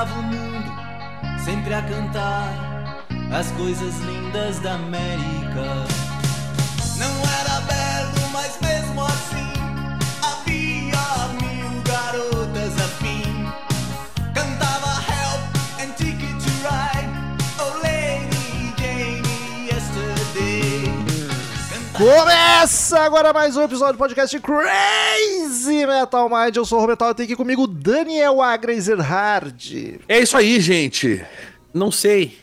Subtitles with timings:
[0.00, 0.72] Girava o mundo,
[1.44, 3.04] sempre a cantar
[3.38, 5.84] as coisas lindas da América.
[6.96, 9.52] Não era belo, mas mesmo assim
[10.22, 13.46] havia mil garotas afim.
[14.32, 17.10] Cantava Help and Ticket to Ride,
[17.58, 20.94] Oh Lady Jane Yesterday.
[21.92, 25.39] Começa agora mais um episódio do podcast Crazy
[25.90, 26.56] Metal Mind.
[26.56, 30.00] Eu sou o Roberto, tem aqui comigo Daniel Agreserhard.
[30.08, 31.22] É isso aí, gente.
[31.74, 32.38] Não sei.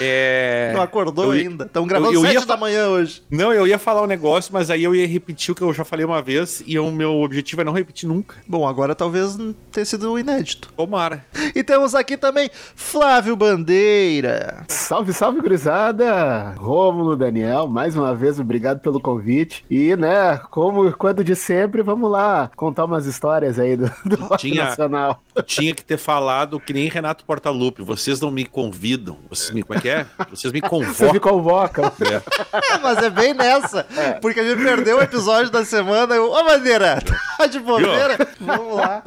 [0.00, 0.72] É...
[0.74, 1.64] Não acordou eu ia- ainda.
[1.64, 3.22] Estamos gravando eu- eu 7 ia da manhã hoje.
[3.30, 5.84] Não, eu ia falar um negócio, mas aí eu ia repetir o que eu já
[5.84, 8.36] falei uma vez e o meu objetivo é não repetir nunca.
[8.46, 9.36] Bom, agora talvez
[9.72, 10.72] tenha sido inédito.
[10.76, 11.24] Tomara.
[11.54, 14.64] E temos aqui também Flávio Bandeira.
[14.68, 16.54] Salve, salve, gurizada!
[16.58, 19.64] Rômulo, Daniel, mais uma vez, obrigado pelo convite.
[19.70, 24.38] E, né, como quando de sempre, vamos lá contar umas histórias aí do, do rock
[24.50, 25.22] Tinha- nacional.
[25.34, 27.82] Eu tinha que ter falado que nem Renato Portaluppi.
[27.82, 29.18] Vocês não me convidam.
[29.28, 29.62] Vocês me.
[29.62, 30.06] Como é que é?
[30.30, 31.84] Vocês me Você me convocam.
[31.90, 31.92] convoca.
[32.04, 32.74] É.
[32.74, 33.86] É, mas é bem nessa.
[34.20, 36.14] Porque a gente perdeu o episódio da semana.
[36.14, 36.98] Eu, Ô, Bandeira,
[37.38, 38.16] tá de bobeira?
[38.40, 39.02] Vamos lá.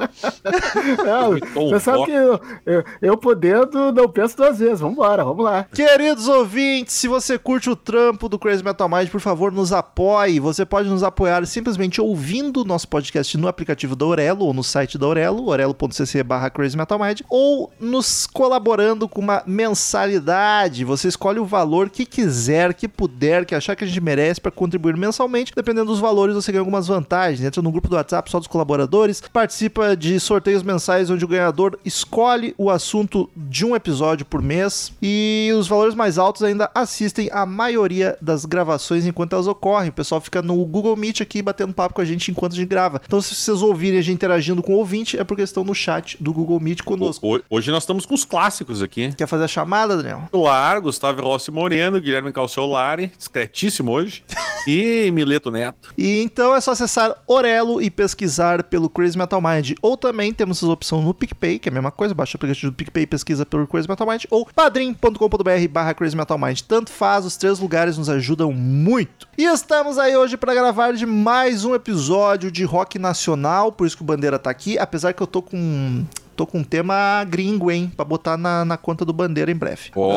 [1.04, 4.80] Não, você sabe que eu, eu, eu podendo, não penso duas vezes.
[4.80, 5.64] Vambora, vamos lá.
[5.72, 10.40] Queridos ouvintes, se você curte o trampo do Crazy Metal Mind, por favor, nos apoie.
[10.40, 14.64] Você pode nos apoiar simplesmente ouvindo o nosso podcast no aplicativo da Orelo ou no
[14.64, 20.39] site da Orelo, orelo.cc barra Crazy Metal Mind, ou nos colaborando com uma mensalidade.
[20.84, 24.50] Você escolhe o valor que quiser, que puder, que achar que a gente merece para
[24.50, 25.52] contribuir mensalmente.
[25.54, 27.44] Dependendo dos valores, você ganha algumas vantagens.
[27.46, 31.78] Entra no grupo do WhatsApp só dos colaboradores, participa de sorteios mensais onde o ganhador
[31.84, 37.28] escolhe o assunto de um episódio por mês e os valores mais altos ainda assistem
[37.32, 39.90] a maioria das gravações enquanto elas ocorrem.
[39.90, 42.68] O pessoal fica no Google Meet aqui batendo papo com a gente enquanto a gente
[42.68, 43.00] grava.
[43.04, 46.16] Então, se vocês ouvirem a gente interagindo com o ouvinte, é porque estão no chat
[46.22, 47.26] do Google Meet conosco.
[47.36, 49.12] Ho- Hoje nós estamos com os clássicos aqui.
[49.16, 50.28] Quer fazer a chamada, Daniel?
[50.32, 54.24] Lar, Gustavo Rossi Moreno, Guilherme Calciolari, discretíssimo hoje,
[54.66, 55.92] e Mileto Neto.
[55.96, 59.72] E então é só acessar Orelo e pesquisar pelo Crazy Metal Mind.
[59.82, 62.72] Ou também temos essa opção no PicPay, que é a mesma coisa, baixa o aplicativo
[62.72, 64.24] do PicPay e pesquisa pelo Crazy Metal Mind.
[64.30, 66.60] Ou padrim.com.br barra Crazy Metal Mind.
[66.62, 69.28] Tanto faz, os três lugares nos ajudam muito.
[69.36, 73.96] E estamos aí hoje para gravar de mais um episódio de rock nacional, por isso
[73.96, 76.04] que o Bandeira tá aqui, apesar que eu tô com...
[76.40, 77.92] Tô com um tema gringo, hein?
[77.94, 79.90] Pra botar na, na conta do Bandeira em breve.
[79.94, 80.10] Ó.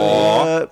[0.47, 0.69] É,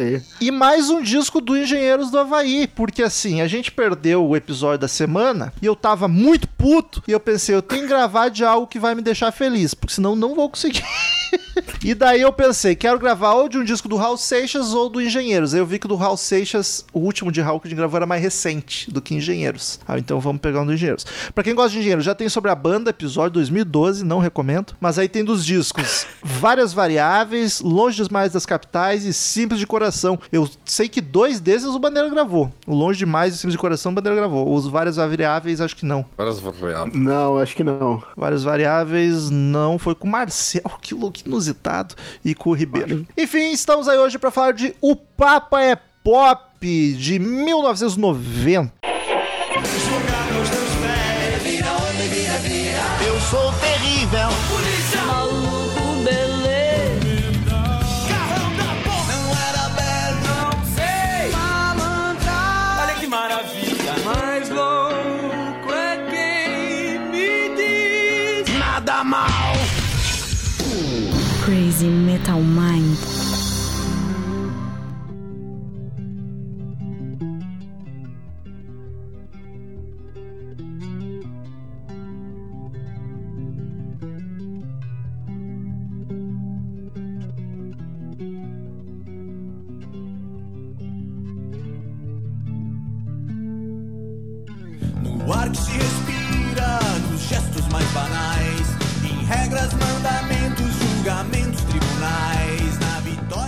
[0.00, 0.22] aí.
[0.40, 4.78] e mais um disco do Engenheiros do Havaí, porque assim, a gente perdeu o episódio
[4.78, 8.46] da semana e eu tava muito puto e eu pensei, eu tenho que gravar de
[8.46, 10.82] algo que vai me deixar feliz, porque senão não vou conseguir.
[11.84, 15.00] e daí eu pensei, quero gravar ou de um disco do Raul Seixas ou do
[15.00, 15.54] Engenheiros.
[15.54, 17.78] Aí eu vi que o do Raul Seixas, o último de Raul que a gente
[17.78, 19.80] gravou era mais recente do que Engenheiros.
[19.86, 21.04] Ah, então vamos pegar um do Engenheiros.
[21.34, 24.74] Pra quem gosta de Engenheiros, já tem sobre a banda, episódio 2012, não recomendo.
[24.80, 30.18] Mas aí tem dos discos várias variáveis, longe demais das capitais e simples de coração.
[30.32, 32.52] Eu sei que dois desses o Bandeira gravou.
[32.66, 34.52] O longe demais e simples de coração o Bandeira gravou.
[34.54, 36.04] Os várias variáveis, acho que não.
[36.94, 38.02] Não, acho que não.
[38.16, 39.78] Várias variáveis não.
[39.78, 41.94] Foi com o Marcel, que louco inusitado,
[42.24, 43.06] e com o Ribeiro.
[43.16, 48.93] Enfim, estamos aí hoje para falar de O Papa é Pop, de 1990.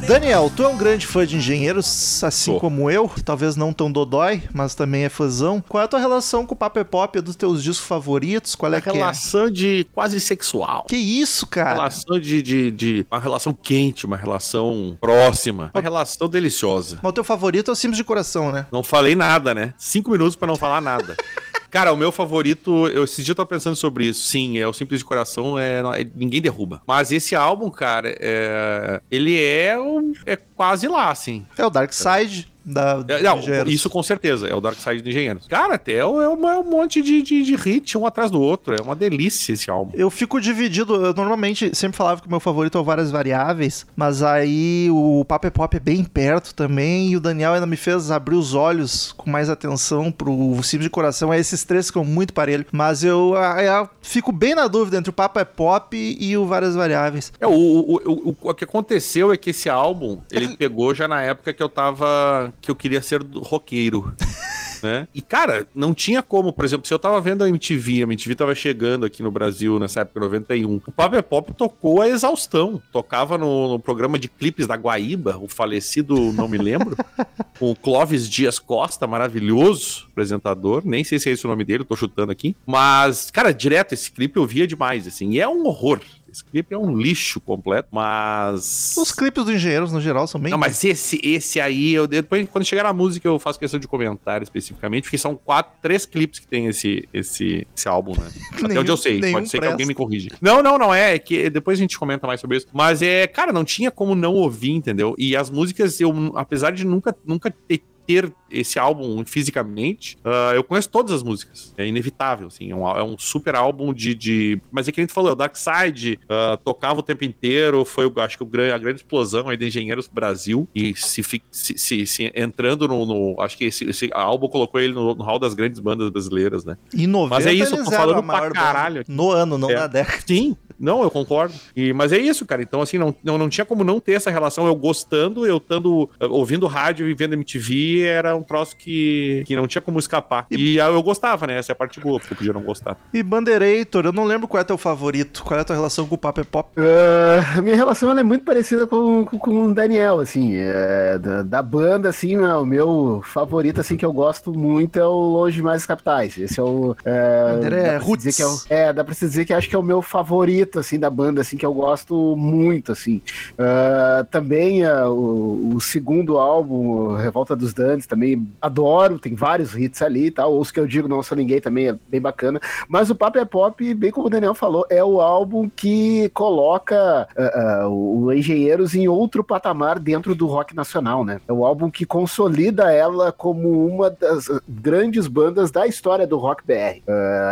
[0.07, 2.61] Daniel, tu é um grande fã de engenheiros, assim Sou.
[2.61, 5.63] como eu, talvez não tão dodói, mas também é fãzão.
[5.69, 7.19] Qual é a tua relação com o Papa é Pop?
[7.19, 8.55] É dos teus discos favoritos?
[8.55, 8.93] Qual é que é?
[8.93, 10.85] Relação de quase sexual.
[10.89, 11.75] Que isso, cara?
[11.75, 15.73] Relação de, de, de- Uma relação quente, uma relação próxima.
[15.75, 17.01] Uma relação deliciosa.
[17.03, 18.67] Mas o teu favorito é o Simples de Coração, né?
[18.71, 19.75] Não falei nada, né?
[19.77, 21.17] Cinco minutos pra não falar nada.
[21.77, 24.27] Cara, o meu favorito, eu esse dia eu tava pensando sobre isso.
[24.27, 26.81] Sim, é o Simples de Coração, é, é- ninguém derruba.
[26.87, 31.45] Mas esse álbum, cara, é, ele é, um- é quase lá, assim.
[31.59, 35.11] É o Dark Side da É, Não, isso com certeza, é o Dark Side de
[35.11, 35.47] Engenheiros.
[35.47, 38.75] Cara, até é uma- é um monte de, de, de hit um atrás do outro.
[38.75, 39.93] É uma delícia esse álbum.
[39.95, 40.95] Eu fico dividido.
[41.07, 45.25] Eu normalmente sempre falava que o meu favorito é o Várias Variáveis, mas aí o
[45.25, 47.11] Papo é Pop é bem perto também.
[47.11, 50.91] E o Daniel ainda me fez abrir os olhos com mais atenção pro Cimo de
[50.91, 51.31] Coração.
[51.31, 52.67] Aí esses três ficam muito parelho.
[52.73, 56.47] Mas eu, ah, eu fico bem na dúvida entre o Papo é Pop e o
[56.47, 57.33] Várias Variáveis.
[57.41, 61.07] É, o, o, o, o, o que aconteceu é que esse álbum, ele pegou já
[61.07, 62.53] na época que eu tava.
[62.61, 64.15] Que eu queria ser roqueiro.
[64.83, 65.09] Né?
[65.15, 68.35] E, cara, não tinha como, por exemplo, se eu tava vendo a MTV, a MTV
[68.35, 70.77] tava chegando aqui no Brasil nessa época, 91.
[70.87, 72.81] O Pop é Pop tocou a exaustão.
[72.93, 76.97] Tocava no, no programa de clipes da Guaíba, o falecido, não me lembro,
[77.59, 80.83] com o Clóvis Dias Costa, maravilhoso apresentador.
[80.85, 82.57] Nem sei se é esse o nome dele, tô chutando aqui.
[82.67, 85.31] Mas, cara, direto, esse clipe eu via demais, assim.
[85.31, 86.01] E é um horror.
[86.37, 88.95] Esse clipe é um lixo completo, mas.
[88.99, 90.51] Os clipes do Engenheiros, no geral, são bem.
[90.51, 93.89] Não, mas esse, esse aí, eu, depois, quando chegar na música, eu faço questão de
[93.89, 98.31] comentar especificamente, porque são quatro, três clipes que tem esse, esse, esse álbum, né?
[98.53, 100.29] Até Nenhum- onde eu sei, pode ser que alguém me corrija.
[100.43, 102.67] Não, não, não, é, é que depois a gente comenta mais sobre isso.
[102.71, 105.15] Mas é, cara, não tinha como não ouvir, entendeu?
[105.17, 110.63] E as músicas, eu, apesar de nunca, nunca ter ter esse álbum fisicamente, ah, eu
[110.63, 111.75] conheço todas as músicas.
[111.77, 112.71] É inevitável, assim.
[112.71, 115.35] É um, é um super álbum de, de- Mas é que a gente falou, o
[115.35, 119.57] Dark Side ah, tocava o tempo inteiro, foi, acho que o a grande explosão aí
[119.57, 120.69] de Engenheiros Brasil.
[120.75, 124.93] E se, se, se- se entrando no, no- Acho que esse, esse álbum colocou ele
[124.95, 126.77] no, no hall das grandes bandas brasileiras, né?
[126.95, 128.97] Em 90, Mas é isso, eu tô falando pra caralho.
[128.97, 129.07] banda.
[129.09, 129.75] No ano, não É.
[129.75, 130.23] na década.
[130.27, 131.55] Sim, não, eu concordo.
[131.75, 132.63] E, mas é isso, cara.
[132.63, 134.67] Então, assim, não, não, não tinha como não ter essa relação.
[134.67, 139.67] Eu gostando, eu estando ouvindo rádio e vendo MTV, era um troço que, que não
[139.67, 140.47] tinha como escapar.
[140.51, 141.59] E, aí eu gostava, né?
[141.59, 142.97] Essa é a parte boa, porque eu podia não gostar.
[143.13, 145.43] E Banderator, eu não lembro qual é teu favorito.
[145.45, 146.71] Qual é a tua relação com o Papo é Pop?
[146.77, 151.19] Ah, a minha relação ela é muito parecida com, com, com o Daniel, assim, é,
[151.19, 155.11] da, da banda, assim, né, o meu favorito, assim, que eu gosto muito é o
[155.11, 156.37] Longe Mais Capitais.
[156.39, 156.95] Esse é o...
[157.05, 158.25] É, dá é pra se roots.
[158.25, 160.03] dizer que é, o- é, dá pra se dizer que acho que é o meu
[160.03, 163.23] favorito, assim, da banda, assim, que eu gosto muito, assim.
[163.59, 170.03] Ah, também ah, o, o segundo álbum, Revolta dos Dantes, também adoro, tem vários hits
[170.03, 173.11] ali e tal, os que eu digo Não Sou Ninguém também é bem bacana, mas
[173.11, 177.89] o Papo é Pop, bem como o Daniel falou, é o álbum que coloca ah,
[177.89, 181.41] o Engenheiros em outro patamar dentro do rock nacional, né?
[181.47, 186.63] É o álbum que consolida ela como uma das grandes bandas da história do rock
[186.67, 187.03] BR.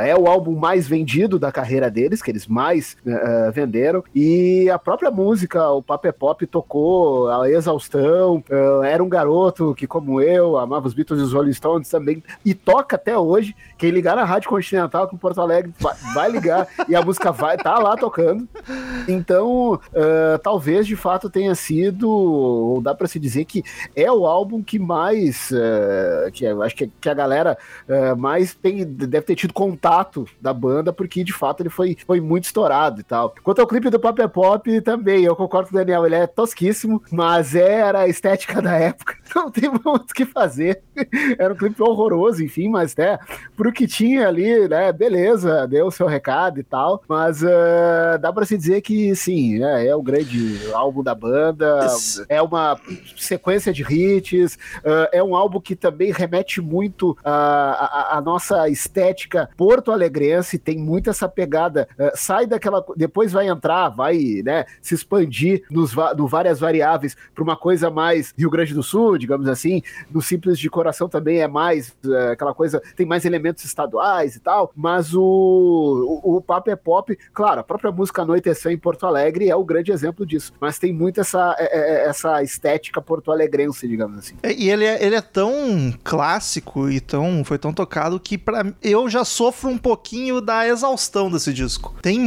[0.04, 4.78] É o álbum mais vendido da carreira deles, que eles mais ah, venderam, e a
[4.78, 8.42] própria música, o Papo é Pop, tocou a exaustão.
[8.50, 12.22] ah, era um garoto que, como eu, amava os Beatles e os Rolling Stones também,
[12.44, 13.54] e toca até hoje.
[13.76, 17.58] Quem ligar na Rádio Continental em Porto Alegre vai, vai ligar e a música vai
[17.58, 18.48] tá lá tocando.
[19.06, 23.62] Então, ah, talvez de fato tenha sido, ou dá pra se dizer que
[23.94, 25.50] é o álbum que mais,
[26.32, 27.58] que acho que, que a galera
[28.16, 32.44] mais tem, deve ter tido contato da banda, porque de fato ele foi, foi muito
[32.44, 33.34] estourado e tal.
[33.42, 36.26] Quanto ao clipe do Pop é Pop, também, eu concordo com o Daniel, ele é
[36.26, 40.82] tosquíssimo, mas era a estética da época, não tem muito o que fazer.
[41.38, 43.18] Era um clipe horroroso, enfim, mas né,
[43.56, 48.32] pro que tinha ali, né, beleza, deu o seu recado e tal, mas ah, dá
[48.32, 51.78] pra se dizer que sim, né, é o grande álbum da banda,
[52.28, 52.78] é uma
[53.16, 58.68] sequência de hits, ah, é um álbum que também remete muito à, à- à nossa
[58.68, 64.94] estética porto-alegrense, tem muito essa pegada, ah, sai daquela, depois vai entrar, vai, né, se
[64.94, 69.82] expandir nos, no várias variáveis para uma coisa mais Rio Grande do Sul, digamos assim,
[70.10, 74.40] no Simples de Coração também é mais eh, aquela coisa, tem mais elementos estaduais e
[74.40, 79.06] tal, mas o, o, o Papo é Pop, claro, a própria música Anoitecer em Porto
[79.06, 83.86] Alegre é o grande exemplo disso, mas tem muito essa, eh, eh, essa estética porto-alegrense,
[83.86, 84.34] digamos assim.
[84.42, 88.64] É, E ele é, ele é tão clássico e tão, foi tão tocado que pra,
[88.82, 91.94] eu já sofro um pouquinho da exaustão desse disco.
[92.02, 92.18] Tem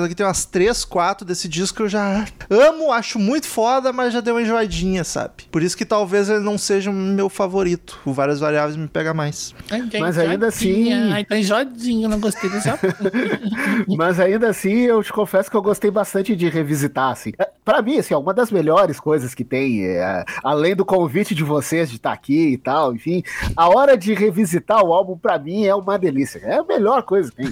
[0.00, 3.92] músicas aqui, tem umas três, quatro desse disco que eu já amo, acho muito foda,
[3.92, 5.44] mas já deu uma enjoadinha, sabe?
[5.50, 7.98] Por isso que talvez ele não seja o meu favorito.
[8.04, 9.54] O Várias Variáveis me pega mais.
[10.00, 12.78] Mas ainda assim- Ai, tá enjoadinho, não gostei dessa.
[13.96, 17.32] Mas ainda assim, eu te confesso que eu gostei bastante de revisitar, assim.
[17.38, 21.34] É, Pra mim, assim, é uma das melhores coisas que tem, é, além do convite
[21.36, 23.22] de vocês de estar aqui e tal, enfim,
[23.56, 26.40] a hora de revisitar o álbum, pra mim, é uma delícia.
[26.42, 27.46] É a melhor coisa que tem.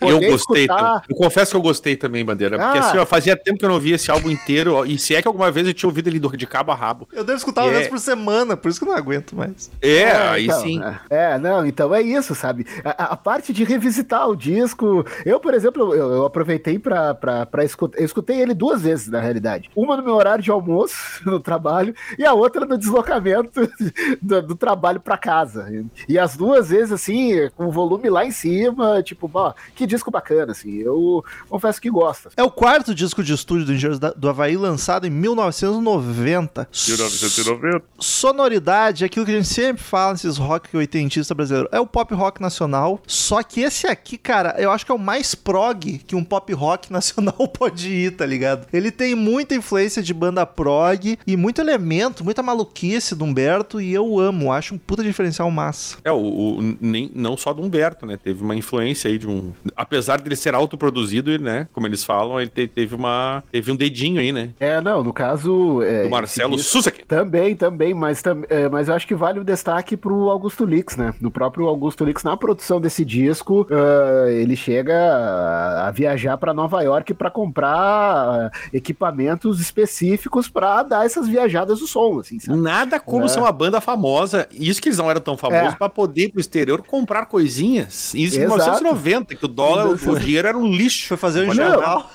[0.00, 1.02] Eu gostei escutar-.
[1.08, 2.58] Eu confesso que eu gostei também, Bandeira.
[2.58, 2.88] Porque Ah.
[2.88, 4.74] assim, ó, fazia tempo que eu não via esse álbum inteiro.
[4.74, 7.08] ó, E se é que alguma vez eu tinha ouvido ele de cabo a rabo.
[7.12, 7.74] Eu devo escutar uma É.
[7.76, 9.70] vez por semana, por isso que eu não aguento mais.
[9.80, 10.80] É, aí então, sim.
[11.10, 12.66] É, é, não, então é isso, sabe?
[12.84, 15.04] A, a- parte de revisitar o disco.
[15.26, 17.98] Eu, por exemplo, eu, eu aproveitei pra, pra, pra escutar.
[17.98, 19.70] Eu escutei ele duas vezes, na realidade.
[19.76, 20.96] Uma no meu horário de almoço,
[21.26, 23.60] no trabalho, e a outra no deslocamento
[24.22, 25.70] do, do trabalho pra casa.
[26.08, 30.10] E as duas vezes, assim, com o volume lá em cima, tipo, ó, que disco
[30.10, 30.78] bacana, assim.
[30.78, 31.24] Eu
[31.60, 32.30] confesso que gosto.
[32.36, 36.68] É o quarto disco de estúdio do Engenheiros da- do Havaí, lançado em 1990.
[36.88, 37.82] 1990.
[37.98, 41.68] Sonoridade, é aquilo que a gente sempre fala nesses rock oitentista brasileiro.
[41.72, 43.00] É o pop rock nacional.
[43.06, 46.52] Só que esse aqui, cara, eu acho que é o mais prog que um pop
[46.52, 48.66] rock nacional pode ir, tá ligado?
[48.72, 53.92] Ele tem muita influência de banda prog e muito elemento, muita maluquice do Humberto e
[53.92, 54.52] eu amo.
[54.52, 55.96] Acho um puta diferencial massa.
[56.04, 56.16] É, o,
[56.58, 58.16] o- nem, não só do Humberto, né?
[58.22, 59.52] Teve uma influência aí de um.
[59.76, 61.66] Apesar dele ser autoproduzido, né?
[61.72, 63.42] Como eles falam, ele te- teve uma.
[63.50, 64.50] Teve um dedinho aí, né?
[64.60, 65.82] É, não, no caso.
[65.82, 67.04] É, Do Marcelo Susek.
[67.06, 70.96] Também, também, mas, tam- é, mas eu acho que vale o destaque pro Augusto Lix,
[70.96, 71.14] né?
[71.20, 76.52] Do próprio Augusto Lix, na produção desse disco, ah, ele chega a, a viajar para
[76.54, 82.58] Nova York para comprar ah, equipamentos específicos para dar essas viajadas do som, assim, sabe?
[82.58, 83.28] Nada como É.
[83.28, 84.48] ser uma banda famosa.
[84.52, 85.76] Isso que eles não eram tão famosos É.
[85.76, 88.12] pra poder ir pro exterior comprar coisinhas.
[88.14, 88.56] Isso em Exato.
[88.56, 91.08] 1990, que o dólar, o dinheiro era um lixo.
[91.08, 92.10] Foi fazer um jornal.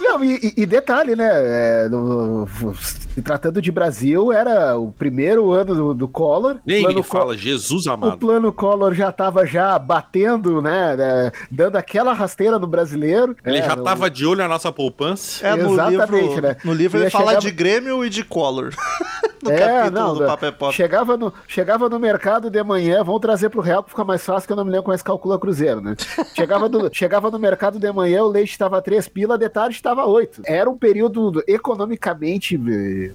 [0.00, 1.28] Não, e, e- detalhe, né?
[1.32, 2.46] é, no-
[3.14, 6.56] se tratando de Brasil, era o primeiro ano do, do Collor.
[6.66, 8.18] Nem ele fala, Jesus O amado.
[8.18, 10.96] plano Collor já estava já batendo, né?
[10.96, 13.36] né, Dando aquela rasteira no brasileiro.
[13.44, 15.46] Ele É, já no- tava de olho na nossa poupança.
[15.46, 16.56] É, no Exatamente, livro, né?
[16.64, 18.70] no livro ele Ia fala chegar- de Grêmio e de Collor.
[19.44, 20.74] no É, capítulo não, do é Pop.
[20.74, 24.46] Chegava no, chegava no mercado de manhã, vão trazer pro real pra ficar mais fácil,
[24.46, 25.94] que eu não me lembro como é que calcula cruzeiro, né?
[26.34, 30.04] Chegava, do- chegava no mercado de manhã, o leite estava 3 pila, de tarde estava
[30.06, 30.42] 8.
[30.46, 32.56] Era um período economicamente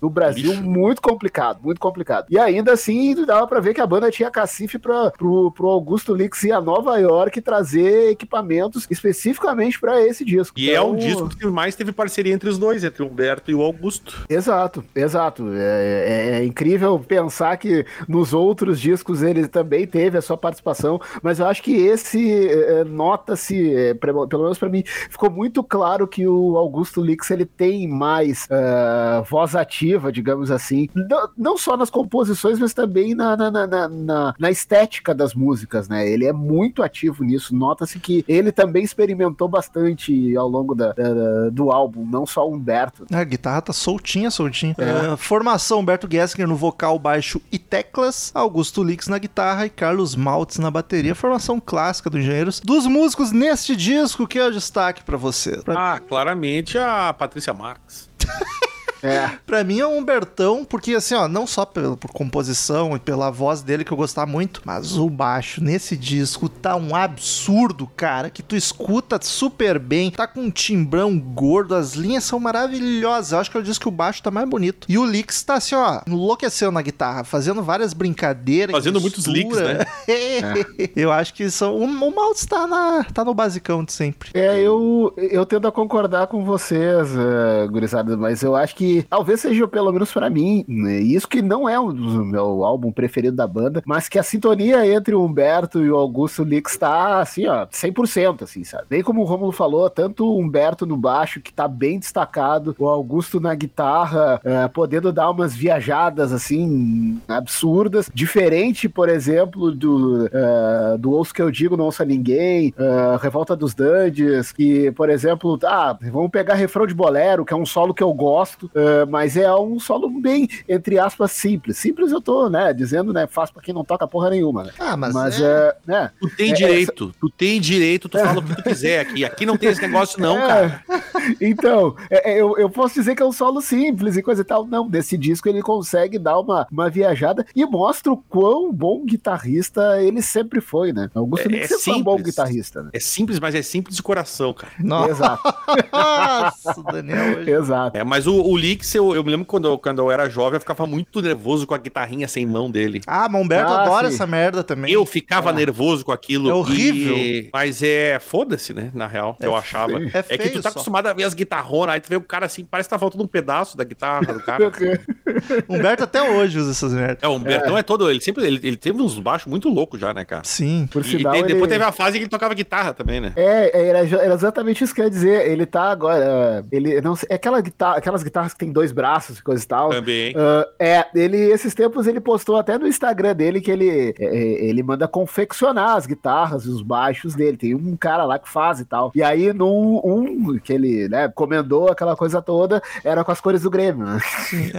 [0.01, 2.27] no Brasil muito complicado, muito complicado.
[2.29, 6.13] E ainda assim, dava pra ver que a banda tinha cacife pra, pro, pro Augusto
[6.13, 10.57] Lix ir a Nova York trazer equipamentos especificamente pra esse disco.
[10.59, 13.49] E é um Então, disco que mais teve parceria entre os dois, entre o Humberto
[13.51, 14.25] e o Augusto.
[14.29, 15.49] Exato, exato.
[15.53, 20.99] É, é- é incrível pensar que nos outros discos ele também teve a sua participação,
[21.21, 25.63] mas eu acho que esse é, é, nota-se, é, pelo menos pra mim, ficou muito
[25.63, 31.57] claro que o Augusto Lix ele tem mais é, voz ativa, digamos assim, não, não
[31.57, 36.07] só nas composições, mas também na, na, na, na- na- na estética das músicas, né?
[36.09, 37.55] Ele é muito ativo nisso.
[37.55, 42.53] Nota-se que ele também experimentou bastante ao longo da- da- do álbum, não só o
[42.53, 43.05] Humberto.
[43.11, 44.75] A guitarra tá soltinha, soltinha.
[44.77, 50.15] É, formação: Humberto Gessinger no vocal, baixo e teclas, Augusto Lix na guitarra e Carlos
[50.15, 51.13] Maltz na bateria.
[51.15, 52.59] Formação clássica do Engenheiros.
[52.59, 55.57] Dos músicos neste disco, que é o destaque pra você?
[55.57, 58.09] Pra, Ah, claramente a Patrícia Marques.
[59.03, 59.29] É.
[59.45, 63.29] pra mim é um Humbertão, porque assim, ó, não só pela, por composição e pela
[63.29, 68.29] voz dele que eu gostava muito, mas o baixo nesse disco tá um absurdo, cara,
[68.29, 73.31] que tu escuta super bem, tá com um timbrão gordo, as linhas são maravilhosas.
[73.31, 74.87] Eu acho que eu disse que o baixo tá mais bonito.
[74.89, 78.73] E o Lix tá assim, ó, enlouqueceu na guitarra, fazendo várias brincadeiras.
[78.73, 79.79] Fazendo muitos licks, né?
[80.95, 81.75] Eu acho que são.
[81.75, 84.29] O, o Maltz tá, na, tá no basicão de sempre.
[84.33, 89.41] É, eu, eu tendo a concordar com vocês, uh, gurizada, mas eu acho que talvez
[89.41, 93.47] seja, pelo menos pra mim, né, isso que não é do meu álbum preferido da
[93.47, 97.65] banda, mas que a sintonia entre o Humberto e o Augusto Lix tá, assim, ó,
[97.67, 98.85] 100%, assim, sabe?
[98.89, 102.87] Bem como o Romulo falou, tanto o Humberto no baixo, que tá bem destacado, o
[102.87, 110.97] Augusto na guitarra, uh, podendo dar umas viajadas, assim, absurdas, diferente, por exemplo, do, uh,
[110.97, 115.57] do Ouço Que Eu Digo, Não Ouça Ninguém, uh, Revolta dos Dandes, que, por exemplo,
[115.63, 119.35] ah, vamos pegar refrão de bolero, que é um solo que eu gosto, uh, mas
[119.37, 121.77] é um solo bem, entre aspas, simples.
[121.77, 124.71] Simples eu tô, né, dizendo, né, fácil pra quem não toca porra nenhuma, né?
[124.79, 125.13] Ah, mas.
[125.13, 125.45] Mas, é...
[125.45, 128.99] é, né, Tu tem É, direito, tu tem direito, tu fala o que tu quiser
[129.01, 129.25] aqui.
[129.25, 130.83] Aqui não tem esse negócio, não, É, cara.
[131.41, 134.45] Então, é, é, eu, eu posso dizer que é um solo simples e coisa e
[134.45, 134.65] tal.
[134.65, 140.01] Não, desse disco ele consegue dar uma, uma viajada e mostra o quão bom guitarrista
[140.01, 141.09] ele sempre foi, né?
[141.13, 142.89] Augusto É- é sempre foi um bom guitarrista, né?
[142.93, 144.71] É simples, mas é simples de coração, cara.
[144.79, 145.41] Nossa, Exato,
[146.79, 147.51] o Daniel hoje.
[147.51, 147.97] exato.
[147.97, 150.55] É, mas o, o Lix, eu, eu me lembro quando eu, quando eu era jovem,
[150.57, 153.01] eu ficava muito nervoso com a guitarrinha sem mão dele.
[153.07, 154.13] Ah, mas o Humberto Ah, adora sim.
[154.13, 154.91] essa merda também.
[154.93, 156.49] Eu ficava nervoso com aquilo.
[156.49, 157.17] É horrível.
[157.17, 158.91] e- Mas é, foda-se, né?
[158.93, 159.93] Na real, que eu achava.
[159.93, 160.11] feio.
[160.13, 160.75] É É, que tu tá só.
[160.75, 163.23] acostumado a ver as guitarronas, aí tu vê o cara assim, parece que tá faltando
[163.23, 164.71] um pedaço da guitarra do cara.
[165.67, 167.17] Humberto até hoje usa essas merdas.
[167.23, 167.83] é, o Humbertão é.
[167.83, 168.09] todo.
[168.09, 168.45] Ele sempre.
[168.45, 170.43] Ele, ele teve uns baixos muito loucos já, né, cara?
[170.45, 170.87] Sim.
[170.91, 171.67] Por E, sinal, e depois ele...
[171.71, 173.33] teve a fase que ele tocava guitarra também, né?
[173.35, 175.49] É, era, era exatamente isso que eu ia dizer.
[175.49, 176.63] Ele tá agora.
[176.71, 179.89] Ele não é aquela guitarra, aquelas guitarras tem dois braços e coisa e tal.
[179.89, 180.33] Também.
[180.37, 184.65] Ah, é, ele, esses tempos ele postou até no Instagram dele que ele, é, é,
[184.65, 187.57] ele manda confeccionar as guitarras e os baixos dele.
[187.57, 189.11] Tem um cara lá que faz e tal.
[189.15, 193.61] E aí, num um que ele, né, comendou aquela coisa toda, era com as cores
[193.61, 194.05] do Grêmio.
[194.05, 194.19] né?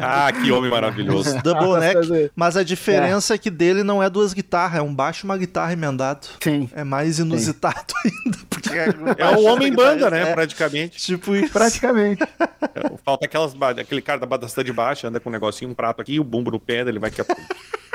[0.03, 1.39] Ah, que homem maravilhoso.
[1.43, 2.31] Double neck.
[2.35, 3.39] Mas a diferença é.
[3.39, 6.27] que dele não é duas guitarras, é um baixo e uma guitarra emendado.
[6.41, 6.69] Sim.
[6.75, 8.39] É mais inusitado ainda.
[8.49, 8.71] Porque
[9.19, 10.31] É o homem banda, né?
[10.31, 10.99] É, Praticamente.
[10.99, 11.53] tipo isso.
[11.53, 12.23] Praticamente.
[13.05, 16.19] Falta aquelas, aquele cara da badação de baixo, anda com um negocinho, um prato aqui,
[16.21, 17.23] o bumbo no pé, ele vai que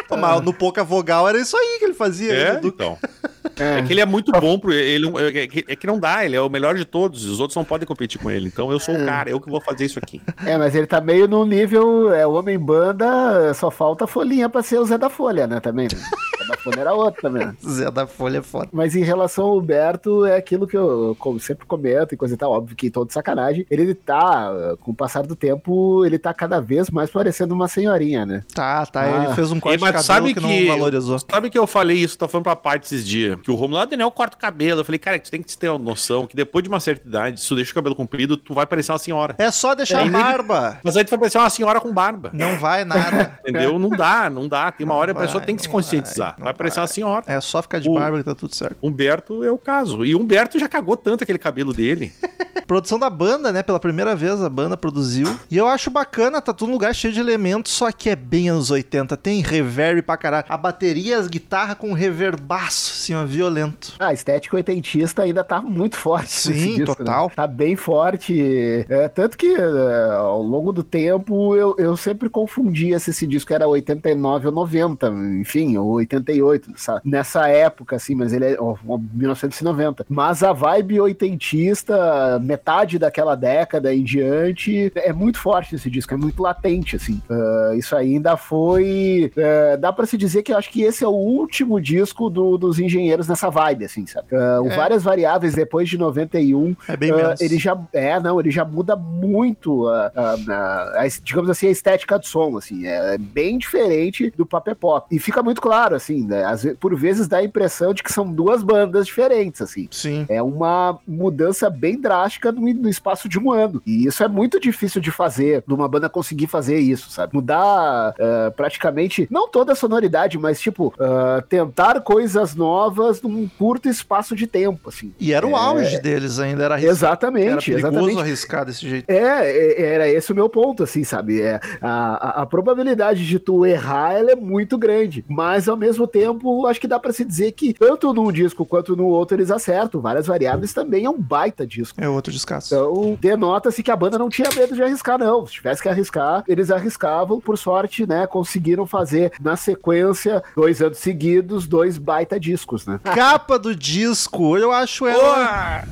[0.07, 2.31] Pô, Mas no pouca vogal era isso aí que ele fazia.
[2.31, 2.97] É, né, do- então.
[3.01, 3.25] É.
[3.79, 5.07] É que ele é muito bom pro ele
[5.39, 7.63] é que- é que não dá, ele é o melhor de todos, os outros não
[7.63, 8.47] podem competir com ele.
[8.47, 10.21] Então eu sou o cara, eu que vou fazer isso aqui.
[10.45, 14.61] É, mas ele tá meio no nível, é o homem banda, só falta folhinha pra
[14.61, 15.87] ser o Zé da Folha, né, também.
[16.45, 17.45] Zé da Folha era outro também.
[17.47, 17.55] né?
[17.67, 18.69] Zé da Folha é foda.
[18.71, 22.37] Mas em relação ao Humberto, é aquilo que eu como sempre comento e coisa e
[22.37, 23.65] tal, óbvio que todo sacanagem.
[23.69, 28.25] Ele tá, com o passar do tempo, ele tá cada vez mais parecendo uma senhorinha,
[28.25, 28.43] né?
[28.53, 29.01] Tá, tá.
[29.01, 29.23] Ah.
[29.25, 31.19] Ele fez um corte Mas de cabelo sabe que, que- não valorizou.
[31.19, 33.85] Sabe que eu falei isso, tá falando pra parte esses dias, que o Romulo, ah,
[33.85, 34.81] Daniel corta o cabelo.
[34.81, 37.39] Eu falei, cara, tu tem que ter uma noção que depois de uma certa idade,
[37.41, 39.35] se tu deixa o cabelo comprido, tu vai parecer uma senhora.
[39.37, 40.79] É só deixar É, a barba.
[40.83, 42.29] Mas aí tu vai parecer uma senhora com barba.
[42.33, 43.39] Não vai nada.
[43.41, 43.77] Entendeu?
[43.79, 44.71] Não dá, não dá.
[44.71, 46.34] Tem uma hora que a Não pessoa vai, tem que se não conscientizar.
[46.34, 46.83] vai, Vai, não parecer vai.
[46.83, 47.23] uma senhora.
[47.27, 48.77] É só ficar de O- barba que tá tudo certo.
[48.81, 50.05] Humberto é o caso.
[50.05, 52.11] E Humberto já cagou tanto aquele cabelo dele.
[52.67, 53.61] Produção da banda, né?
[53.61, 55.27] Pela primeira vez a banda produziu.
[55.51, 58.49] E eu acho bacana, tá tudo num lugar cheio de elementos, só que é bem
[58.49, 59.15] anos 80.
[59.17, 60.45] Tem reverb pra caralho.
[60.49, 63.93] A bateria, as guitarras com reverbaço, assim, ó, violento.
[63.99, 66.31] A estética oitentista ainda tá muito forte.
[66.31, 66.85] Sim, disco, né?
[66.95, 67.31] total.
[67.35, 68.85] Tá bem forte.
[68.89, 73.53] É, tanto que é, ao longo do tempo eu, eu sempre confundia se esse disco
[73.53, 75.07] era 89 ou 90,
[75.39, 80.05] enfim, ou 88, nessa, nessa época, assim, mas ele é ó, ó, 1990.
[80.09, 86.17] Mas a vibe oitentista, metade daquela década em diante, é muito forte esse disco, é
[86.17, 87.21] muito latente, assim.
[87.29, 89.31] Ah, isso ainda foi.
[89.37, 92.57] é, dá pra se dizer que eu acho que esse é o último disco do-
[92.57, 94.27] dos engenheiros nessa vibe, assim, sabe?
[94.35, 94.75] O É.
[94.75, 97.39] Várias Variáveis, depois de 91, É bem menos.
[97.41, 97.77] ele já.
[97.93, 102.25] É, não, ele já muda muito, a, a- a- a- digamos assim, a estética do
[102.25, 102.85] som, assim.
[102.85, 105.07] É bem diferente do Papel Pop.
[105.13, 106.43] E fica muito claro, assim, né?
[106.45, 109.87] às ve- por vezes dá a impressão de que são duas bandas diferentes, assim.
[109.91, 110.25] Sim.
[110.29, 113.81] É uma mudança bem drástica no, no espaço de um ano.
[113.85, 117.33] E isso é muito difícil de fazer, de uma banda conseguir fazer isso, sabe?
[117.35, 123.87] Mudar eh, praticamente, não toda a sonoridade, mas tipo, eh, tentar coisas novas num curto
[123.89, 125.13] espaço de tempo, assim.
[125.19, 126.95] E era o É, auge deles ainda, era arriscado.
[126.95, 128.19] Era Exatamente, perigoso exatamente.
[128.21, 129.09] arriscar desse jeito.
[129.09, 129.17] É,
[129.51, 131.41] é, era esse o meu ponto, assim, sabe?
[131.41, 135.23] É, a, a, a probabilidade de tu errar, ela é muito grande.
[135.27, 138.95] Mas, ao mesmo tempo, acho que dá pra se dizer que, tanto num disco quanto
[138.95, 140.01] no outro, eles acertam.
[140.01, 141.99] Várias variáveis também é um baita disco.
[142.01, 142.73] É outro descasso.
[142.73, 145.45] Então, denota-se que a banda não tinha medo de arriscar, não.
[145.45, 147.39] Se tivesse que arriscar, eles arriscavam.
[147.39, 152.99] Por sorte, né, conseguiram fazer, na sequência, dois anos seguidos, dois baita discos, né?
[153.15, 155.83] Capa do disco, eu acho ela.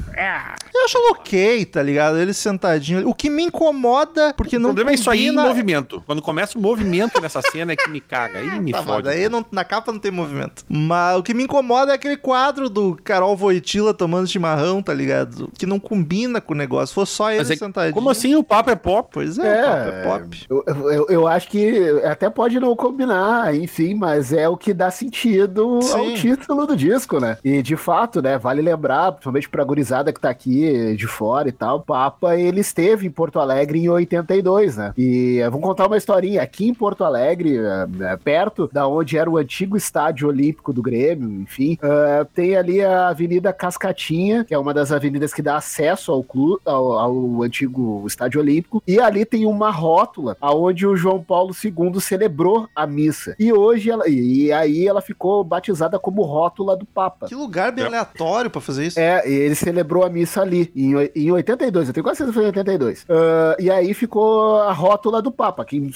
[0.74, 2.18] Eu acho ela ok, tá ligado?
[2.18, 3.08] Ele sentadinho.
[3.08, 4.70] O que me incomoda, porque O não.
[4.70, 6.04] problema é isso aí em combina- movimento.
[6.06, 8.40] Quando começa o movimento nessa cena é que me caga.
[8.40, 9.04] Aí me Tá, fode.
[9.04, 10.64] daí não- na capa não tem movimento.
[10.70, 15.50] Mas o que me incomoda é aquele quadro do Carol Voitila tomando chimarrão, tá ligado?
[15.58, 16.88] Que não combina com o negócio.
[16.88, 17.94] Se fosse só ele Mas é- sentadinho.
[17.94, 19.10] Como assim o papo é pop?
[19.14, 20.46] Pois é, É, o papo é pop.
[20.50, 24.92] Eu, eu, eu acho que até pode não combinar, enfim, mas é o que dá
[24.92, 25.94] sentido Sim.
[25.98, 27.38] ao título do disco, né?
[27.44, 31.52] E de fato, né, vale lembrar, principalmente pra gurizada que tá aqui de fora e
[31.52, 34.94] tal, o Papa, ele esteve em Porto Alegre em 82, né?
[34.98, 36.42] E eh, vamos contar uma historinha.
[36.42, 40.82] Aqui em Porto Alegre, eh, eh, perto da onde era o antigo estádio olímpico do
[40.82, 45.56] Grêmio, enfim, eh, tem ali a Avenida Cascatinha, que é uma das avenidas que dá
[45.58, 50.96] acesso ao clube, ao, ao antigo estádio olímpico, e ali tem uma rótula aonde o
[50.96, 53.36] João Paulo II celebrou a missa.
[53.38, 57.28] E hoje ela, e, aí ela ficou batizada como rótula do Papa.
[57.28, 57.88] Que lugar bem É.
[57.88, 59.00] aleatório pra fazer isso.
[59.00, 62.44] É, ele celebrou a missa ali, em, em 82, eu tenho quase certeza que foi
[62.46, 63.06] em 82.
[63.08, 65.92] Ah, e aí ficou a rótula do Papa, que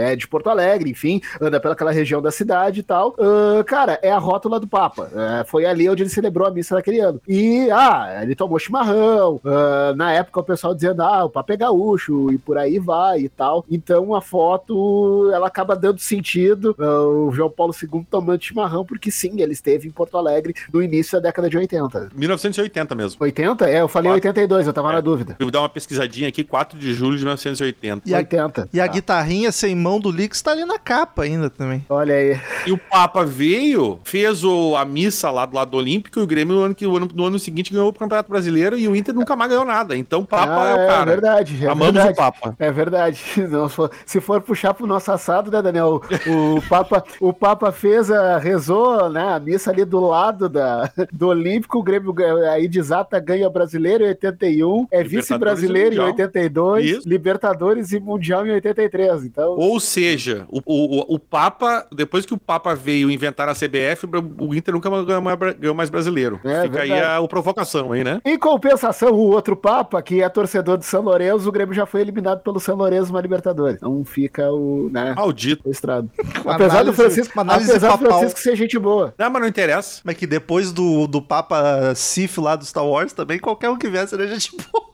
[0.00, 3.14] é de Porto Alegre, enfim, anda pelaquela região da cidade e tal.
[3.60, 5.10] Ah, cara, é a rótula do Papa.
[5.14, 7.20] É, foi ali onde ele celebrou a missa naquele ano.
[7.28, 11.56] E, ah, ele tomou chimarrão, ah, na época o pessoal dizendo, ah, o Papa é
[11.56, 13.64] gaúcho, e por aí vai e tal.
[13.70, 19.10] Então a foto, ela acaba dando sentido, ah, o João Paulo II tomando chimarrão, porque
[19.10, 22.10] sim, ele esteve em Porto Alegre no início da década de 80.
[22.14, 23.16] 1980 mesmo.
[23.20, 23.70] 80 80?
[23.70, 25.36] É, eu falei 82, eu tava na dúvida.
[25.38, 28.08] Eu vou dar uma pesquisadinha aqui, 4 de julho de 1980.
[28.08, 28.68] E a, 80.
[28.72, 28.92] e a Tá.
[28.92, 31.84] guitarrinha sem mão do Lix tá ali na capa ainda também.
[31.88, 32.38] Olha aí.
[32.66, 36.56] E o Papa veio, fez o, a missa lá do lado olímpico e o Grêmio
[36.56, 39.14] no ano, que, no ano, no ano seguinte ganhou o Campeonato Brasileiro e o Inter
[39.14, 39.96] nunca mais ganhou nada.
[39.96, 41.10] Então o Papa Ah, é o cara.
[41.10, 41.64] verdade.
[41.66, 42.12] É Amamos verdade.
[42.12, 42.56] o Papa.
[42.58, 43.22] É verdade.
[43.48, 46.00] Não, se, for, se for puxar pro nosso assado, né, Daniel?
[46.26, 50.90] O, o Papa, o Papa fez a, rezou, né, a missa ali do lado da,
[51.12, 52.14] do Olímpico, o Grêmio
[52.50, 56.06] aí de Zata ganha brasileiro em 81, é vice-brasileiro em Mundial.
[56.08, 57.08] 82, Isso.
[57.08, 59.24] Libertadores e Mundial em 83.
[59.24, 64.06] Então, Ou seja, o, o, o Papa, depois que o Papa veio inventar a CBF,
[64.38, 66.40] o Inter nunca mais ganhou mais, brasileiro.
[66.44, 67.12] É, Fica aí verdade.
[67.12, 68.20] a, a provocação aí, né?
[68.24, 72.00] em compensação, o outro Papa, que é torcedor de São Lourenço, o Grêmio já foi
[72.00, 73.76] eliminado pelo São Lourenço na Libertadores.
[73.76, 75.68] Então fica o, né, Maldito.
[75.68, 76.10] o estrado.
[76.44, 78.04] Apesar do análise- Francisco, uma análise apesar do.
[78.06, 79.14] Francisco ser gente boa.
[79.18, 80.00] Não, mas não interessa.
[80.04, 83.88] Mas que depois do, do Papa Sif lá do Star Wars também, qualquer um que
[83.88, 84.84] vier seria gente boa.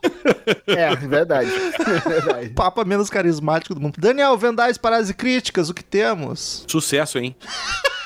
[0.67, 1.51] É, verdade.
[2.07, 2.49] verdade.
[2.57, 3.95] Papa menos carismático do mundo.
[3.99, 6.65] Daniel, Vendais, Paradas e Críticas, o que temos?
[6.69, 7.35] Sucesso, hein?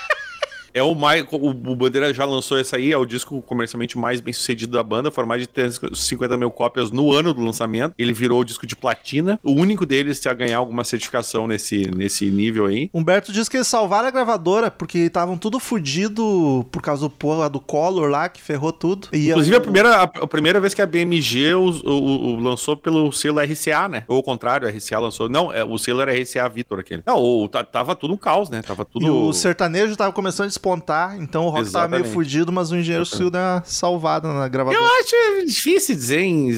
[0.74, 1.24] É o mais.
[1.30, 4.82] O, o Bandeira já lançou esse aí, é o disco comercialmente mais bem sucedido da
[4.82, 5.10] banda.
[5.10, 7.94] Foram mais de 350 mil cópias no ano do lançamento.
[7.98, 9.38] Ele virou o disco de platina.
[9.42, 12.88] O único deles a ganhar alguma certificação nesse, nesse nível aí.
[12.94, 17.48] Humberto diz que eles salvaram a gravadora porque estavam tudo fudido por causa do porra
[17.50, 19.08] do Collor lá, que ferrou tudo.
[19.12, 22.76] E Inclusive, a primeira, a, a primeira vez que a BMG o, o- o- lançou
[22.76, 24.04] pelo selo RCA, né?
[24.08, 25.28] Ou o contrário, a RCA lançou.
[25.28, 27.02] Não, é, o selo era RCA Vitor aquele.
[27.06, 28.62] Não, o, ta- tava tudo um caos, né?
[28.62, 29.04] Tava tudo.
[29.06, 32.14] E o sertanejo tava começando a despontar, então o rock tava meio Exatamente.
[32.14, 34.80] fudido, mas o engenheiro conseguiu dar uma salvada na gravadora.
[34.82, 36.52] Eu acho difícil dizer em.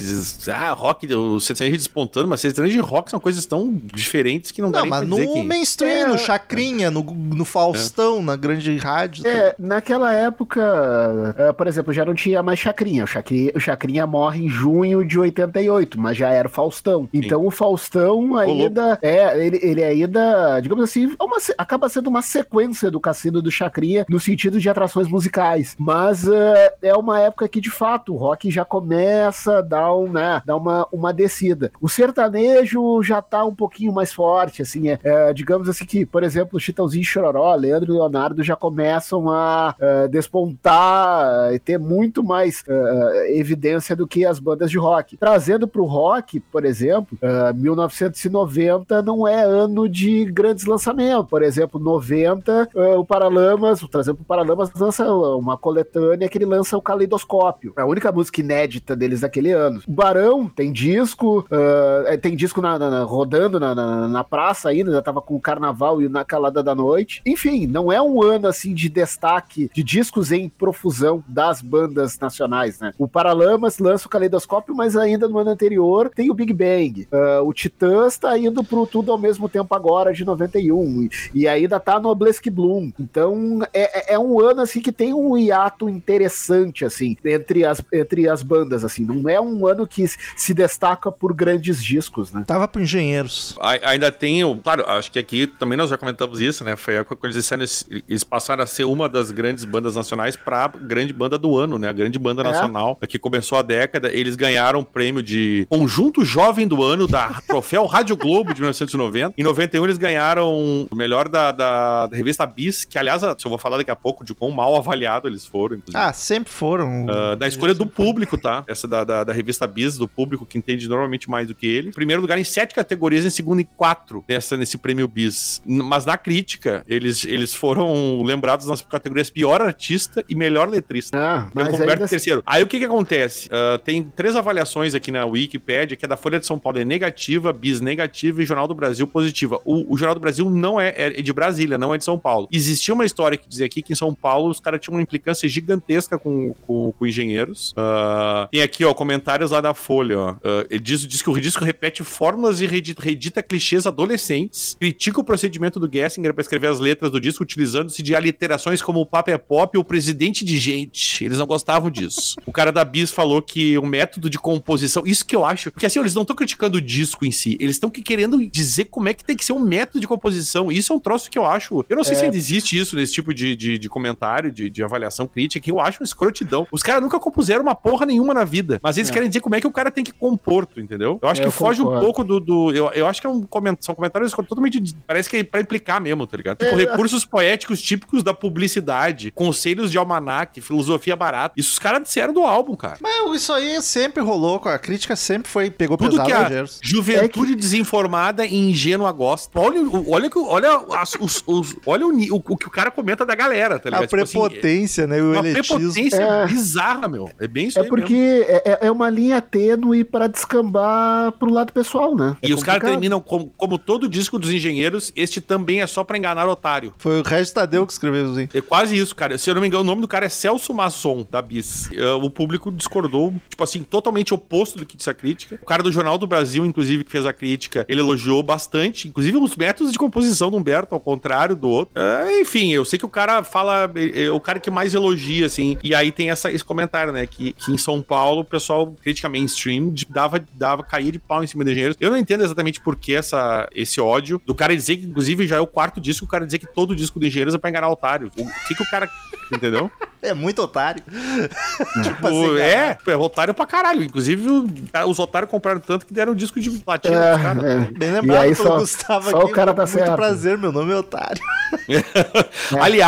[0.48, 4.70] Ah, rock, o sertanejo despontando, mas sertanejo e rock são coisas tão diferentes que não
[4.70, 5.42] dá Não, nem mas pra no dizer que...
[5.42, 6.06] mainstream, É.
[6.06, 9.26] no Chacrinha, no, no Faustão, na grande rádio.
[9.26, 13.04] É, naquela época, eh, por exemplo, já não tinha mais Chacrinha.
[13.04, 17.08] O Chacrinha, o Chacrinha morre em junho de 88, mas já era o Faustão.
[17.12, 22.22] Então o Faustão ainda é, ele, ele ainda, digamos assim, é uma acaba sendo uma
[22.22, 25.74] sequência do Cassino do Chacrinha no sentido de atrações musicais.
[25.78, 30.10] Mas eh, é uma época que, de fato, o rock já começa a dar, um,
[30.10, 31.70] né, dar uma, uma descida.
[31.80, 36.22] O sertanejo já tá um pouquinho mais forte, assim, é, é, digamos assim que, por
[36.22, 42.22] exemplo, Chitãozinho e Chororó, Leandro e Leonardo já começam a eh, despontar e ter muito
[42.22, 45.16] mais eh, evidência do que as bandas de rock.
[45.16, 51.28] Trazendo pro rock, por exemplo, eh, 1990 não é ano de grandes lançamentos.
[51.28, 56.76] Por exemplo, 90, eh, o Paralamas, trazendo pro Paralamas, lança uma coletânea que ele lança
[56.76, 57.72] o Caleidoscópio.
[57.76, 59.80] É a única música inédita deles daquele ano.
[59.86, 64.90] O Barão tem disco, eh, tem disco na- na- na- rodando na, na- praça ainda,
[64.90, 67.20] já tava com o Carnaval e na Calada da Noite.
[67.26, 72.80] Enfim, não é um ano assim de destaque de discos em profusão das bandas nacionais,
[72.80, 72.92] né?
[72.98, 77.06] O Paralamas lança o Caleidoscópio, mas ainda no ano anterior tem o Big Bang.
[77.12, 81.48] Ah, o Titãs tá indo pro Tudo ao mesmo tempo agora, de 91, e, e
[81.48, 82.90] ainda tá no Obelisk Bloom.
[82.98, 87.82] Então, é, é- é um ano, assim, que tem um hiato interessante, assim, entre as,
[87.92, 89.04] entre as bandas, assim.
[89.04, 90.04] Não é um ano que
[90.36, 92.44] se destaca por grandes discos, né?
[92.46, 93.54] Tava pro Engenheiros.
[93.60, 96.76] A- Ainda tem, o- claro, acho que aqui também nós já comentamos isso, né?
[96.76, 99.96] Foi a época quando eles, disseram, eles- eles passaram a ser uma das grandes bandas
[99.96, 101.88] nacionais pra grande banda do ano, né?
[101.88, 102.44] A grande banda É.
[102.44, 104.12] nacional que começou a década.
[104.12, 109.34] Eles ganharam o prêmio de Conjunto Jovem do Ano da Troféu Rádio Globo de 1990.
[109.36, 113.58] Em 91 eles ganharam o melhor da, da, da revista Bis, que aliás, eu vou
[113.64, 115.76] falar daqui a pouco de quão mal avaliado eles foram.
[115.76, 115.96] inclusive.
[115.98, 117.06] Ah, sempre foram.
[117.08, 118.62] Ah, da escolha do público, tá?
[118.68, 121.90] Essa da, da, da revista Bis, do público, que entende normalmente mais do que ele.
[121.92, 125.62] Primeiro lugar em sete categorias, em segundo em quatro nessa, nesse prêmio Bis.
[125.66, 131.18] N- Mas na crítica, eles, eles foram lembrados nas categorias pior artista e melhor letrista.
[131.18, 132.42] Ah, mas Roberto ainda terceiro.
[132.44, 133.48] Aí o que que acontece?
[133.50, 136.84] Ah, tem três avaliações aqui na Wikipedia, que é da Folha de São Paulo é
[136.84, 139.60] negativa, bis negativa e Jornal do Brasil positiva.
[139.64, 142.48] O, o Jornal do Brasil não é, é de Brasília, não é de São Paulo.
[142.52, 145.48] Existia uma história que dizia aqui que em São Paulo os caras tinham uma implicância
[145.48, 147.72] gigantesca com, com, com engenheiros.
[147.76, 150.36] Ah, tem aqui, ó, comentários lá da Folha, ó.
[150.44, 155.20] Ah, ele diz, diz que o disco repete fórmulas e reedita, reedita clichês adolescentes, critica
[155.20, 159.06] o procedimento do Gessinger para escrever as letras do disco utilizando-se de aliterações como o
[159.06, 161.24] Papa é Pop ou o Presidente de Gente.
[161.24, 162.36] Eles não gostavam disso.
[162.46, 165.86] o cara da Bis falou que o método de composição, isso que eu acho, porque
[165.86, 169.08] assim, eles não estão criticando o disco em si, eles estão que querendo dizer como
[169.08, 170.70] é que tem que ser o método de composição.
[170.70, 171.84] Isso é um troço que eu acho.
[171.88, 174.70] Eu não sei se ainda existe isso nesse tipo tipo de, de, de comentário, de,
[174.70, 176.66] de avaliação crítica, que eu acho uma escrotidão.
[176.72, 179.12] Os caras nunca compuseram uma porra nenhuma na vida, mas eles É.
[179.12, 181.18] querem dizer como é que o cara tem que compor, tu entendeu?
[181.22, 182.04] Eu acho Eu que foge um concordo.
[182.04, 182.40] pouco do.
[182.40, 184.80] do- eu, eu acho que é um coment, são comentários totalmente.
[184.80, 186.58] de- Parece que é pra implicar mesmo, tá ligado?
[186.58, 186.84] Tipo, É.
[186.84, 191.54] recursos poéticos típicos da publicidade, conselhos de almanac, filosofia barata.
[191.56, 192.98] Isso os caras disseram do álbum, cara.
[193.00, 196.78] Mas isso aí sempre rolou, a crítica sempre foi, pegou Tudo pesado que a Rogers.
[196.82, 199.58] juventude desinformada e ingênua gosta.
[199.58, 202.90] Olha, o- olha, que- olha, as- os, os- olha o, o, o que o cara
[202.90, 204.04] comenta da galera, tá ligado?
[204.04, 205.18] A prepotência, né?
[205.18, 206.46] é O uma prepotência É.
[206.46, 207.30] bizarra, meu.
[207.38, 208.44] É bem isso É aí porque mesmo.
[208.48, 212.36] é, é- é uma linha tênue para descambar pro lado pessoal, né?
[212.42, 216.04] E É os caras terminam como, como todo disco dos engenheiros, este também é só
[216.04, 216.92] pra enganar otário.
[216.98, 218.48] Foi o Regis Tadeu que escreveu aí.
[218.54, 219.36] É quase isso, cara.
[219.38, 221.90] Se eu não me engano, o nome do cara é Celso Masson, da Bis.
[221.92, 225.58] Eh, O público discordou, tipo assim, totalmente oposto do que disse a crítica.
[225.62, 229.36] O cara do Jornal do Brasil, inclusive, que fez a crítica, ele elogiou bastante, inclusive
[229.36, 231.92] os métodos de composição do Humberto, ao contrário do outro.
[231.94, 235.78] Eh, enfim, eu sei que o cara fala, é o cara que mais elogia, assim.
[235.82, 239.28] E aí tem essa, esse comentário, né, que, que em São Paulo o pessoal, crítica
[239.28, 241.96] mainstream, de- dava, dava, caía de pau em cima de engenheiros.
[242.00, 245.56] Eu não entendo exatamente por que essa, esse ódio do cara dizer que, inclusive, já
[245.56, 247.88] é o quarto disco, o cara dizer que todo disco do engenheiros é pra enganar
[247.88, 248.30] otário.
[248.36, 249.08] O que que o cara.
[249.52, 249.90] Entendeu?
[250.22, 251.02] É muito otário.
[251.04, 254.02] tipo Tipo, assim, é, é otário pra caralho.
[254.02, 254.66] Inclusive, o-
[255.08, 257.64] os otários compraram tanto que deram um disco de platina É, caras.
[257.64, 257.78] é.
[257.92, 260.16] Bem E lembrado aí pelo só- Gustavo só o cara tá Muito certo.
[260.16, 261.40] prazer, meu nome é Otário.
[262.80, 263.03] Aliás,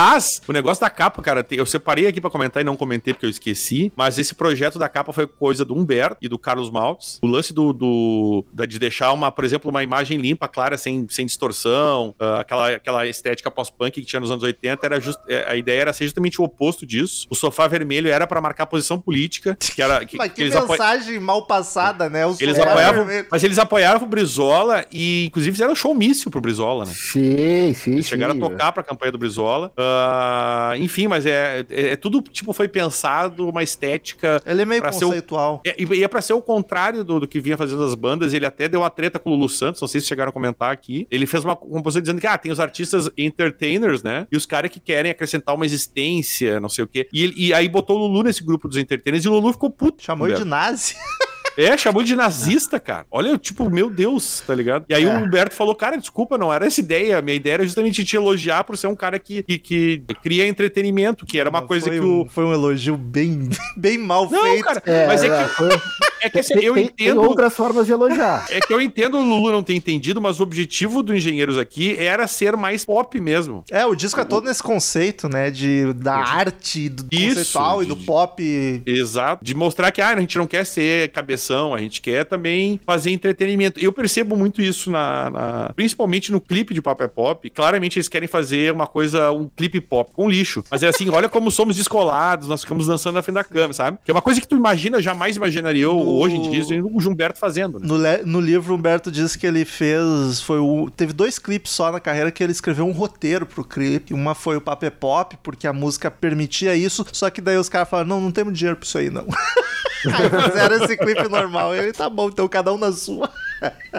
[0.49, 3.31] o negócio da capa, cara, eu separei aqui pra comentar e não comentei porque eu
[3.31, 7.19] esqueci, mas esse projeto da capa foi coisa do Humberto e do Carlos Maltz.
[7.23, 11.25] O lance do, do- de deixar uma, por exemplo, uma imagem limpa, clara, sem, sem
[11.27, 15.57] distorção, ah, aquela, aquela estética pós-punk que tinha nos anos 80, era just, é, a
[15.57, 17.27] ideia era ser justamente o oposto disso.
[17.31, 20.69] O sofá vermelho era pra marcar posição política, que era que, Mas que que apo-
[20.73, 22.27] mensagem mal passada, né?
[22.27, 23.29] O Eles apoiavam, vermelho.
[23.31, 26.93] mas eles apoiaram o Brizola e, inclusive, fizeram um showmício pro Brizola, né?
[26.95, 28.11] Sim, sim, Eles sim.
[28.11, 29.73] chegaram a tocar pra campanha do Brizola.
[29.87, 34.42] Ah, enfim, mas é, é, é tudo, tipo, foi pensado, uma estética.
[34.44, 35.62] Ele é meio ser o- conceitual.
[35.66, 38.35] É, e é pra ser o contrário do, do que vinha fazendo as bandas.
[38.35, 40.70] Ele até deu uma treta com o Lulu Santos, não sei se chegaram a comentar
[40.72, 41.07] aqui.
[41.11, 44.27] Ele fez uma composição dizendo que, ah, tem os artistas entertainers, né?
[44.31, 47.09] E os caras que querem acrescentar uma existência, não sei o quê.
[47.12, 49.70] E, ele- e aí botou o Lulu nesse grupo dos entertainers e o Lulu ficou
[49.70, 50.03] puto.
[50.03, 50.94] Chamou ele de nazi.
[51.57, 53.07] É, chamou de nazista, cara.
[53.11, 54.85] Olha, tipo, meu Deus, tá ligado?
[54.88, 55.09] E aí É.
[55.09, 57.23] o Humberto falou, cara, desculpa, não era essa ideia.
[57.23, 61.25] Minha ideia era justamente te elogiar por ser um cara que, que, que cria entretenimento,
[61.25, 62.29] que era uma coisa foi que um, o.
[62.29, 64.64] Foi um elogio bem, bem mal Não, feito.
[64.64, 65.81] cara, É, mas é é, que, foi-
[66.22, 67.22] é que assim, tem, eu tem- tem entendo.
[67.22, 68.46] outras formas de elogiar.
[68.50, 71.96] É que eu entendo o Lulu não ter entendido, mas o objetivo do Engenheiros aqui
[71.98, 73.64] era ser mais pop mesmo.
[73.70, 75.50] É, o disco é todo nesse conceito, né?
[75.50, 78.83] De, da arte, do Isso, conceitual e do de- pop.
[78.87, 79.44] Exato.
[79.44, 83.11] De mostrar que ah, a gente não quer ser cabeção, a gente quer também fazer
[83.11, 83.79] entretenimento.
[83.81, 87.48] Eu percebo muito isso na, na- principalmente no clipe de Pop é Pop.
[87.50, 90.62] Claramente eles querem fazer uma coisa, um clipe pop com lixo.
[90.70, 93.98] Mas é assim, olha como somos descolados, nós ficamos dançando na frente da câmera, sabe?
[94.05, 97.38] Que é uma coisa que tu imagina, jamais imaginaria eu, Hoje em dia, o Gilberto
[97.38, 97.87] fazendo, né?
[97.87, 100.40] No, no livro, o Humberto diz que ele fez.
[100.40, 104.14] Foi o, teve dois clipes só na carreira que ele escreveu um roteiro pro clipe.
[104.14, 107.05] Uma foi o Paper Pop, porque a música permitia isso.
[107.12, 109.27] Só que daí os caras falaram: não, não temos dinheiro pra isso aí, não.
[110.05, 111.75] aí fizeram esse clipe normal.
[111.75, 113.31] Ele tá bom, então cada um na sua.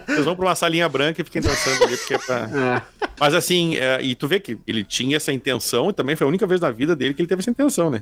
[0.06, 2.36] Vocês vão pra uma salinha branca e fiquem dançando ali, porque é pra...
[3.02, 3.08] É.
[3.20, 6.28] Mas assim, é, e tu vê que ele tinha essa intenção, e também foi a
[6.28, 8.02] única vez na vida dele que ele teve essa intenção, né?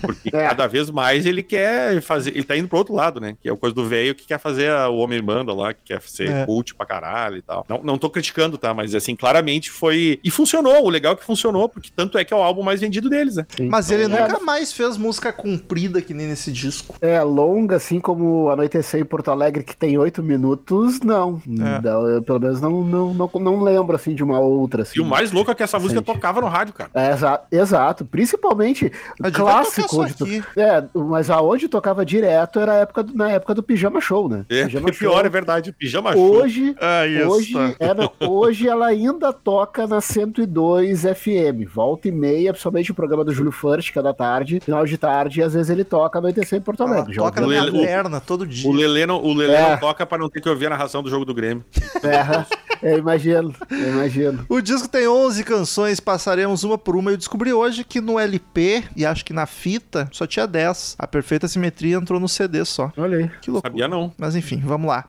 [0.00, 0.46] Porque É.
[0.48, 2.30] cada vez mais ele quer fazer.
[2.30, 3.36] Ele tá indo pro outro lado, né?
[3.42, 5.80] Que é a coisa do velho que quer fazer a- o homem banda lá, que
[5.86, 6.46] quer ser É.
[6.46, 7.66] cult pra caralho e tal.
[7.68, 8.72] Não, não tô criticando, tá?
[8.72, 10.20] Mas assim, claramente foi.
[10.22, 10.84] E funcionou.
[10.84, 13.34] O legal é que funcionou, porque tanto é que é o álbum mais vendido deles,
[13.34, 13.46] né?
[13.68, 14.08] Mas ele É.
[14.08, 16.94] nunca mais fez música comprida que nem nesse disco.
[17.00, 21.40] É, longa, assim como Anoitecer em Porto Alegre, que tem oito minutos, não.
[21.46, 21.80] É.
[21.82, 24.98] Não, eu, pelo menos não, não, não, não lembro, assim, de uma outra, assim.
[24.98, 26.90] E o mais louco é que essa música tocava no rádio, cara.
[26.94, 28.90] É, exa- exato, principalmente
[29.32, 30.00] clássico.
[30.02, 30.42] onde aqui.
[30.56, 34.44] É, mas aonde tocava direto era a época do- na época do Pijama Show, né?
[34.48, 35.72] É, Pijama é pior, é verdade.
[35.72, 36.36] Pijama show.
[36.36, 37.28] Hoje, Ah, isso.
[37.28, 41.66] hoje, é, não, hoje ela ainda toca na 102 FM.
[41.72, 44.96] Volta e meia, principalmente o programa do Júlio First, que é da tarde, final de
[44.98, 47.50] tarde, e às vezes ele toca no 85 em Porto Ela Já toca na o
[47.50, 48.68] minha Lele- o- perna todo dia.
[48.68, 49.70] O Lelê não, o Lelê É.
[49.70, 51.64] não toca pra não ter que ouvir a narração do jogo do Grêmio.
[52.82, 54.44] É, eu imagino, eu imagino.
[54.48, 57.10] O disco tem 11 canções, passaremos uma por uma.
[57.10, 60.94] Eu descobri hoje que no LP e acho que na fita só tinha 10.
[60.98, 62.92] A perfeita simetria entrou no CD só.
[62.96, 63.30] Olha aí.
[63.40, 63.70] Que loucura.
[63.72, 64.12] Sabia não.
[64.18, 65.04] Mas enfim, vamos lá.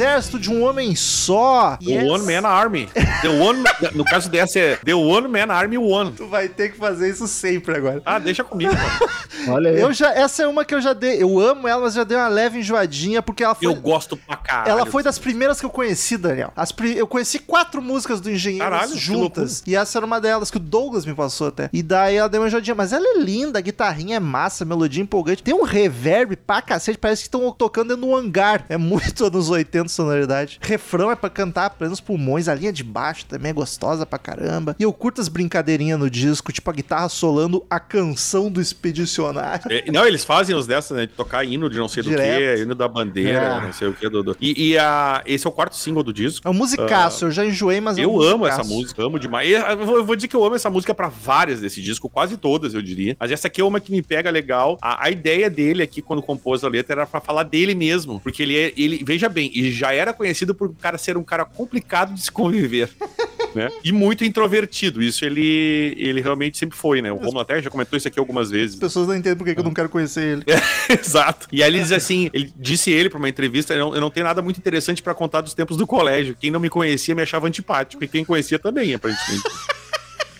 [0.00, 1.76] Exército de um homem só.
[1.84, 2.86] The One Man Army.
[3.22, 6.12] The one, no caso dessa é The One Man Army One.
[6.12, 8.02] Tu vai ter que fazer isso sempre agora.
[8.04, 8.72] Ah, deixa comigo.
[9.48, 9.80] Olha aí.
[9.80, 11.22] Eu já, essa é uma que eu já dei.
[11.22, 13.66] Eu amo ela, mas já dei uma leve enjoadinha, porque ela foi.
[13.66, 14.70] Eu gosto pra caralho.
[14.70, 16.52] Ela foi das primeiras que eu conheci, Daniel.
[16.54, 19.62] As pri- Eu conheci quatro músicas do que juntas.
[19.66, 21.70] E essa era uma delas, que o Douglas me passou até.
[21.72, 22.74] E daí ela deu uma enjoadinha.
[22.74, 25.42] Mas ela é linda, a guitarrinha é massa, a melodia empolgante.
[25.42, 28.64] Tem um reverb pra cacete, parece que estão tocando dentro de um hangar.
[28.68, 30.58] É muito anos 80 sonoridade.
[30.60, 32.48] Refrão é pra cantar plenos pulmões.
[32.48, 34.74] A linha de baixo também é gostosa pra caramba.
[34.78, 39.64] E eu curto as brincadeirinhas no disco, tipo a guitarra solando a canção do expedicionário.
[39.70, 41.06] É, não, eles fazem os dessas, né?
[41.06, 42.56] De tocar hino de não sei do Direto.
[42.56, 43.60] que, hino da bandeira, É.
[43.60, 44.08] não sei o que.
[44.08, 46.46] Do, do- E, e a, esse é o quarto single do disco.
[46.46, 49.48] É um musicaço, eu já enjoei, mas é um Eu amo essa música, amo demais.
[49.48, 52.36] E Eu vou, eu dizer que eu amo essa música pra várias desse disco, quase
[52.36, 53.16] todas, eu diria.
[53.18, 54.78] Mas essa aqui é uma que me pega legal.
[54.80, 58.20] A, a ideia dele aqui, quando compôs a letra, era pra falar dele mesmo.
[58.20, 58.72] Porque ele é.
[58.76, 62.22] Ele, veja bem, ele já era conhecido por o cara ser um cara complicado de
[62.22, 62.90] se conviver.
[63.54, 63.70] Né?
[63.82, 65.02] E muito introvertido.
[65.02, 67.10] Isso ele, ele realmente sempre foi, né?
[67.10, 68.74] O Romulo até já comentou isso aqui algumas vezes.
[68.74, 70.44] As pessoas não entendem por que, que eu não quero conhecer ele.
[71.00, 71.48] Exato.
[71.50, 74.10] E aí ele diz assim, ele disse ele pra uma entrevista, eu não, eu não
[74.10, 76.36] tenho nada muito interessante pra contar dos tempos do colégio.
[76.38, 79.44] Quem não me conhecia me achava antipático e quem conhecia também, aparentemente.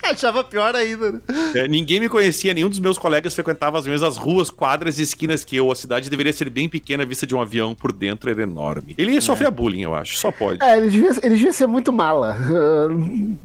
[0.17, 1.21] Achava pior ainda, né?
[1.55, 5.45] É, ninguém me conhecia, nenhum dos meus colegas frequentava as mesmas ruas, quadras e esquinas
[5.45, 5.71] que eu.
[5.71, 8.95] A cidade deveria ser bem pequena, vista de um avião, por dentro era enorme.
[8.97, 10.63] Ele sofria bullying, eu acho, só pode.
[10.63, 12.37] É, ele devia, ele devia ser muito mala.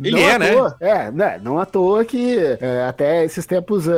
[0.02, 0.54] Ele Não é, né?
[0.54, 1.39] toa- É, né?
[1.43, 3.91] Não à toa que é, até esses tempos, é,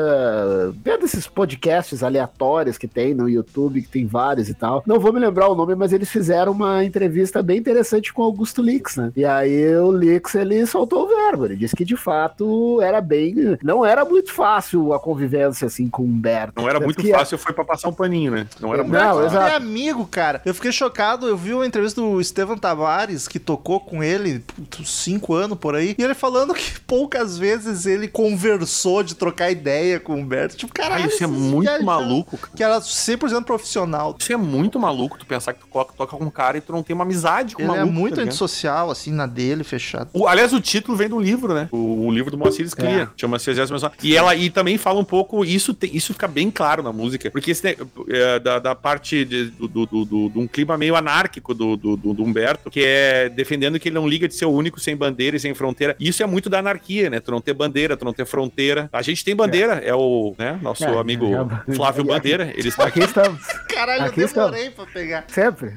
[0.84, 5.14] vendo esses podcasts aleatórios que tem no YouTube, que tem vários e tal, não vou
[5.14, 8.96] me lembrar o nome, mas eles fizeram uma entrevista bem interessante com o Augusto Lix,
[8.98, 9.12] né?
[9.16, 12.46] E aí o Lix, ele soltou o verbo, ele disse que de fato
[12.82, 13.58] era bem...
[13.64, 16.54] Não era muito fácil a convivência, assim, com o Humberto.
[16.62, 18.48] Não era Tanto muito que- fácil, foi pra passar um paninho, né?
[18.60, 19.26] Não era muito Não, fácil.
[19.26, 19.52] exato.
[19.52, 20.42] é amigo, cara.
[20.46, 21.28] Eu fiquei chocado.
[21.28, 24.44] Eu vi uma entrevista do Estevam Tavares, que tocou com ele
[24.86, 25.96] cinco anos por aí.
[25.98, 30.56] E ele falando que poucas vezes ele conversou de trocar ideia com o Humberto.
[30.58, 31.08] Tipo, Ah, caralho.
[31.08, 32.54] isso é muito maluco, cara.
[32.56, 34.16] Que era 100% profissional.
[34.20, 36.72] Isso é muito maluco, tu pensar que tu toca, toca com um cara e tu
[36.72, 37.88] não tem uma amizade com o Ele maluco.
[37.88, 40.10] é muito tá antissocial, assim, na dele, fechado.
[40.14, 41.68] O- aliás, o título vem do livro, né?
[41.72, 43.10] O, o livro do Moacir Scria.
[43.18, 43.96] Chama-se Exército Nacional.
[44.04, 47.30] E ela e também fala um pouco, isso, tem- isso fica bem claro na música,
[47.32, 47.76] porque esse, né,
[48.10, 51.76] é, da, da parte de, do, do, do- do- de um clima meio anárquico do,
[51.76, 54.80] do, do- do Humberto, que é defendendo que ele não liga de ser o único
[54.80, 55.96] sem bandeira e sem fronteira.
[56.00, 57.20] Isso é muito da anarquia, né?
[57.20, 58.90] Tu não ter bandeira, tu não ter fronteira.
[58.92, 61.28] A gente tem bandeira, é, o né, nosso É, amigo
[61.68, 62.54] é, Flávio é, Bandeira.
[62.56, 65.26] Ele está Aqui estamos, Caralho, Aqui eu demorei pra pegar.
[65.28, 65.74] sempre.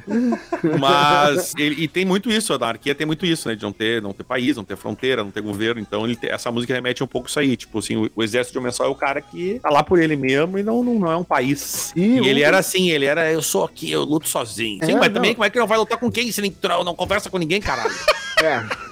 [0.79, 3.55] Mas ele, e tem muito isso, a anarquia tem muito isso, né?
[3.55, 5.81] De não ter, não ter país, não ter fronteira, não ter governo.
[5.81, 7.57] Então ele tem- essa música remete um pouco isso aí.
[7.57, 10.01] Tipo assim, o, o exército de homem só é o cara que tá lá por
[10.01, 11.93] ele mesmo e não, não, não é um país.
[11.95, 14.85] E E, ele era assim, ele era, eu sou aqui, eu luto sozinho.
[14.85, 15.15] Sim, É, mas não.
[15.15, 17.61] também como é que não vai lutar com quem se não, não conversa com ninguém,
[17.61, 17.95] caralho?
[18.45, 18.86] É.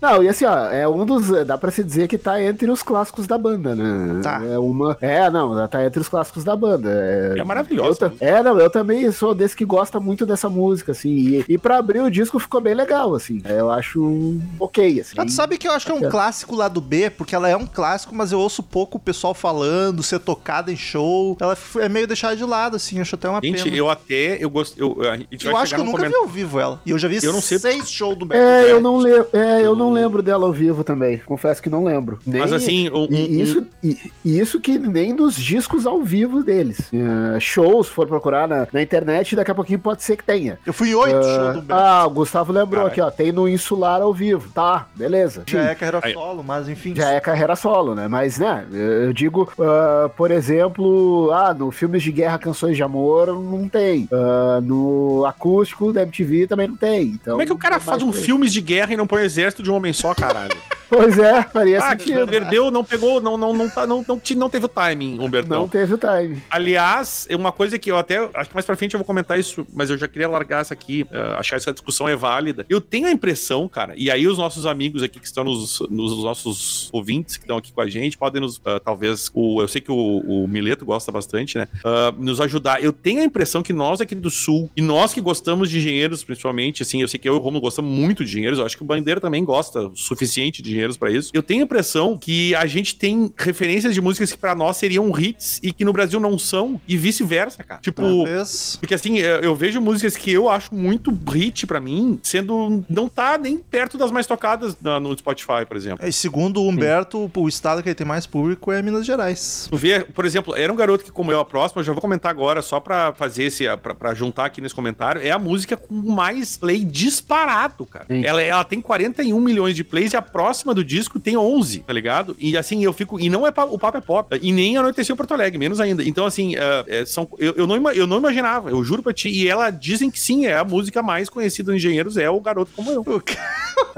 [0.00, 1.28] Não, e assim, ó, é um dos.
[1.46, 4.20] Dá pra se dizer que tá entre os clássicos da banda, né?
[4.22, 4.42] Tá.
[4.44, 4.96] É uma.
[5.00, 6.90] É, não, tá entre os clássicos da banda.
[6.90, 10.92] É, É maravilhosa eu É, não, eu também sou desse que gosta muito dessa música,
[10.92, 11.10] assim.
[11.10, 13.40] E, e pra abrir o disco ficou bem legal, assim.
[13.44, 15.14] É, Eu acho ok, assim.
[15.18, 17.48] Ah, tu sabe que eu acho que é um clássico lá do B, porque ela
[17.48, 21.36] é um clássico, mas eu ouço pouco o pessoal falando, ser tocada em show.
[21.40, 23.76] Ela é meio deixada de lado, assim, acho até uma Gente, pena.
[23.76, 26.28] eu até, eu gosto, eu, a gente Eu acho que eu nunca vi comentário- ao
[26.28, 26.80] vivo ela.
[26.84, 28.40] E eu já vi Eu não sei- seis shows do Beto.
[28.40, 29.28] É, eu não lembro.
[29.32, 31.18] É, eu não lembro dela ao vivo também.
[31.24, 32.18] Confesso que não lembro.
[32.26, 36.02] Nem- Mas assim, um- E um- isso, e, e isso que nem dos discos ao
[36.02, 36.80] vivo deles.
[36.92, 40.58] É, shows, se for procurar na, na internet, daqui a pouquinho pode ser que tenha.
[40.66, 41.74] Eu fui em oito Ah, shows do Beto.
[41.80, 42.90] ah, o Gustavo lembrou Caralho.
[42.92, 43.10] aqui, ó.
[43.10, 44.48] Tem no Insular ao vivo.
[44.54, 45.42] Tá, beleza.
[45.46, 46.12] já Sim, é carreira Aí.
[46.12, 46.94] solo, mas enfim.
[46.94, 48.08] já é carreira solo, né?
[48.08, 53.26] Mas, né, eu digo, ah, por exemplo, ah, no Filmes de Guerra, Canções de Amor,
[53.28, 54.08] não tem.
[54.12, 57.08] Ah, no acústico da MTV também não tem.
[57.08, 58.22] Então, Como é que o cara faz um por aí.
[58.22, 60.71] filme de guerra e não põe o exército de um homem só, caralho?
[60.92, 62.26] Pois é, faria Ah, sentido.
[62.28, 65.60] perdeu, não pegou, não, não, não, tá- não, não, não teve o timing, Humbertão.
[65.62, 66.42] Não teve o time.
[66.50, 68.18] Aliás, é uma coisa que eu até.
[68.34, 70.74] Acho que mais pra frente eu vou comentar isso, mas eu já queria largar essa
[70.74, 71.06] aqui.
[71.10, 72.64] eh, achar essa discussão é válida.
[72.68, 76.22] Eu tenho a impressão, cara, e aí os nossos amigos aqui que estão nos, nos
[76.22, 78.60] nossos ouvintes que estão aqui com a gente podem nos.
[78.64, 79.30] ah, talvez.
[79.34, 81.68] O, eu sei que o, o Mileto gosta bastante, né?
[81.84, 82.82] ah, nos ajudar.
[82.82, 86.22] Eu tenho a impressão que nós aqui do Sul, e nós que gostamos de engenheiros,
[86.24, 88.76] principalmente, assim, eu sei que eu e o Romulo gostamos muito de engenheiros, eu acho
[88.76, 91.30] que o Bandeira também gosta o suficiente de engenheiros pra isso.
[91.32, 95.10] Eu tenho a impressão que a gente tem referências de músicas que pra nós seriam
[95.18, 97.80] hits e que no Brasil não são, e vice-versa, cara.
[97.80, 98.76] Tipo, Talvez.
[98.80, 102.84] porque assim, eu eu vejo músicas que eu acho muito hit pra mim, sendo.
[102.88, 106.04] não tá nem perto das mais tocadas na- no Spotify, por exemplo.
[106.04, 109.66] É, E segundo o Humberto, o estado que tem mais público é Minas Gerais.
[109.70, 112.00] Tu vê, por exemplo, era um garoto que, como eu, a próxima, eu já vou
[112.00, 113.64] comentar agora, só pra fazer esse.
[113.98, 116.84] Pra juntar aqui nesse comentário, é a música com mais play
[117.22, 118.06] disparado, cara.
[118.08, 118.24] Sim.
[118.24, 121.92] Ela, ela tem 41 milhões de plays e a próxima do disco tem 11, tá
[121.92, 122.36] ligado?
[122.38, 123.18] E assim, eu fico.
[123.20, 124.38] E não é pa- o papo é pop.
[124.40, 126.02] E nem anoiteceu Porto Alegre, menos ainda.
[126.02, 129.12] Então, assim, é, é, são, eu, eu, não, ima- eu não imaginava, eu juro pra
[129.12, 129.28] ti.
[129.28, 132.70] E ela dizem que sim, é a música mais conhecida dos engenheiros, é o garoto
[132.74, 133.00] como eu.
[133.02, 133.22] O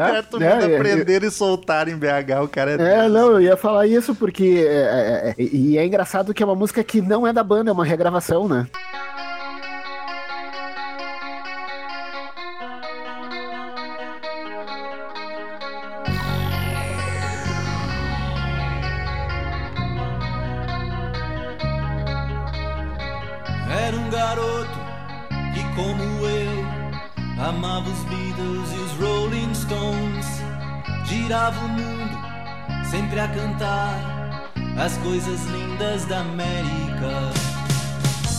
[0.03, 3.05] Humberto É, manda é, prender e soltar em BH, o cara é.
[3.05, 4.65] É, não, eu ia falar isso porque.
[4.67, 7.71] é, é, é, e é engraçado que é uma música que não é da banda,
[7.71, 8.67] é uma regravação, né?
[31.25, 32.19] Girava o mundo,
[32.91, 37.33] sempre a cantar as coisas lindas da América.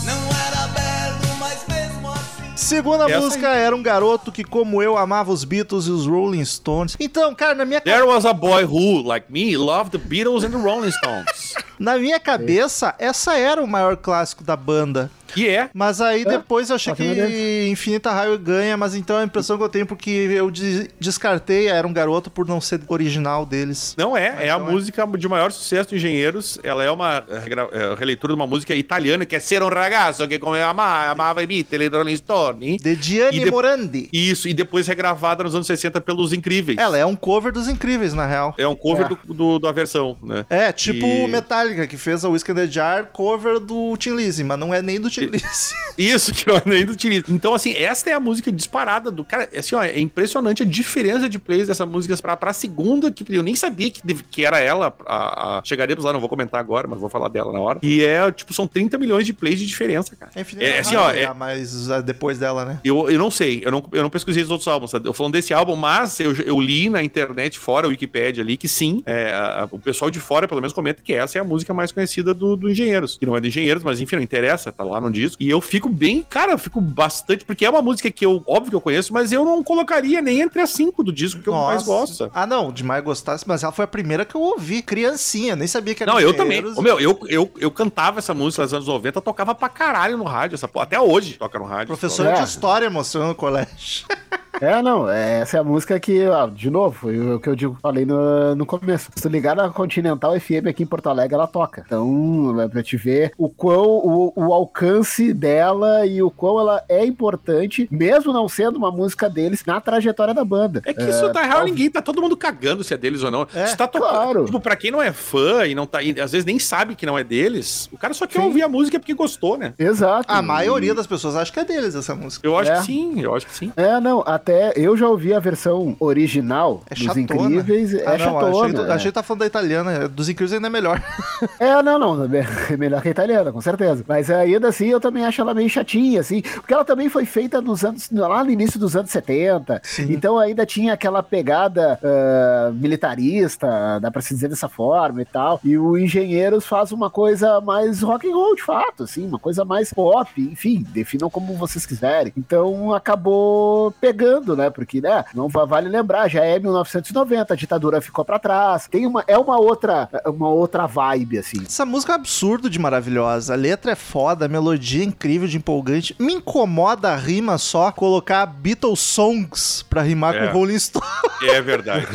[0.03, 0.13] Não
[0.47, 2.55] era belo, mas mesmo assim.
[2.55, 6.45] Segunda Essa música era um garoto que, como eu, amava os Beatles e os Rolling
[6.45, 6.95] Stones.
[6.99, 10.51] Então, cara, na minha, There was a boy who, like me, loved the Beatles and
[10.51, 11.55] the Rolling Stones.
[11.79, 15.09] na minha cabeça, essa era o maior clássico da banda.
[15.36, 15.69] E é.
[15.73, 19.57] Mas aí depois eu achei que não é Infinita Raio ganha, mas então a impressão
[19.57, 23.95] que eu tenho porque eu de- descartei Era um Garoto por não ser original deles.
[23.97, 24.71] Não é, é a então é.
[24.71, 26.59] música de maior sucesso de Engenheiros.
[26.63, 30.27] Ela é uma regra- eh, releitura de uma música italiana que é Ser um ragazzo
[30.27, 32.77] que come ama, amava Beatles e i Rolling Stone.
[32.77, 34.09] De Gianni de- Morandi.
[34.11, 36.77] Isso, e depois regravada nos anos 60 pelos Incríveis.
[36.77, 38.55] Ela é um cover dos Incríveis, na real.
[38.57, 39.09] É um cover É.
[39.09, 40.45] do, do- da versão, né?
[40.49, 44.15] É, tipo E- o Metallica, que fez a Whiskey in the Jar cover do Tim
[44.15, 45.24] Lizzy, mas não é nem do Tim
[45.97, 47.26] Isso, que eu nem utilizo.
[47.30, 49.49] Então, assim, essa é a música disparada do cara.
[49.57, 53.43] Assim, ó, é impressionante a diferença de plays dessa música pra, pra segunda, que eu
[53.43, 54.93] nem sabia que, que era ela.
[55.05, 57.80] A, a, chegaremos lá, não vou comentar agora, mas vou falar dela na hora.
[57.82, 60.32] E é, tipo, são 30 milhões de plays de diferença, cara.
[60.36, 62.80] É É, assim, ó, é- é, mas ah, depois dela, né?
[62.84, 64.99] Eu, eu não sei, eu não, eu não pesquisei os outros álbuns, tá?
[65.03, 68.67] eu falando desse álbum, mas eu, eu li na internet, fora a Wikipedia ali, que
[68.67, 71.73] sim, é, a- o pessoal de fora pelo menos comenta que essa é a música
[71.73, 74.84] mais conhecida do, do Engenheiros, que não é do Engenheiros, mas enfim, não interessa, tá
[74.84, 78.09] lá no disco, e eu fico bem, cara, eu fico bastante, porque é uma música
[78.11, 81.11] que eu, óbvio que eu conheço, mas eu não colocaria nem entre as cinco do
[81.11, 82.26] disco que eu mais Nossa.
[82.26, 82.32] gosto.
[82.34, 85.68] Ah, não, de mais gostasse, mas ela foi a primeira que eu ouvi, criancinha, nem
[85.68, 86.63] sabia que era Não, eu também.
[86.66, 90.24] Ô, meu, eu, eu, eu cantava essa música nos anos 90, tocava pra caralho no
[90.24, 90.84] rádio, essa porra.
[90.86, 91.88] Até hoje toca no rádio.
[91.88, 92.34] Professor É.
[92.34, 94.05] de história mostrando no colégio.
[94.61, 97.55] É, não, é- essa é a música que, ó, de novo, foi o que eu
[97.55, 99.09] digo, falei no, no começo.
[99.15, 101.83] Se tu ligar na Continental FM aqui em Porto Alegre, ela toca.
[101.85, 106.83] Então, é pra te ver o quão, o, o alcance dela e o quão ela
[106.87, 110.81] é importante, mesmo não sendo uma música deles, na trajetória da banda.
[110.85, 113.47] É que isso tá errado, ninguém tá todo mundo cagando se é deles ou não.
[113.53, 114.45] É, se tá tocando, claro.
[114.45, 117.05] tipo, pra quem não é fã e não tá, e às vezes nem sabe que
[117.05, 118.45] não é deles, o cara só quer Sim.
[118.47, 119.73] ouvir a música porque gostou, né?
[119.77, 120.25] Exato.
[120.31, 122.45] A maioria das pessoas acha que é deles essa música.
[122.47, 122.75] Eu acho É.
[122.79, 123.71] que sim, eu acho que sim.
[123.75, 124.44] É, não, até
[124.75, 127.21] eu já ouvi a versão original É dos chatona.
[127.21, 127.93] Incríveis.
[127.93, 128.65] É Ah, não, chatona.
[128.65, 128.91] achei, é.
[128.93, 130.07] achei que tá falando da italiana.
[130.07, 131.01] Dos incríveis ainda é melhor.
[131.59, 132.23] É, não, não,
[132.69, 134.03] é melhor que a italiana, com certeza.
[134.07, 137.61] Mas ainda assim, eu também acho ela meio chatinha, assim, porque ela também foi feita
[137.61, 143.99] nos anos, lá no início dos anos 70, então ainda tinha aquela pegada ah, militarista,
[144.01, 148.01] dá pra se dizer dessa forma e tal, e o Engenheiros faz uma coisa mais
[148.01, 152.33] rock and roll, de fato, assim, uma coisa mais pop, enfim, definam como vocês quiserem.
[152.37, 158.01] Então acabou pegando, né, porque, né, não va- vale lembrar, já é 1990, a ditadura
[158.01, 161.61] ficou pra trás, tem uma, é uma outra, uma outra vibe, assim.
[161.65, 163.53] Essa música é absurdo de maravilhosa.
[163.53, 166.15] A letra é foda, a melodia é incrível de empolgante.
[166.19, 170.47] Me incomoda a rima só colocar Beatles Songs pra rimar É.
[170.47, 171.05] com Rolling Stone.
[171.43, 172.07] É verdade.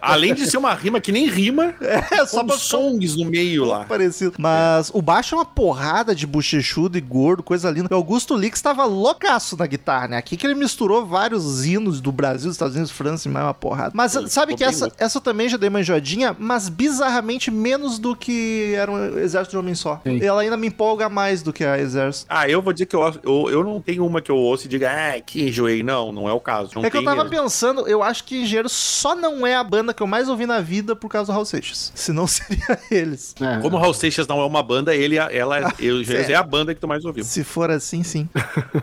[0.00, 3.64] Além de ser uma rima que nem rima, É, só com pra songs no meio
[3.64, 3.84] lá.
[3.84, 4.34] parecido.
[4.38, 7.88] Mas o baixo é uma porrada de bochechudo e gordo, coisa linda.
[7.90, 10.16] O Augusto Lix estava loucaço na guitarra, né?
[10.16, 11.31] Aqui que ele misturou vários
[11.64, 13.92] hinos do Brasil, dos Estados Unidos, França e mais uma porrada.
[13.94, 18.14] Mas Ele sabe que essa, essa também já dei uma enjoadinha, mas bizarramente menos do
[18.16, 20.00] que era um exército de homem só.
[20.04, 20.22] Sim.
[20.22, 22.26] Ela ainda me empolga mais do que a exército.
[22.28, 24.68] Ah, eu vou dizer que eu, eu, eu não tenho uma que eu ouço e
[24.68, 25.82] diga, ah, que enjoei.
[25.82, 26.72] Não, não é o caso.
[26.74, 27.42] Não é que eu tava mesmo.
[27.42, 30.60] pensando, eu acho que Engenheiro só não é a banda que eu mais ouvi na
[30.60, 31.92] vida por causa do Raul Seixas.
[31.94, 33.34] Senão seria eles.
[33.40, 33.60] É.
[33.60, 36.32] Como o Raul Seixas não é uma banda, ele, ela, eu, sério?
[36.32, 37.24] é a banda que tu mais ouviu.
[37.24, 38.28] Se for assim, sim.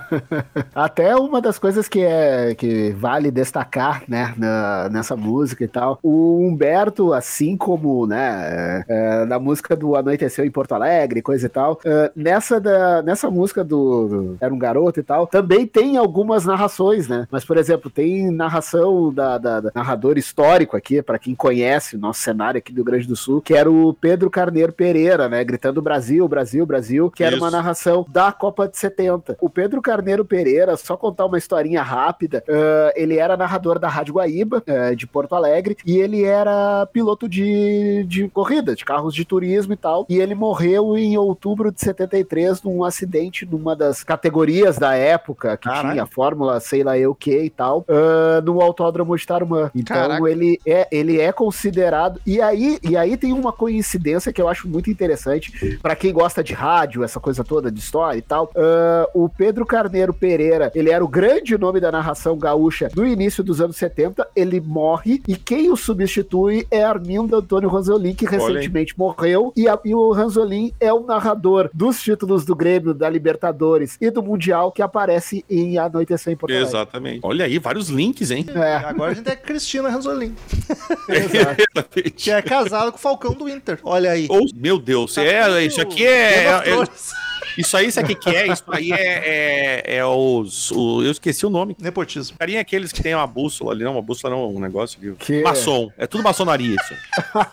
[0.74, 5.68] Até uma das coisas que é, é, que vale destacar, né, na- nessa música e
[5.68, 6.00] tal.
[6.04, 11.50] O Humberto, assim como, né, é, na música do Anoiteceu em Porto Alegre, coisa e
[11.50, 15.98] tal, é, nessa, da, nessa música do, do Era um Garoto e tal, também tem
[15.98, 17.28] algumas narrações, né?
[17.32, 22.00] Mas, por exemplo, tem narração da, da- da narrador histórico aqui, para quem conhece o
[22.00, 25.44] nosso cenário aqui do Rio Grande do Sul, que era o Pedro Carneiro Pereira, né,
[25.44, 27.56] gritando Brasil, Brasil, Brasil, que era uma Isso.
[27.56, 29.38] narração da Copa de 70.
[29.40, 34.16] O Pedro Carneiro Pereira, só contar uma historinha rápida, ah, ele era narrador da Rádio
[34.16, 39.26] Guaíba, ah, de Porto Alegre, e ele era piloto de, de corrida, de carros de
[39.26, 44.78] turismo e tal, e ele morreu em outubro de 73 num acidente numa das categorias
[44.78, 45.92] da época, que Caralho.
[45.92, 49.72] tinha Fórmula, sei lá eu que e tal, ah, no Autódromo de Tarumã.
[49.76, 50.30] Então Caraca.
[50.30, 54.68] ele é, ele é considerado, e aí, e aí tem uma coincidência que eu acho
[54.68, 59.10] muito interessante, Pra quem gosta de rádio, essa coisa toda de história e tal, ah,
[59.14, 63.62] o Pedro Carneiro Pereira, ele era o grande nome da narração gaúcha no início dos
[63.62, 69.52] anos 70, ele morre e quem o substitui é Armindo Antônio Ranzolin, que recentemente morreu,
[69.56, 74.10] e, a- e o Ranzolin é o narrador dos títulos do Grêmio, da Libertadores e
[74.10, 76.68] do Mundial que aparece em Anoitecer em Porto Alegre.
[76.70, 77.20] Exatamente.
[77.24, 78.46] Olha aí, vários links, hein?
[78.54, 80.36] É, Agora a gente é Cristina Ranzolin,
[81.08, 82.12] Exatamente.
[82.12, 83.80] que é casada com o Falcão do Inter.
[83.84, 84.28] Olha aí.
[84.30, 87.12] Ou, meu Deus, Tá é, isso aqui é, é- Thrones.
[87.58, 88.48] Isso aí, sabe o que, que é?
[88.48, 90.72] Isso aí é, é, é os.
[90.72, 91.76] o- eu esqueci o nome.
[91.80, 92.38] Nepotismo.
[92.38, 95.14] Carinha é aqueles que tem uma bússola ali, não, uma bússola não, um negócio ali.
[95.16, 95.92] Que- Maçom.
[95.98, 96.96] É tudo maçonaria isso.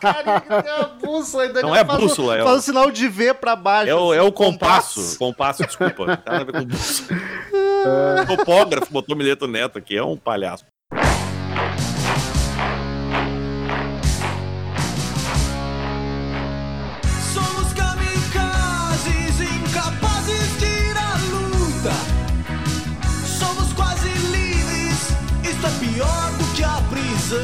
[0.00, 1.44] Cara, é a bússola.
[1.44, 3.90] ainda Não ele é o- bússola, é Faz o sinal de V pra baixo.
[3.90, 5.18] É o, assim, é o compasso.
[5.18, 6.06] Compasso, desculpa.
[6.06, 7.20] Não tem nada a ver com bússola.
[8.26, 10.64] Topógrafo botou Mileto Neto aqui, é um palhaço.
[25.66, 27.40] É pior do que a prisão.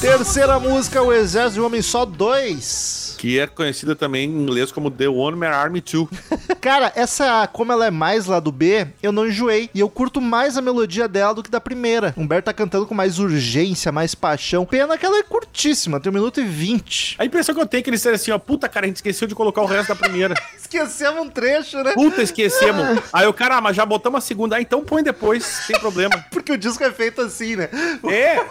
[0.00, 3.03] Terceira música, O Exército de Homem Só 2.
[3.24, 6.08] Que é conhecida também em inglês como The One Man Army 2.
[6.60, 9.70] Cara, essa, como ela é mais lá do B, eu não enjoei.
[9.72, 12.12] E eu curto mais a melodia dela do que da primeira.
[12.18, 14.66] Humberto tá cantando com mais urgência, mais paixão.
[14.66, 17.16] Pena que ela é curtíssima, tem um minuto e vinte.
[17.18, 18.96] A impressão que eu tenho é que eles disseram assim, ó, puta, cara, a gente
[18.96, 20.34] esqueceu de colocar o resto da primeira.
[20.60, 21.94] Esquecemos um trecho, né?
[21.94, 23.00] Puta, esquecemos.
[23.10, 24.56] Aí o cara, ah, mas já botamos a segunda.
[24.56, 26.22] Ah, então põe depois, sem problema.
[26.30, 27.70] Porque o disco é feito assim, né?
[28.06, 28.44] É.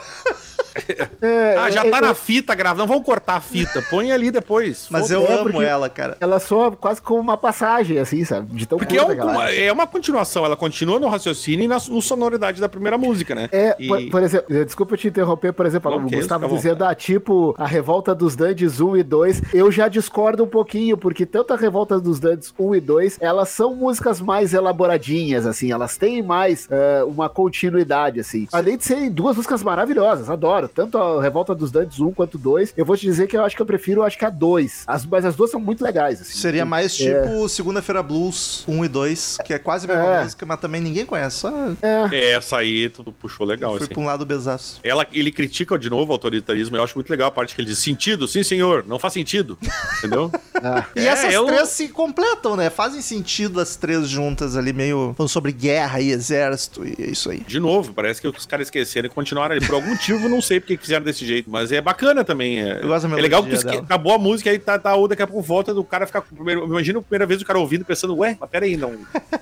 [1.22, 2.80] é, Ah, já é, tá é, na fita gravando.
[2.84, 3.82] Não vamos cortar a fita.
[3.90, 4.88] Põe ali depois.
[4.90, 6.18] Mas eu É, amo porque- ela, cara.
[6.20, 8.54] Ela soa quase como uma passagem, assim, sabe?
[8.56, 11.68] De tão Porque é, um- que ela é uma continuação, ela continua no raciocínio e
[11.68, 13.50] na no sonoridade da primeira música, né?
[13.52, 16.50] É, E- por, por exemplo, eh, desculpa te interromper, por exemplo, Não, o Gustavo à
[16.50, 20.98] dizendo, ah, tipo, a Revolta dos Dandes 1 e 2, eu já discordo um pouquinho,
[20.98, 25.72] porque tanto a Revolta dos Dandes 1 e 2, elas são músicas mais elaboradinhas, assim,
[25.72, 28.48] elas têm mais eh, uma continuidade, assim.
[28.52, 32.74] Além de serem duas músicas maravilhosas, adoro, tanto a Revolta dos Dandes 1 quanto 2,
[32.78, 35.06] eu vou te dizer que eu acho que eu prefiro, acho que a 2, as,
[35.06, 36.38] mas as duas são muito legais, assim.
[36.38, 40.24] Seria mais tipo Segunda-feira Blues 1 e 2, que é quase a mesma É.
[40.24, 41.38] música, mas também ninguém conhece.
[41.38, 41.52] Só
[41.82, 43.94] É, essa aí tu puxou legal, fui assim.
[43.94, 44.80] pra um lado besaço.
[44.84, 47.68] Ela, ele critica de novo o autoritarismo, eu acho muito legal a parte que ele
[47.70, 49.58] diz, sentido, sim senhor, não faz sentido,
[50.00, 50.32] entendeu?
[50.56, 52.70] Ah, E É, essas eu- três se completam, né?
[52.70, 57.30] Fazem sentido as três juntas ali, meio falando sobre guerra e exército, e é isso
[57.30, 57.40] aí.
[57.42, 59.66] De novo, parece que os caras esqueceram e continuaram ali.
[59.66, 62.62] Por algum motivo, não sei porque que fizeram desse jeito, mas é bacana também.
[62.62, 63.78] É, Eu gosto da é legal que tu esque...
[63.78, 66.66] acabou a música aí tá, tá ou daqui a pouco volta do cara ficar primeiro.
[66.66, 68.94] Imagina a primeira vez o cara ouvindo pensando, ué, mas peraí, não.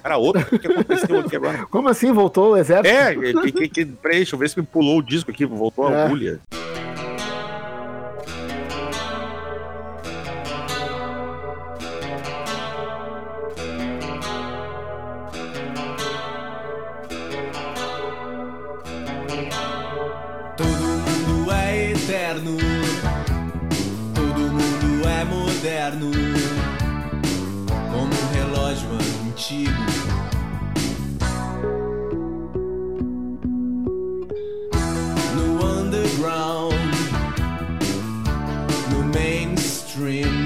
[0.02, 1.66] Cara, outra, o que aconteceu aqui agora?
[1.72, 2.88] Como assim, voltou o exército?
[2.96, 5.88] É, que, que, que, peraí, deixa eu ver se me pulou o disco aqui, voltou
[5.88, 6.04] a É.
[6.06, 6.40] agulha.
[25.62, 26.10] Moderno,
[27.92, 28.90] como um relógio
[29.28, 29.72] antigo.
[35.36, 36.74] No underground,
[38.92, 40.44] no mainstream,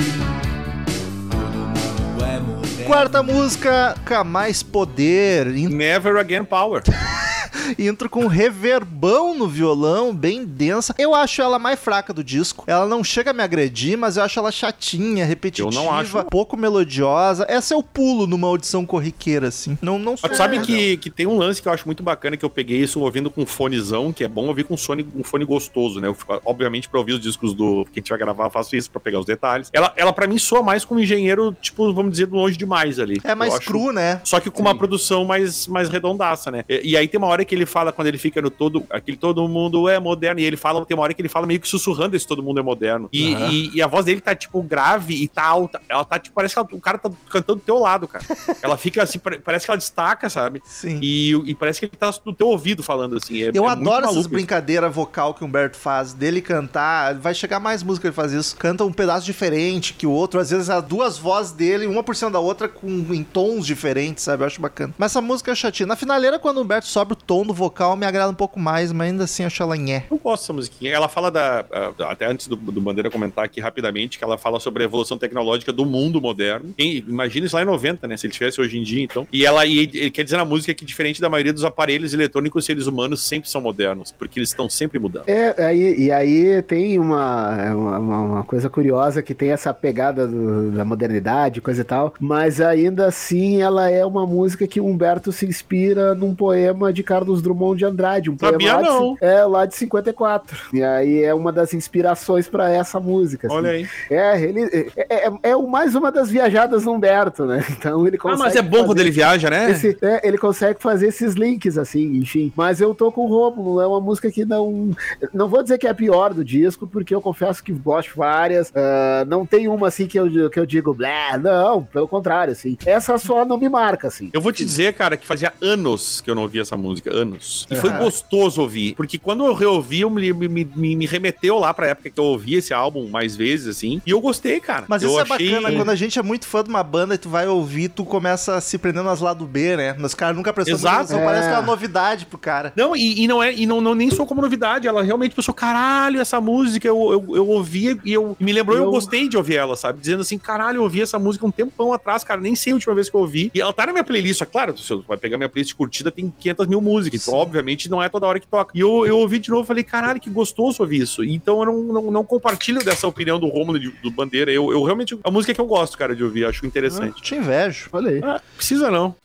[1.30, 2.86] todo mundo é moderno.
[2.86, 5.47] Quarta música, com mais poder.
[5.55, 6.84] In- Never Again Power.
[7.80, 10.93] Intro com reverbão no violão, bem densa.
[10.97, 12.63] Eu acho ela mais fraca do disco.
[12.68, 16.24] Ela não chega a me agredir, mas eu acho ela chatinha, repetitiva, Eu não acho.
[16.26, 17.45] pouco melodiosa.
[17.49, 19.78] Essa é o pulo numa audição corriqueira, assim.
[19.82, 22.43] Não, não sou- sabe que, que tem um lance que eu acho muito bacana, que
[22.45, 25.99] eu peguei isso ouvindo com fonezão, que é bom ouvir com fone, um fone gostoso,
[25.99, 26.07] né?
[26.07, 28.89] Eu obviamente, pra ouvir os discos do que a gente vai gravar, eu faço isso
[28.91, 29.70] pra pegar os detalhes.
[29.74, 33.20] Ela, ela para mim, soa mais como um engenheiro, tipo, vamos dizer, longe demais ali.
[33.24, 34.22] É mais acho- cru, né?
[34.24, 36.63] Só que com uma produção mais, mais redondaça, né?
[36.68, 39.17] E, e aí tem uma hora que ele fala, quando ele fica no todo, aquele
[39.17, 41.67] todo mundo é moderno, e ele fala, tem uma hora que ele fala meio que
[41.67, 43.09] sussurrando esse todo mundo é moderno.
[43.11, 43.49] E, Aham.
[43.51, 45.81] e- e a voz dele tá, tipo, grave e tá alta.
[45.89, 48.23] Ela tá, tipo, parece que ela- o cara tá cantando do teu lado, cara.
[48.61, 50.61] ela fica assim, pare- parece que ela destaca, sabe?
[50.65, 50.99] Sim.
[51.01, 53.43] E, e parece que ele tá no teu ouvido falando assim.
[53.43, 57.15] É, Eu é adoro essas brincadeiras vocal que o Humberto faz, dele cantar.
[57.15, 58.55] Vai chegar mais música ele faz isso.
[58.57, 60.39] Canta um pedaço diferente que o outro.
[60.39, 64.23] Às vezes as duas vozes dele, uma por cima da outra, com, em tons diferentes,
[64.23, 64.43] sabe?
[64.43, 64.93] Eu acho bacana.
[64.97, 65.87] Mas essa música é chatinha.
[65.87, 68.91] Na finaleira, quando o Humberto sobe o tom do vocal, me agrada um pouco mais,
[68.91, 70.03] mas ainda assim acho ela nhé.
[70.09, 70.91] Eu gosto dessa musiquinha.
[70.93, 71.65] Ela fala da.
[72.09, 75.71] Até antes do, do Bandeira comentar aqui rapidamente, que ela fala sobre a evolução tecnológica
[75.71, 76.73] do mundo moderno.
[76.77, 78.17] Imagina isso lá em 90, né?
[78.17, 79.27] Se ele tivesse hoje em dia, então.
[79.31, 82.61] E ela e, ele quer dizer na música que, diferente da maioria dos aparelhos eletrônicos,
[82.63, 85.27] os seres humanos sempre são modernos, porque eles estão sempre mudando.
[85.27, 90.27] É, aí, e aí tem uma, uma, uma- uma coisa curiosa que tem essa pegada
[90.27, 95.31] do- da modernidade, coisa e tal, mas ainda assim ela é uma música que Humberto
[95.31, 99.17] se inspira num poema de Carlos Drummond de Andrade, um Sabia poema lá de, não.
[99.21, 100.57] é, lá de 54.
[100.73, 103.47] E aí é uma das inspirações pra essa música.
[103.47, 103.55] assim.
[103.55, 103.88] Olha aí.
[104.09, 107.63] É, ele é, é, é o- mais uma das viajadas do Humberto, né?
[107.77, 108.39] Então ele Ah, consegue.
[108.43, 109.71] mas é bom quando ele viaja, né?
[109.71, 112.51] esse- é, ele consegue fazer esses links, assim, enfim.
[112.55, 114.91] Mas eu tô com o Rômulo, é uma música que não.
[115.33, 118.15] Não vou dizer que é a pior do disco, porque eu confesso que gosto de
[118.17, 118.71] várias.
[118.75, 122.77] ah, não tem uma assim que eu, que eu digo, blé, não, pelo contrário, assim.
[122.86, 124.29] Essa só não me marca, assim.
[124.33, 127.24] Eu vou te dizer, cara, que fazia anos que eu não ouvia essa música, anos.
[127.69, 131.73] E foi gostoso ouvir, porque quando eu reouvi, eu me, me, me, me remeteu lá
[131.73, 134.86] pra época que eu ouvi esse álbum mais vezes, assim, e eu gostei, cara.
[134.88, 137.17] Mas eu isso é bacana, quando a gente é muito fã de uma banda e
[137.17, 139.95] tu vai ouvir, tu começa a se prender nas lado B, né?
[139.99, 141.03] Os caras nunca prestou muita Exato.
[141.03, 141.26] atenção, É.
[141.26, 142.73] parece que é uma novidade pro cara.
[142.76, 145.53] Não, e, e não é, e não, não nem sou como novidade, ela realmente pensou,
[145.53, 148.84] caralho, essa música eu, eu, eu ouvi e eu me lembrou, eu...
[148.86, 149.99] Eu- gostei de ouvir ela, sabe?
[149.99, 152.93] Dizendo assim, caralho, eu ouvi essa música um tempão atrás, cara, nem sei a última
[152.95, 153.51] vez que eu ouvi.
[153.53, 156.11] E ela tá na minha playlist, é claro, se eu vai pegar minha playlist curtida,
[156.11, 158.72] tem 500 mil músicas, obviamente não é toda hora que toca.
[158.76, 161.24] E eu, eu ouvi de novo e falei, caralho, que gostoso ouvir isso.
[161.24, 164.84] Então eu não, não, não compartilho dessa opinião do Romulo e do Bandeira, eu, eu
[164.84, 167.22] realmente, é a música que eu gosto, cara, de ouvir, acho interessante.
[167.22, 167.89] Te invejo.
[167.93, 168.22] Aí.
[168.24, 169.16] Ah, precisa não.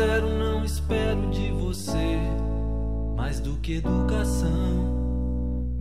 [0.00, 2.18] Sincero, não espero de você
[3.14, 4.48] mais do que educação.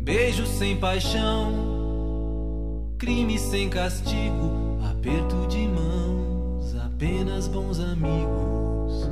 [0.01, 1.53] Beijo sem paixão,
[2.97, 9.09] crime sem castigo, aperto de mãos, apenas bons amigos.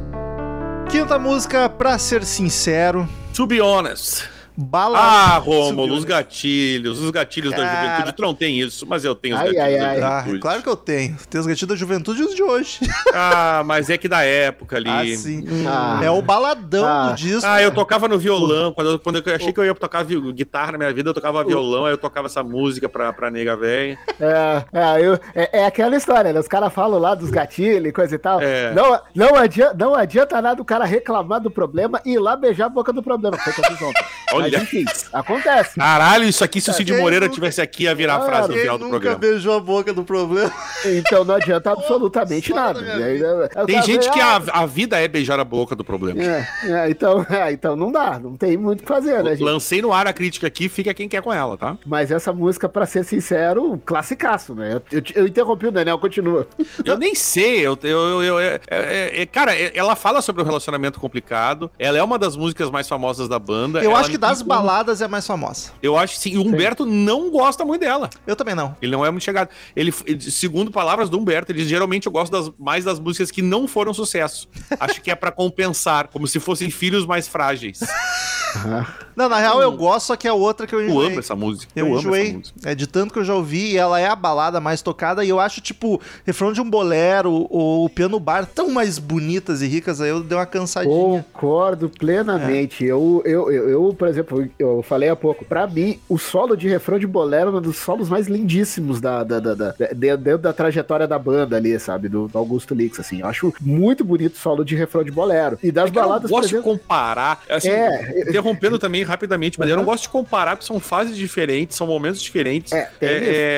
[0.90, 4.37] Quinta música, pra ser sincero, To be honest.
[4.58, 4.98] Bala.
[4.98, 6.10] Ah, Rômulo, Subiu, os né?
[6.10, 7.86] gatilhos, os gatilhos da Cara.
[7.92, 8.16] juventude.
[8.16, 10.02] Tu não tem isso, mas eu tenho os Ai, gatilhos ai, da ai.
[10.02, 10.40] Ah, juventude.
[10.42, 11.16] claro que eu tenho.
[11.30, 12.80] Tem os gatilhos da juventude e os de hoje.
[13.14, 14.90] Ah, mas é que da época ali.
[14.90, 15.44] Ah, sim.
[15.68, 16.00] Ah.
[16.04, 17.10] É o baladão Ah.
[17.10, 17.46] do disco.
[17.46, 18.72] Ah, eu tocava no violão.
[18.74, 21.44] Quando eu, quando eu achei que eu ia tocar guitarra na minha vida, eu tocava
[21.44, 23.98] violão, aí eu tocava essa música pra, pra nega velha.
[24.20, 26.40] É, é, eu- é- é aquela história, né?
[26.40, 28.40] Os caras falam lá dos gatilhos e coisa e tal.
[28.42, 28.74] É.
[28.74, 32.66] Não, não, adianta, não adianta nada o cara reclamar do problema e ir lá beijar
[32.66, 33.38] a boca do problema.
[33.38, 34.04] Foi o que eu fiz ontem.
[34.34, 34.47] Olha.
[34.52, 35.76] Mas enfim, acontece.
[35.76, 38.48] Caralho, isso aqui, se o Cid Quem Moreira nunca- tivesse aqui, ia virar a frase
[38.50, 39.18] no Quem final do nunca programa.
[39.20, 40.52] beijou a boca do problema?
[40.86, 42.80] Então não adianta absolutamente nada.
[42.80, 46.22] aí, o Tem gente que ah, a, a vida é beijar a boca do problema.
[46.22, 49.44] é, é, então, é, então não dá, não tem muito o que fazer, né, gente?
[49.44, 51.78] Lancei no ar a crítica aqui, fica quem quer com ela, tá?
[51.86, 54.80] Mas essa música, pra ser sincero, classicaço, né?
[54.92, 56.48] Eu, eu, eu interrompi o Daniel, continua.
[56.86, 60.42] Eu nem sei, eu, eu, eu- eu- é- é- é- cara, é- ela fala sobre
[60.42, 61.70] um relacionamento complicado.
[61.80, 63.80] Ela é uma das músicas mais famosas da banda.
[63.84, 65.72] Eu ela acho que das tem- baladas é a mais famosa.
[65.82, 66.32] Eu acho que sim.
[66.32, 68.10] E o Humberto não gosta muito dela.
[68.26, 68.76] Eu também não.
[68.82, 69.50] Ele não é muito chegado.
[69.76, 73.42] Ele, segundo palavras do Humberto, ele diz, geralmente eu gosto das- mais das músicas que
[73.42, 74.48] não foram sucesso.
[74.80, 77.80] Acho que é pra compensar, como se fossem filhos mais frágeis.
[79.18, 81.08] Não, na real eu gosto, só que é outra que eu Eu enjoei.
[81.10, 81.72] amo essa música.
[81.76, 82.28] Eu, Eu, amo enjoei.
[82.30, 82.60] essa música.
[82.70, 85.30] É de tanto que eu já ouvi, e ela é a balada mais tocada, e
[85.30, 89.68] eu acho, tipo, refrão de um bolero ou o piano bar tão mais bonitas e
[89.68, 91.26] ricas, aí eu dei uma cansadinha.
[91.34, 92.86] Concordo plenamente.
[92.86, 96.68] Eu, eu, eu, eu, por exemplo, eu falei há pouco, pra mim, o solo de
[96.70, 100.38] refrão de bolero é um dos solos mais lindíssimos da, da, da, da- de- dentro
[100.40, 102.08] da trajetória da banda ali, sabe?
[102.08, 103.22] Do, do Augusto Lix, assim.
[103.22, 105.58] Eu acho muito bonito o solo de refrão de bolero.
[105.64, 108.22] E das É eu baladas, por gosto de comparar, assim, É.
[108.28, 109.90] interrompendo também rapidamente, mas eu não Uhum.
[109.90, 113.08] gosto de comparar, porque são fases diferentes, são momentos diferentes, É, é,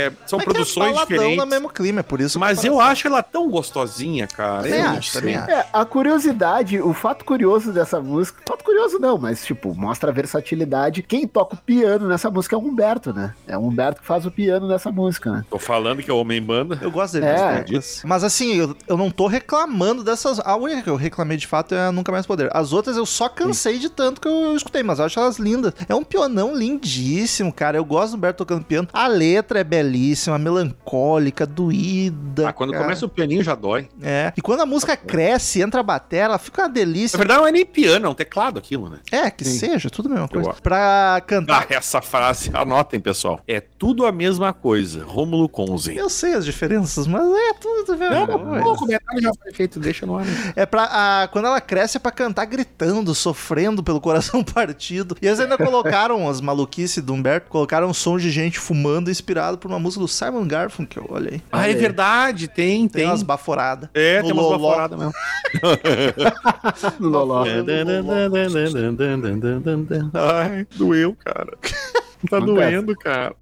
[0.08, 1.38] é, são Mas é produções baladão diferentes.
[1.38, 2.40] no mesmo clima, é por isso.
[2.40, 4.64] Mas eu acho ela tão gostosinha, cara.
[4.64, 5.52] Também eu acho, também acho.
[5.52, 10.14] É, a curiosidade, o fato curioso dessa música, fato curioso não, mas tipo, mostra a
[10.14, 11.02] versatilidade.
[11.04, 13.34] Quem toca o piano nessa música é o Humberto, né?
[13.48, 15.46] É o Humberto que faz o piano nessa música, né?
[15.50, 16.78] Tô falando que é homem banda.
[16.82, 17.26] Eu gosto dele.
[17.28, 17.66] É.
[17.72, 20.40] mas- Mas assim, eu, eu não tô reclamando dessas.
[20.40, 22.50] A única que eu reclamei de fato é a Nunca Mais Poder.
[22.54, 25.74] As outras eu só cansei de tanto que eu escutei, mas eu acho elas lindas.
[25.88, 27.78] É um pionão lindíssimo, cara.
[27.78, 28.88] Eu gosto do Humberto tocando piano.
[28.94, 32.50] A letra é belíssima, melancólica, doída.
[32.50, 32.84] Ah, quando cara.
[32.84, 33.88] começa o pianinho já dói.
[34.02, 34.32] É.
[34.36, 37.18] E quando a música cresce, entra a bateria, ela fica uma Na delícia.
[37.18, 39.00] verdade, não é nem piano, é um teclado aquilo, né?
[39.12, 40.54] É, que seja, tudo a mesma coisa.
[40.62, 41.62] Pra cantar.
[41.70, 43.42] Ah, essa frase, anotem, pessoal.
[43.48, 45.04] É tudo a mesma coisa.
[45.04, 45.96] Rômulo Conzen.
[45.98, 48.66] Eu sei as diferenças, mas é tudo a mesma Não, coisa.
[48.66, 50.26] não, o comentário já foi feito, deixa no ar.
[50.26, 50.54] né?
[50.56, 50.84] É pra.
[50.92, 55.16] a- quando ela cresce é pra cantar gritando, sofrendo pelo coração partido.
[55.22, 59.70] E eles ainda colocaram as maluquices do Humberto, colocaram sons de gente fumando inspirado por
[59.70, 61.42] uma música do Simon Garfunkel, olha aí.
[61.52, 63.06] Ah, é verdade, tem, Tem tem.
[63.06, 63.90] umas baforadas.
[63.94, 65.14] É, No tem umas baforadas mesmo.
[67.00, 67.44] Loló.
[70.14, 71.58] Ai, doeu, cara.
[72.30, 72.46] Tá Acontece.
[72.46, 73.36] doendo, cara.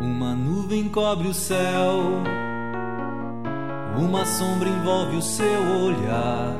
[0.00, 2.22] Uma nuvem cobre o céu,
[3.96, 6.54] uma sombra envolve o seu olhar.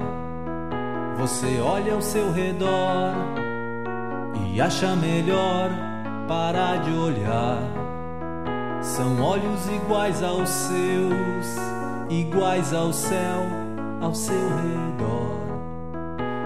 [1.19, 3.15] Você olha ao seu redor
[4.47, 5.71] e acha melhor
[6.29, 7.59] parar de olhar.
[8.81, 11.47] São olhos iguais aos seus,
[12.09, 13.43] iguais ao céu
[14.01, 15.39] ao seu redor.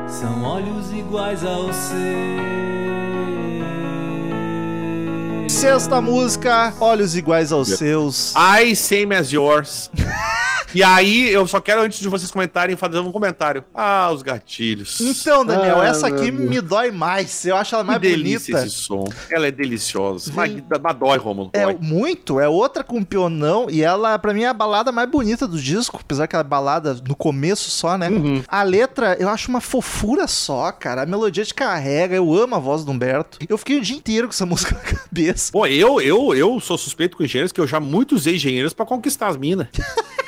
[0.08, 2.62] São olhos iguais aos seus.
[5.52, 8.34] Sexta música, Olhos Iguais aos Seus.
[8.34, 9.90] I same as yours.
[10.74, 13.62] E aí, eu só quero, antes de vocês comentarem, fazer um comentário.
[13.74, 15.00] Ah, os gatilhos.
[15.00, 17.44] Então, Daniel, Ah, essa aqui me dói mais.
[17.44, 18.66] Eu acho ela Que mais delícia bonita.
[18.66, 19.04] esse som.
[19.30, 20.32] Ela é deliciosa.
[20.34, 20.52] Mas,
[20.82, 21.50] mas dói, Romulo.
[21.52, 21.76] É Dói.
[21.80, 25.60] muito, é outra com pionão e ela, pra mim, é a balada mais bonita do
[25.60, 28.08] disco, apesar que ela é balada no começo só, né?
[28.08, 28.42] Uhum.
[28.48, 31.02] A letra, eu acho uma fofura só, cara.
[31.02, 33.38] A melodia te carrega, eu amo a voz do Humberto.
[33.46, 35.52] Eu fiquei o dia inteiro com essa música na cabeça.
[35.52, 38.86] Pô, eu, eu, eu sou suspeito com engenheiros que eu já muito usei engenheiros pra
[38.86, 39.66] conquistar as minas.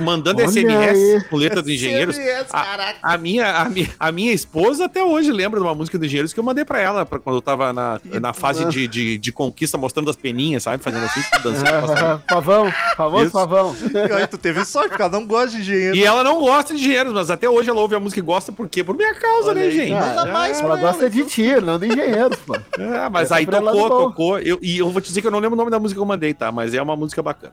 [0.00, 2.16] Mandando Olha SMS com letra dos engenheiros.
[2.16, 2.98] SMS, A, caraca.
[3.02, 6.32] a minha, a, minha, a minha esposa até hoje lembra de uma música dos engenheiros
[6.32, 9.32] que eu mandei pra ela pra quando eu tava na, na fase de, de, de
[9.32, 10.82] conquista, mostrando as peninhas, sabe?
[10.82, 12.22] Fazendo assim, dançando.
[12.26, 13.32] Pavão, famoso Isso.
[13.32, 13.74] pavão.
[13.92, 15.96] E aí, tu teve sorte, porque ela não gosta de engenheiro.
[15.96, 18.52] E ela não gosta de engenheiros, mas até hoje ela ouve a música e gosta
[18.52, 18.82] por quê?
[18.84, 19.72] Por minha causa, Olha né, aí.
[19.76, 19.92] gente?
[20.32, 22.54] Mais Ela pra gosta de ti, não de engenheiros, pô.
[22.78, 24.38] É, mas aí ela tocou, é tocou.
[24.38, 26.02] Eu, e eu vou te dizer que eu não lembro o nome da música que
[26.02, 26.50] eu mandei, tá?
[26.50, 27.52] Mas é uma música bacana.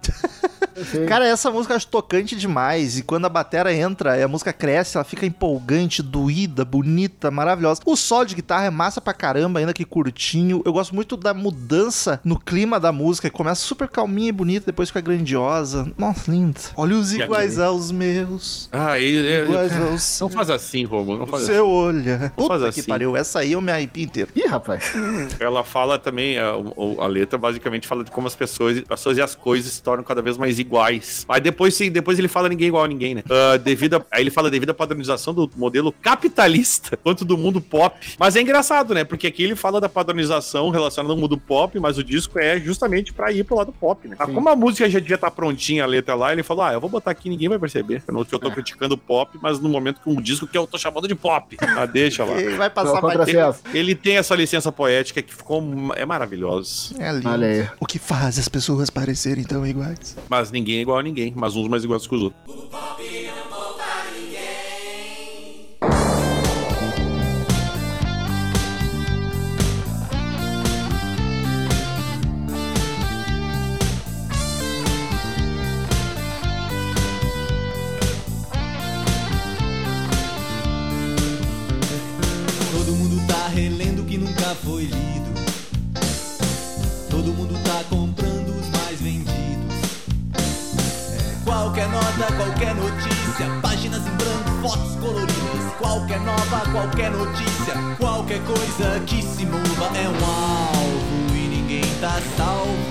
[1.07, 2.97] Cara, essa música eu acho tocante demais.
[2.97, 7.81] E quando a batera entra e a música cresce, ela fica empolgante, doída, bonita, maravilhosa.
[7.85, 10.61] O solo de guitarra é massa pra caramba, ainda que curtinho.
[10.65, 13.29] Eu gosto muito da mudança no clima da música.
[13.29, 15.91] que Começa super calminha e bonita, depois fica grandiosa.
[15.97, 16.59] Nossa, lindo.
[16.75, 18.69] Olhos E iguais aos meus.
[18.71, 21.19] Ah, e, Iguais aos não faz assim, Romulo.
[21.19, 21.53] Não faz assim.
[21.53, 22.03] seu olho.
[22.37, 22.89] Não faz Puta que assim.
[22.89, 23.15] pariu.
[23.15, 24.29] Essa aí eu me arrepio inteiro.
[24.35, 24.91] Ih, rapaz.
[25.39, 29.17] Ela fala também, a, o- a letra basicamente fala de como as pessoas, as pessoas
[29.17, 31.25] e as coisas se tornam cada vez mais iguais.
[31.29, 33.23] Aí depois, sim, depois ele fala ninguém igual a ninguém, né?
[33.29, 37.59] Ah, devido a- aí ele fala devido à padronização do modelo capitalista quanto do mundo
[37.61, 37.95] pop.
[38.17, 39.03] Mas é engraçado, né?
[39.03, 43.13] Porque aqui ele fala da padronização relacionada ao mundo pop, mas o disco é justamente
[43.13, 44.15] pra ir pro lado pop, né?
[44.17, 46.79] Ah, Como a música já devia estar prontinha, a letra lá, ele falou, ah, eu
[46.81, 48.01] vou botar aqui, ninguém vai perceber.
[48.07, 50.65] Eu, não, que eu tô criticando pop, mas no momento que um disco que eu
[50.65, 51.57] tô chamando de pop.
[51.61, 52.39] Ah, deixa lá.
[52.39, 53.21] E vai passar Não, tempo.
[53.21, 53.59] acesso.
[53.73, 55.61] Ele tem essa licença poética que ficou
[55.95, 56.93] é maravilhosa.
[56.99, 57.27] É lindo.
[57.29, 57.67] Olha aí.
[57.79, 60.15] O que faz as pessoas parecerem tão iguais?
[60.29, 62.39] Mas ninguém é igual a ninguém, mas uns mais iguais que os outros.
[82.71, 85.08] Todo mundo tá relendo o que nunca foi lido.
[91.69, 95.73] Qualquer nota qualquer notícia, páginas em branco, fotos coloridas.
[95.77, 102.19] Qualquer nova, qualquer notícia, qualquer coisa que se mova é um alvo e ninguém tá
[102.35, 102.88] salvo.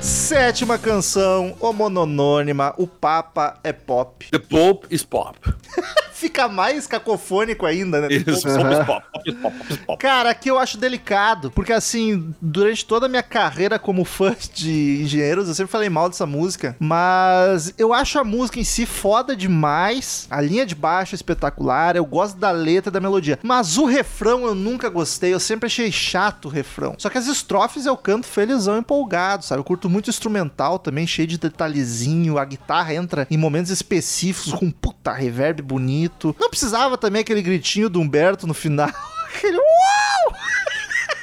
[0.00, 4.30] Sétima canção, homononônima, o Papa é pop.
[4.30, 5.38] The Pope is Pop.
[6.12, 8.08] Fica mais cacofônico ainda, né?
[8.10, 8.86] Isso, is Pop.
[8.86, 9.32] Pop.
[9.42, 9.98] Pope is Pop.
[9.98, 15.02] Cara, aqui eu acho delicado, porque assim, durante toda a minha carreira como fã de
[15.02, 19.34] engenheiros, eu sempre falei mal dessa música, mas eu acho a música em si foda
[19.34, 23.78] demais, a linha de baixo é espetacular, eu gosto da letra e da melodia, mas
[23.78, 26.94] o refrão eu nunca gostei, eu sempre achei chato o refrão.
[26.98, 29.60] Só que as estrofes eu canto felizão empolgado, sabe?
[29.60, 34.70] Eu curto muito instrumental também, cheio de detalhezinho, a guitarra entra em momentos específicos com
[34.70, 36.34] puta reverb bonito.
[36.38, 38.88] Não precisava também aquele gritinho do Humberto no final.
[39.30, 39.99] Aquele uau!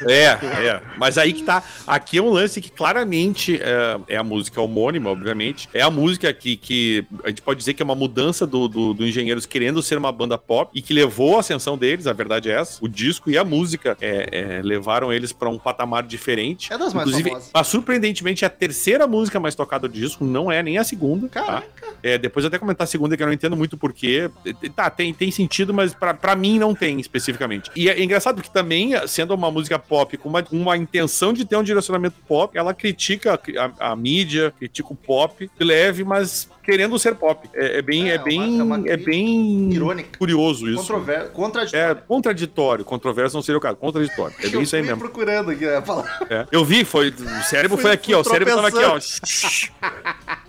[0.05, 0.81] É, é.
[0.97, 1.63] Mas aí que tá.
[1.85, 5.69] Aqui é um lance que claramente é, é a música homônima, obviamente.
[5.73, 8.93] É a música que, que a gente pode dizer que é uma mudança do, do,
[8.93, 12.49] do Engenheiros querendo ser uma banda pop e que levou a ascensão deles, a verdade
[12.49, 12.83] é essa.
[12.83, 16.71] O disco e a música é, é, levaram eles pra um patamar diferente.
[16.71, 17.51] É das mais Inclusive, famosas.
[17.53, 21.27] mas surpreendentemente, a terceira música mais tocada do disco não é nem a segunda.
[21.27, 21.43] tá?
[21.43, 21.87] Caraca.
[22.03, 24.29] É, depois eu até comentar a segunda, que eu não entendo muito porquê.
[24.75, 27.71] Tá, tem, tem sentido, mas pra, pra mim não tem especificamente.
[27.75, 31.55] E é engraçado porque também, sendo uma música pop com uma, uma intenção de ter
[31.57, 33.39] um direcionamento pop, ela critica
[33.79, 37.49] a, a mídia, critica o pop, leve, mas querendo ser pop.
[37.53, 40.17] É, é bem, É, é, uma- bem, é uma é crítica bem irônica.
[40.19, 40.77] curioso isso.
[40.81, 41.15] Controver...
[41.17, 42.01] É Contraditório.
[42.07, 44.35] contraditório, controverso não seria o caso, contraditório.
[44.43, 44.97] É bem isso aí mesmo.
[44.99, 46.11] procurando aqui a palavra.
[46.29, 46.45] É.
[46.51, 47.09] Eu vi, foi.
[47.09, 48.19] O cérebro Fui- foi aqui, ó.
[48.19, 48.99] O cérebro tava aqui, ó.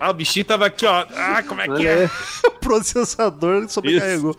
[0.01, 1.07] Ah, o bichinho tava aqui, ó.
[1.15, 2.11] Ah, como é que é?
[2.47, 4.37] O processador sobrecarregou.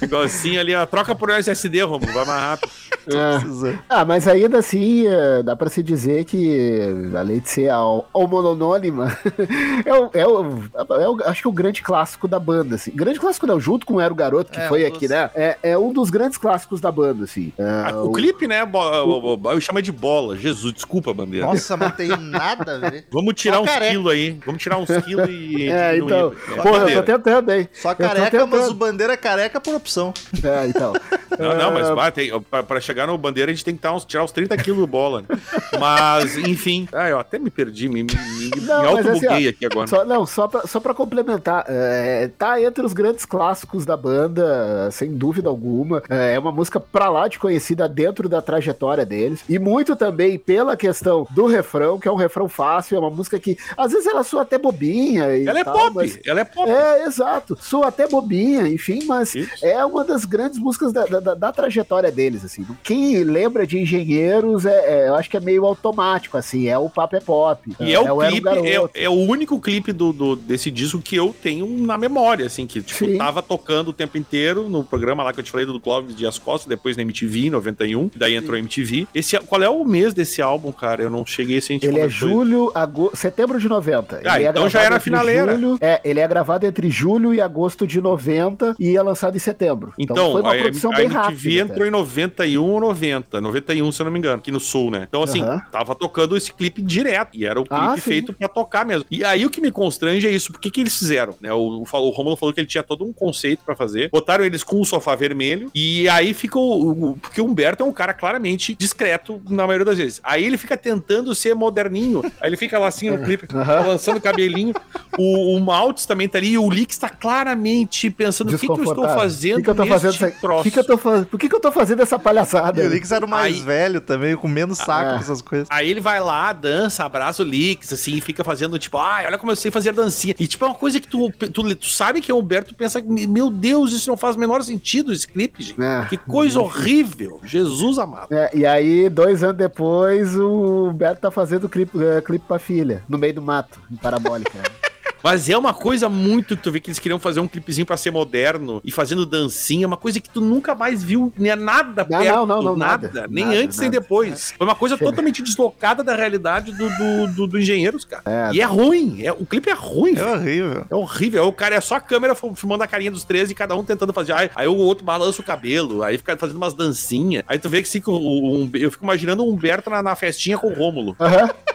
[0.00, 0.86] Negocinho ali, ó.
[0.86, 2.70] Troca por SSD, Romulo, vai mais rápido.
[3.08, 3.78] É.
[3.88, 6.80] Ah, mas ainda assim, eh, dá pra se dizer que,
[7.18, 7.80] além de ser a
[8.12, 9.16] homononônima,
[9.84, 10.62] é o, é, o,
[11.00, 12.90] é o- acho que o grande clássico da banda, assim.
[12.94, 15.30] Grande clássico não, junto com Era o Garoto, que É, foi um aqui, dos- né?
[15.34, 17.52] É, é um dos grandes clássicos da banda, assim.
[17.58, 17.62] É,
[17.92, 18.64] Ah, o clipe, né?
[18.64, 20.36] bo- o- o- Eu chamo de bola.
[20.36, 21.46] Jesus, desculpa, bandeira.
[21.46, 23.06] Nossa, mas tem nada a ver.
[23.10, 24.38] Vamos tirar Só uns quilos aí.
[24.44, 25.68] Vamos tirar uns quilos e.
[25.78, 26.32] É, não então.
[26.56, 27.68] É, Pô, eu tô tentando, hein?
[27.72, 30.12] Só careca, mas o bandeira é careca por opção.
[30.42, 30.92] É, então.
[31.38, 33.80] Não, não, mas É, vai, tem, pra, pra chegar no bandeira a gente tem que
[33.82, 35.22] tá uns- tirar uns 30 quilos de bola.
[35.22, 35.38] Né?
[35.78, 36.88] Mas, enfim.
[36.92, 39.86] Ah, eu até me perdi, me, me, me, Não, me assim, autobuguei ó, aqui agora.
[39.86, 44.90] Só, não, só pra, só pra complementar, é, tá entre os grandes clássicos da banda,
[44.90, 46.02] sem dúvida alguma.
[46.08, 49.40] É é uma música pra lá de conhecida dentro da trajetória deles.
[49.48, 53.38] E muito também pela questão do refrão, que é um refrão fácil, é uma música
[53.40, 55.36] que às vezes ela soa até bobinha.
[55.36, 56.70] E Ela é tal, pop, mas- ela é pop.
[56.70, 57.56] É, exato.
[57.60, 59.64] Soa até bobinha, enfim, mas Isso.
[59.64, 62.64] é uma das grandes músicas da, da- da- da trajetória deles, assim.
[62.82, 63.78] Quem lembra de
[64.12, 67.70] engenheiros, é, é, eu acho que é meio automático, assim, é o papo é pop.
[67.80, 71.16] E é, o um clipe, é, é o único clipe do, do- desse disco que
[71.16, 73.16] eu tenho na memória, assim, que tipo, Sim.
[73.18, 76.38] tava tocando o tempo inteiro no programa lá que eu te falei do Clóvis Dias
[76.38, 79.06] Costa, depois na MTV, em 91, daí entrou a MTV.
[79.14, 81.02] Esse, qual é o mês desse álbum, cara?
[81.02, 84.22] Eu não cheguei a sentir Ele é julho, agosto, setembro de 90.
[84.24, 85.54] Ah, Ele é então já gravado era finaleira.
[85.54, 89.40] julho- é, ele é gravado entre julho e agosto de 90 e é lançado em
[89.40, 89.92] setembro.
[89.98, 91.18] Então, foi uma a, produção a bem MTV
[91.58, 91.60] rápida.
[91.72, 93.40] entrou em 91 ou 90.
[93.40, 95.04] 91, se eu não me engano, aqui no Sul, né?
[95.08, 95.62] Então, assim, Aham.
[95.70, 97.36] tava tocando esse clipe direto.
[97.36, 99.04] E era o clipe Ah, feito pra tocar mesmo.
[99.10, 100.52] E aí o que me constrange é isso.
[100.52, 101.34] Por que, que eles fizeram?
[101.40, 101.52] Né?
[101.52, 104.08] O, o, o Romulo falou que ele tinha todo um conceito pra fazer.
[104.10, 105.70] Botaram eles com o sofá vermelho.
[105.74, 107.10] E aí fica o.
[107.12, 110.20] o- porque o Humberto é um cara claramente discreto na maioria das vezes.
[110.22, 112.22] Aí ele fica tentando ser moderninho.
[112.40, 114.74] Aí ele fica lá assim no clipe, balançando o cabelinho.
[115.18, 116.52] O, o Maltz também tá ali.
[116.52, 119.54] E o Lix tá claramente pensando: o que, que eu estou fazendo?
[119.54, 120.60] O que, que eu tô fazendo troço?
[120.60, 121.26] O que, que eu tô fazendo?
[121.26, 122.82] Por que, que eu tô fazendo essa palhaçada?
[122.82, 125.16] E o Lix era o mais Aí- velho também, com menos saco Ah.
[125.16, 125.66] dessas coisas.
[125.70, 129.38] Aí ele vai lá, dança, abraça o Lix, assim, e fica fazendo, tipo, ai, olha
[129.38, 130.34] como eu sei fazer dancinha.
[130.38, 133.00] E, tipo, é uma coisa que tu, tu, tu sabe que é o Humberto pensa,
[133.02, 135.80] meu Deus, isso não faz o menor sentido, esse clipe, gente.
[135.82, 136.06] É.
[136.08, 137.40] Que coisa horrível.
[137.44, 138.28] Jesus amado.
[138.32, 143.02] É, e aí, dois anos depois, o Beto tá fazendo clipe, é, clipe pra filha,
[143.08, 144.50] no meio do mato, em parabólica.
[145.22, 147.96] Mas é uma coisa muito que tu vê que eles queriam fazer um clipezinho pra
[147.96, 152.18] ser moderno e fazendo dancinha, uma coisa que tu nunca mais viu, nem nada Não,
[152.20, 154.00] perto, não, não, não, nada, nada, nem nada, antes nem nada.
[154.00, 154.54] depois.
[154.56, 155.10] Foi uma coisa Chega.
[155.10, 158.22] totalmente deslocada da realidade do, do, do, do Engenheiros, cara.
[158.26, 158.54] É.
[158.54, 160.86] E é ruim, é, o clipe é ruim, É horrível.
[160.90, 161.46] É horrível.
[161.48, 163.82] O cara é só a câmera fil- filmando a carinha dos três e cada um
[163.84, 164.32] tentando fazer.
[164.32, 167.42] Aí, aí o outro balança o cabelo, aí fica fazendo umas dancinhas.
[167.48, 170.14] Aí tu vê que fica o, o- um- eu fico imaginando o Humberto na, na
[170.14, 171.16] festinha com o Rômulo.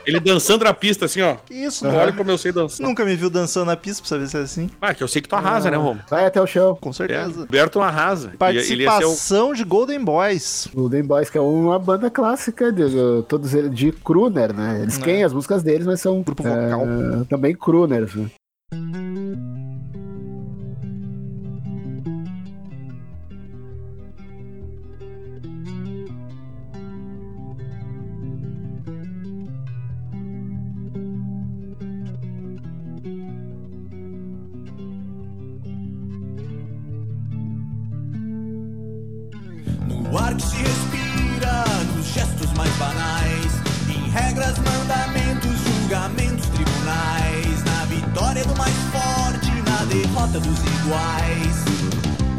[0.06, 1.36] Ele dançando na pista, assim, ó.
[1.46, 2.14] Que isso, Olha mano?
[2.18, 2.86] como eu sei dançar.
[2.86, 4.70] Nunca me viu dançando na pista pra saber se é assim.
[4.82, 6.00] Ah, que eu sei que tu arrasa, né, Rômulo?
[6.10, 6.76] Vai até o chão.
[6.80, 7.48] Com É, certeza.
[7.84, 8.32] Arrasa.
[8.50, 9.08] Ele- Ele ia ser o...
[9.08, 10.68] Participação de Golden Boys.
[10.74, 14.80] Golden Boys, que é uma banda clássica de, de- todos eles de crooner, né?
[14.82, 15.02] Eles É.
[15.04, 16.82] têm as músicas deles, mas são Grupo vocal.
[16.82, 18.16] é, também crooners.
[18.16, 18.28] Né?
[40.18, 41.64] Ar que se respira
[41.96, 43.52] nos gestos mais banais,
[43.90, 51.64] em regras, mandamentos, julgamentos, tribunais, na vitória do mais forte, na derrota dos iguais.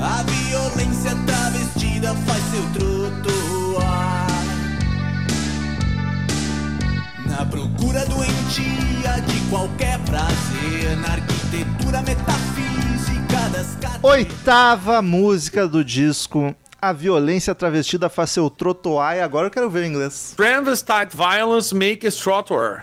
[0.00, 4.26] A violência travestida faz seu trotuar.
[7.26, 13.76] Na procura doentia de qualquer prazer, na arquitetura metafísica das.
[14.02, 16.54] Oitava música do disco.
[16.84, 20.34] A violência travestida faz seu trotoar e agora eu quero ver em inglês.
[20.36, 22.82] Transvestite violence make a trottoir.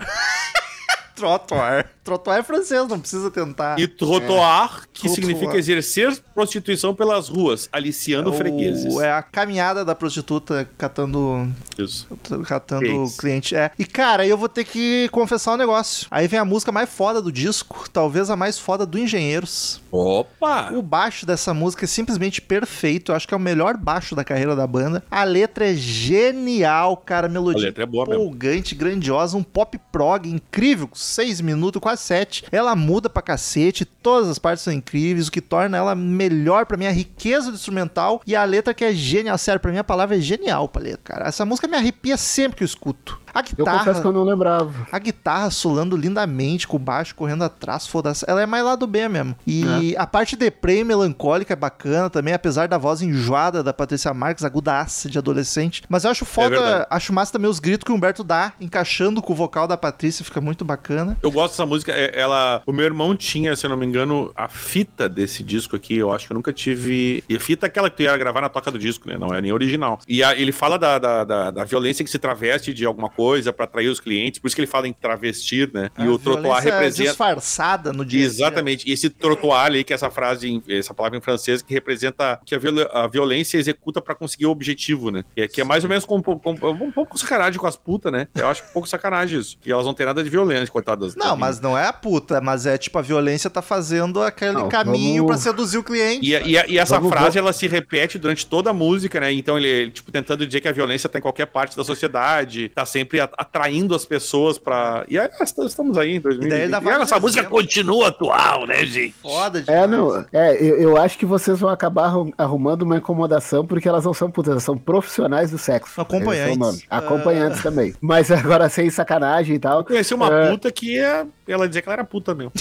[1.15, 1.87] Trotoar.
[2.03, 3.79] Trotoar é francês, não precisa tentar.
[3.79, 5.15] E trottoir, que Trottoir.
[5.15, 8.93] significa exercer prostituição pelas ruas, aliciando fregueses.
[8.95, 11.47] O- é a caminhada da prostituta catando,
[11.77, 12.07] Isso.
[12.47, 13.17] catando Clientes.
[13.17, 13.55] cliente.
[13.55, 13.71] É.
[13.77, 16.07] E cara, eu vou ter que confessar um negócio.
[16.09, 19.79] Aí vem a música mais foda do disco, talvez a mais foda do Engenheiros.
[19.91, 20.71] Opa!
[20.73, 23.11] O baixo dessa música é simplesmente perfeito.
[23.11, 25.03] Eu acho que é o melhor baixo da carreira da banda.
[25.11, 27.27] A letra é genial, cara.
[27.27, 28.23] Melodia A letra é boa mesmo.
[28.23, 29.35] empolgante, grandiosa.
[29.37, 32.43] Um pop prog incrível, com seis minutos, quase sete.
[32.51, 33.85] Ela muda pra cacete.
[34.01, 36.87] Todas as partes são incríveis, o que torna ela melhor pra mim.
[36.87, 39.37] A riqueza do instrumental e a letra que é genial.
[39.37, 41.27] Sério, pra mim a palavra é genial pra letra, cara.
[41.27, 43.19] Essa música me arrepia sempre que eu escuto.
[43.33, 43.77] A Eu guitarra.
[43.79, 44.73] confesso que eu não lembrava.
[44.91, 48.25] A guitarra solando lindamente, com o baixo correndo atrás, foda-se.
[48.27, 49.35] Ela é mais lá do B mesmo.
[49.47, 54.43] E a parte deprê melancólica é bacana também, apesar da voz enjoada da Patrícia Marques,
[54.43, 55.83] agudaça de adolescente.
[55.87, 56.87] Mas eu acho foda, verdade.
[56.89, 60.25] acho massa também os gritos que o Humberto dá, encaixando com o vocal da Patrícia,
[60.25, 61.17] fica muito bacana.
[61.23, 61.93] Eu gosto dessa música.
[61.93, 63.90] é- Ela, o meu irmão tinha, se eu não me engano,
[64.35, 65.97] a fita desse disco aqui.
[65.97, 67.23] Eu acho que eu nunca tive.
[67.27, 69.17] E a fita é aquela que tu ia gravar na toca do disco, né?
[69.17, 69.99] Não é nem original.
[70.07, 73.51] E a- ele fala da, da, da- da violência que se traveste de alguma coisa
[73.53, 74.39] pra atrair os clientes.
[74.39, 75.89] Por isso que ele fala em travestir, né?
[75.97, 77.09] E A o violência representa.
[77.09, 78.23] disfarçada no dia.
[78.25, 78.87] Exatamente.
[78.89, 82.55] E esse trotuar ali, que é essa frase, essa palavra em francês, que representa que
[82.55, 85.23] a, viol- a violência executa pra conseguir o objetivo, né?
[85.35, 88.27] E que é mais ou menos com, com- um pouco sacanagem com as putas, né?
[88.35, 89.57] Eu acho um pouco sacanagem isso.
[89.65, 91.15] E elas não têm nada de violência, coitadas.
[91.15, 93.80] Não, mas não é a puta, mas é tipo a violência tá fazendo
[94.25, 96.25] aquele Não, caminho vamos- pra seduzir o cliente.
[96.25, 99.31] E, e- e essa Vamos- frase, ela se repete durante toda a música, né?
[99.33, 102.85] Então ele, tipo, tentando dizer que a violência tá em qualquer parte da sociedade, tá
[102.85, 105.03] sempre atraindo as pessoas pra...
[105.07, 106.49] E aí, nós estamos aí em E 2020.
[106.51, 109.15] daí ele dá E essa música continua atual, né, gente?
[109.21, 110.25] Foda de É, não.
[110.31, 114.13] É, eu, eu acho que vocês vão acabar arrum- arrumando uma incomodação porque elas não
[114.13, 115.99] são putas, elas são profissionais do sexo.
[116.01, 116.41] Acompanhantes.
[116.41, 116.83] Esse é o nome.
[116.89, 117.93] Acompanhantes também.
[118.01, 119.79] Mas agora sem sacanagem e tal.
[119.79, 120.49] Eu conheci uma É.
[120.51, 121.25] puta que é...
[121.47, 122.51] ela dizia que ela era puta mesmo.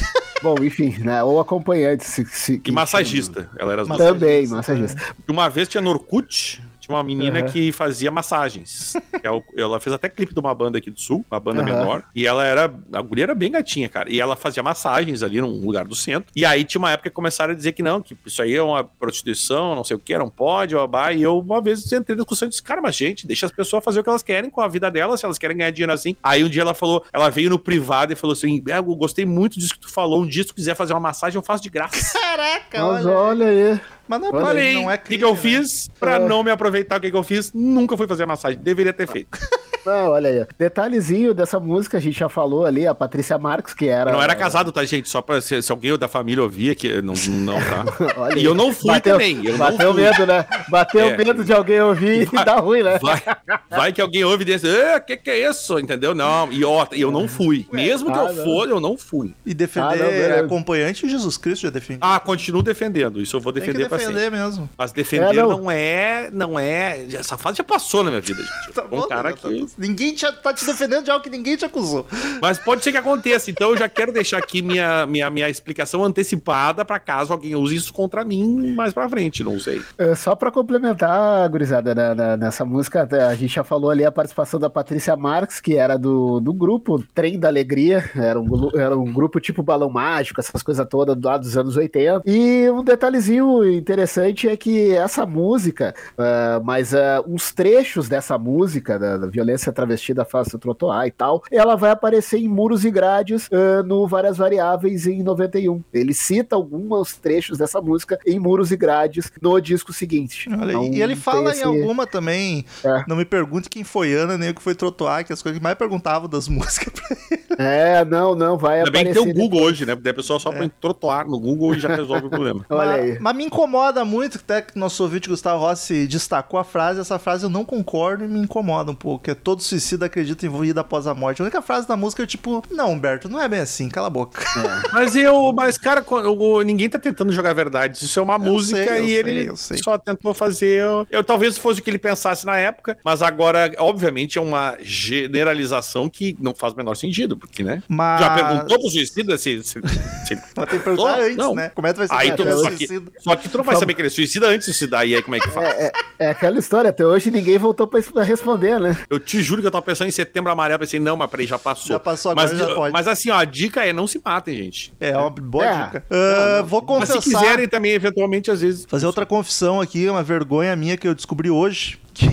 [0.43, 1.10] Bom, enfim, né?
[1.25, 2.07] Ou acompanhantes.
[2.07, 3.49] Se, se, E massagista.
[3.59, 3.89] Ela era as.
[3.89, 5.01] Também, massagista.
[5.29, 7.49] Uma vez tinha no Orkut, tinha uma menina Aham.
[7.49, 8.95] que fazia massagens.
[9.23, 11.65] Ela- Ela fez até clipe de uma banda aqui do sul, uma banda Aham.
[11.79, 12.03] menor.
[12.15, 12.73] E ela era.
[12.93, 14.11] A guria era bem gatinha, cara.
[14.11, 16.31] E ela fazia massagens ali num lugar do centro.
[16.35, 18.63] E aí tinha uma época que começaram a dizer que não, que isso aí é
[18.63, 21.13] uma prostituição, não sei o que, não pode, babá.
[21.13, 23.85] E eu uma vez entrei na discussão e disse, cara, mas gente, deixa as pessoas
[23.85, 26.17] fazer o que elas querem com a vida delas, se elas querem ganhar dinheiro assim.
[26.23, 29.25] Aí um dia ela falou, ela veio no privado e falou assim: "É, eu gostei
[29.27, 30.23] muito disso que tu falou.
[30.23, 31.91] Um dia, se tu quiser fazer uma massagem, eu faço de graça.
[32.19, 33.17] Caraca, Mas olha.
[33.17, 33.81] olha aí.
[34.11, 35.37] Mas não, aí, não é o que, que eu né?
[35.41, 36.19] fiz pra É.
[36.19, 36.99] não me aproveitar?
[36.99, 37.53] O que, que eu fiz?
[37.53, 38.59] Nunca fui fazer massagem.
[38.59, 39.39] Deveria ter feito.
[39.85, 40.47] Não, olha aí.
[40.59, 44.13] Detalhezinho dessa música, a gente já falou ali, a Patrícia Marques, que era.
[44.13, 45.09] Não era casado, tá, gente?
[45.09, 47.85] Só pra se, se alguém da família ouvir que não, não tá.
[48.19, 48.45] Olha E aí.
[48.45, 49.45] eu não fui Bateu- também.
[49.45, 50.03] Eu bateu não fui.
[50.03, 50.47] medo, né?
[50.69, 51.17] Bateu É.
[51.17, 52.99] medo de alguém ouvir e Vai- dar ruim, né?
[53.01, 53.23] Vai,
[53.71, 55.79] vai que alguém ouve e diz, o que, que é isso?
[55.79, 56.15] Entendeu?
[56.15, 57.67] Não, e ó, eu não fui.
[57.73, 58.45] Mesmo que Ah, eu não.
[58.45, 59.35] for, eu não fui.
[59.47, 60.03] E defender
[60.35, 62.01] Ah, não, acompanhante Jesus Cristo já defende.
[62.03, 63.21] Ah, continuo defendendo.
[63.21, 64.15] Isso eu vou Tem que defender pra sempre.
[64.15, 64.69] defender mesmo.
[64.77, 65.49] Mas defender É, não.
[65.63, 65.71] não.
[65.71, 66.29] é.
[66.33, 67.07] Não é.
[67.15, 68.73] Essa fase já passou na minha vida, gente.
[68.81, 69.35] Tá um bom, cara né?
[69.41, 69.67] Tá- que.
[69.79, 72.07] Ninguém te, tá te defendendo de algo que ninguém te acusou.
[72.41, 73.51] Mas pode ser que aconteça.
[73.51, 77.77] Então eu já quero deixar aqui minha, minha, minha explicação antecipada pra caso alguém use
[77.77, 79.43] isso contra mim mais pra frente.
[79.45, 79.81] Não sei.
[79.99, 84.13] É, Só pra complementar, gurizada, na- na- nessa música, a gente já falou ali a
[84.13, 88.97] participação da Patrícia Marques, que era do, do grupo Trem da Alegria, era um, era
[88.97, 92.23] um grupo tipo Balão Mágico, essas coisas todas lá dos anos 80.
[92.27, 98.99] E um detalhezinho interessante é que essa música, ah, mas ah, uns trechos dessa música,
[98.99, 102.91] da, da violência travestida face do trotoar e tal, ela vai aparecer em Muros e
[102.91, 105.83] Grades ah, no Várias Variáveis em 91.
[105.93, 110.49] Ele cita alguns trechos dessa música em Muros e Grades no disco seguinte.
[110.51, 112.65] Olha, Então, e ele fala esse- em alguma também.
[112.85, 113.05] É.
[113.09, 115.59] Não me pergunte quem foi Ana, nem o que foi Trotoar, que é as coisas
[115.59, 117.41] que mais perguntavam das músicas pra ele.
[117.59, 119.39] É, não, não, vai Ainda bem que tem aparecer.
[119.39, 119.95] o Google hoje, né?
[119.97, 122.65] Daí a pessoa só põe trotuar no Google e já resolve o problema.
[122.71, 123.19] Olha mas, aí.
[123.21, 127.45] mas me incomoda muito, até que nosso ouvinte Gustavo Rossi destacou a frase, essa frase
[127.45, 129.31] eu não concordo e me incomoda um pouco.
[129.31, 131.41] É todo suicida acredita em vida após a morte.
[131.43, 134.11] A única frase da música é tipo, não, Humberto, não é bem assim, cala a
[134.11, 134.41] boca.
[134.93, 138.05] Mas eu, mas cara, o- ninguém tá tentando jogar verdade.
[138.05, 139.79] Isso é uma música sei, eu e sei, ele eu sei.
[139.79, 140.81] só tentou fazer.
[140.83, 144.77] Eu, eu- talvez fosse o que ele pensasse na época, mas agora, obviamente, é uma
[144.81, 147.83] generalização que não faz o menor sentido, porque, né?
[147.89, 148.21] Mas...
[148.21, 149.81] Já perguntou pro suicida se, se, se
[150.57, 151.55] Mas tem que perguntar Oh, antes, não.
[151.55, 151.71] né?
[151.75, 153.13] Como é que vai ser Aí tu, é só, que, suicida?
[153.19, 155.07] só que tu não vai saber que ele é suicida antes de suicidar.
[155.07, 155.69] E aí, como é que faz?
[155.79, 158.97] É, é aquela história, até hoje ninguém voltou pra, pra responder, né?
[159.09, 160.79] Eu te juro que eu tava pensando em setembro amarelo.
[160.81, 161.89] Pensei, não, mas peraí, já passou.
[161.95, 162.93] Já passou, agora mas, já pode.
[162.93, 164.93] Mas assim, ó, a dica é não se matem, gente.
[165.01, 165.85] É, uma boa É.
[165.87, 166.05] dica.
[166.11, 167.23] Ah, vou Mas confessar...
[167.23, 168.87] se quiserem também, eventualmente, às vezes.
[168.89, 171.99] Fazer outra confissão aqui, uma vergonha minha que eu descobri hoje.
[172.15, 172.29] Que,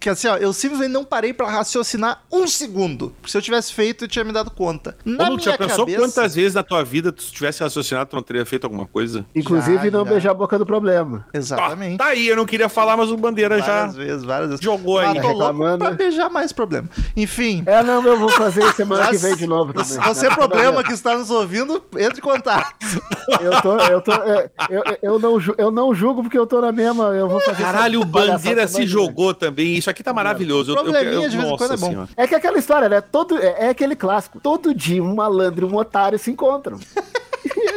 [0.00, 3.10] que assim, ó, eu simplesmente não parei pra raciocinar um segundo.
[3.20, 4.96] Porque se eu tivesse feito, eu tinha me dado conta.
[5.04, 5.98] Na Como tu já minha pensou cabeça...
[5.98, 9.26] quantas vezes na tua vida tu tivesse raciocinado, tu não teria feito alguma coisa?
[9.34, 10.10] Inclusive Já, não já.
[10.10, 11.26] beijar a boca do problema.
[11.32, 11.98] Exatamente.
[11.98, 14.64] Tá aí, eu não queria falar, mas o Bandeira já Várias vezes, várias vezes.
[14.64, 15.20] jogou aí.
[15.20, 16.88] Tô louco pra beijar mais problema.
[17.16, 17.62] Enfim...
[17.66, 19.88] É, não, eu vou fazer semana que vem de novo também.
[19.88, 22.74] Você, você é problema que está nos ouvindo, entre em contato.
[23.40, 26.72] Eu, tô, eu, tô, é, eu, eu, não, eu não julgo porque eu tô na
[26.72, 27.04] mesma.
[27.08, 29.76] Eu vou fazer Caralho, o Bandeira se jogou também.
[29.76, 30.70] Isso aqui tá maravilhoso.
[30.72, 31.86] Eu- eu- Probleminha eu- de vez em quando é bom.
[31.88, 32.08] Senhora.
[32.16, 33.00] É que aquela história, né?
[33.00, 34.40] Todo, é, é aquele clássico.
[34.40, 36.78] Todo dia um malandro e um otário se encontram.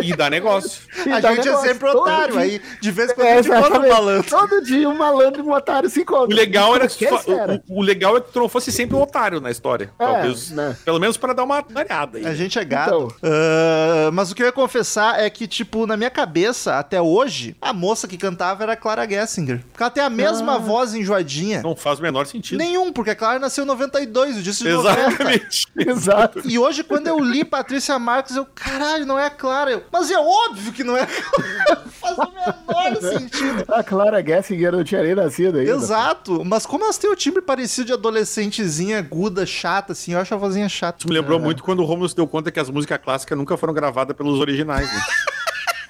[0.01, 0.81] E dá negócio.
[1.05, 1.67] E A dá gente é negócio.
[1.67, 4.29] sempre Todo otário, dia- aí de vez em quando É, a gente encontra um malandro.
[4.29, 6.29] Todo dia um malandro e um otário se encontram.
[6.29, 9.39] O legal era que o, o legal é que tu não fosse sempre um otário
[9.39, 9.91] na história.
[9.99, 10.49] É, Talvez.
[10.51, 10.75] né?
[10.83, 12.25] Pelo menos para dar uma variada aí.
[12.25, 13.13] A gente é gado.
[13.17, 13.29] Então.
[13.31, 17.55] Ah, mas o que eu ia confessar é que, tipo, na minha cabeça, até hoje,
[17.61, 19.61] a moça que cantava era a Clara Gessinger.
[19.71, 21.61] Porque ela tem a mesma voz enjoadinha.
[21.61, 22.57] Não faz o menor sentido.
[22.57, 24.99] Nenhum, porque a Clara nasceu em 92, o disco de 90.
[24.99, 25.67] Exatamente.
[25.77, 26.41] Exato.
[26.45, 29.50] E hoje, quando eu li Patrícia Marques, eu, caralho, não é a Clara.
[29.71, 31.83] Eu, mas é óbvio que não é Clara.
[31.91, 33.65] Faz o menor sentido.
[33.67, 35.71] A Clara Gessinger não tinha nem nascido ainda.
[35.71, 40.33] Exato, mas como elas têm o timbre parecido de adolescentezinha aguda, chata, assim, eu acho
[40.33, 40.99] a vozinha chata.
[40.99, 43.55] Isso me lembrou muito quando o Romulo se deu conta que as músicas clássicas nunca
[43.57, 45.01] foram gravadas pelos originais, né?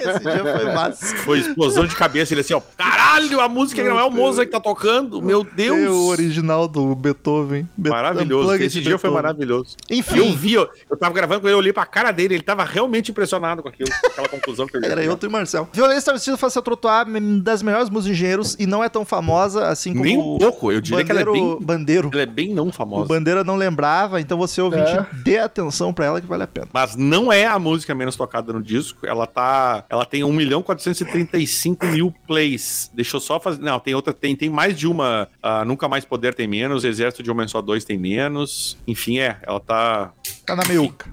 [0.00, 1.16] Esse dia foi massa.
[1.18, 2.34] Foi explosão de cabeça.
[2.34, 5.20] Ele assim, ó, caralho, a música não é o Mozart que tá tocando.
[5.22, 5.76] Meu Deus.
[5.78, 7.68] Tem o original do Beethoven.
[7.76, 8.54] Be- Maravilhoso.
[8.54, 9.76] Esse dia foi maravilhoso.
[9.90, 10.18] Enfim.
[10.18, 12.64] Eu vi, ó, eu tava gravando com ele, eu olhei pra cara dele, ele tava
[12.64, 15.68] realmente impressionado com aquilo, com aquela conclusão que eu Era eu, tu e Marcel.
[15.72, 17.06] Violência Travestida faz seu trotuar
[17.42, 20.72] das melhores músicas de engenheiros e não é tão famosa assim como Nem um pouco,
[20.72, 22.10] eu diria que ela é Bandeiro- bem- Bandeiro.
[22.12, 23.06] Ela é bem não O famosa.
[23.08, 25.06] Bandeira não lembrava, então você ouvinte, É.
[25.22, 26.68] dê atenção pra ela que vale a pena.
[26.72, 29.06] Mas não é a música menos tocada no disco.
[29.06, 29.84] Ela tá.
[29.88, 32.90] Ela tem 1 milhão 435 mil plays.
[32.94, 33.60] Deixa eu só fazer.
[33.62, 34.12] Não, tem outra.
[34.12, 35.28] Tem, tem mais de uma.
[35.42, 36.84] ah, Nunca Mais Poder tem menos.
[36.84, 38.76] Exército de Homem Só Dois tem menos.
[38.86, 39.38] Enfim, é.
[39.42, 40.12] Ela tá.
[40.46, 41.08] Tá na meiuca.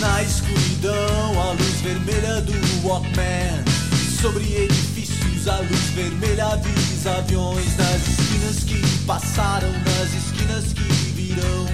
[0.00, 0.22] Na
[0.84, 3.64] escuridão, a luz vermelha do Walkman.
[4.20, 7.76] Sobre edifícios, a luz vermelha avisa aviões.
[7.76, 10.82] Nas esquinas que passaram, nas esquinas que
[11.12, 11.66] virão.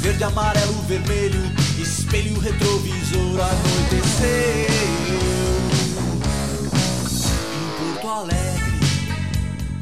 [0.00, 1.40] Verde, amarelo, vermelho,
[1.78, 4.66] espelho retrovisor anoiteceu.
[7.54, 8.51] Em Porto Alegre.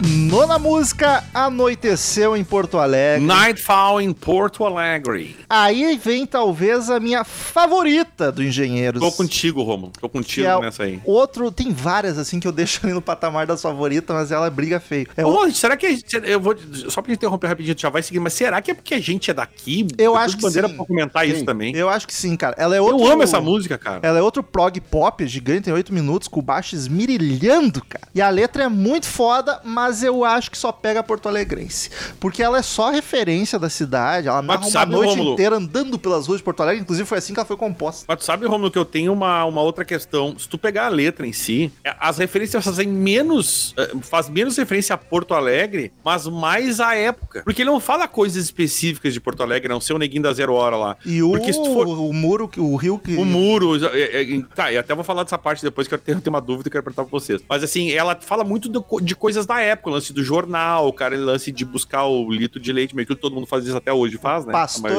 [0.03, 3.23] Nona música, Anoiteceu em Porto Alegre.
[3.27, 5.37] Nightfall em Porto Alegre.
[5.49, 8.99] Aí vem talvez a minha favorita do Engenheiros.
[8.99, 9.93] Tô contigo, Romulo.
[10.01, 11.01] Tô contigo é nessa aí.
[11.05, 14.81] outro, tem várias assim que eu deixo ali no patamar das favoritas, mas ela briga
[14.81, 15.07] feio.
[15.17, 16.57] É Ô, será que a gente, eu vou
[16.89, 19.31] só pra interromper rapidinho, tu já vai seguir, mas será que é porque a gente
[19.31, 19.81] é daqui?
[19.99, 20.77] Eu Depois acho o que Bandeira sim.
[20.77, 21.45] pra comentar isso Sim.
[21.45, 21.77] também.
[21.77, 22.57] Eu acho que sim, cara.
[22.59, 24.01] Ela é Eu outro, amo essa música, cara.
[24.03, 28.09] Ela é outro prog pop gigante, tem 8 minutos, com o baixo esmirilhando, cara.
[28.15, 31.91] E a letra é muito foda, mas eu acho que só pega Porto Alegrense.
[32.19, 35.33] Porque ela é só referência da cidade, ela narra uma sabe, noite Rômulo?
[35.33, 38.05] inteira andando pelas ruas de Porto Alegre, inclusive foi assim que ela foi composta.
[38.09, 40.39] Mas tu sabe, Romulo, que eu tenho uma, uma outra questão.
[40.39, 43.75] Se tu pegar a letra em si, é, as referências fazem menos.
[43.77, 47.43] eh, Faz menos referência a Porto Alegre, mas mais à época.
[47.45, 50.55] Porque ele não fala coisas específicas de Porto Alegre, não ser o neguinho da zero
[50.55, 50.97] hora lá.
[51.05, 51.33] E o,
[51.73, 53.17] for- o muro, que- o rio que...
[53.17, 53.77] O muro.
[53.87, 56.41] é, é, tá, e até vou falar dessa parte depois que eu tenho, tenho uma
[56.41, 57.41] dúvida que eu quero perguntar pra vocês.
[57.49, 58.71] Mas assim, ela fala muito
[59.03, 62.31] de coisas da época, o lance do jornal, o cara, o lance de buscar o
[62.31, 64.53] litro de leite, meio que todo mundo faz isso até hoje, faz, né?
[64.53, 64.91] Pastor.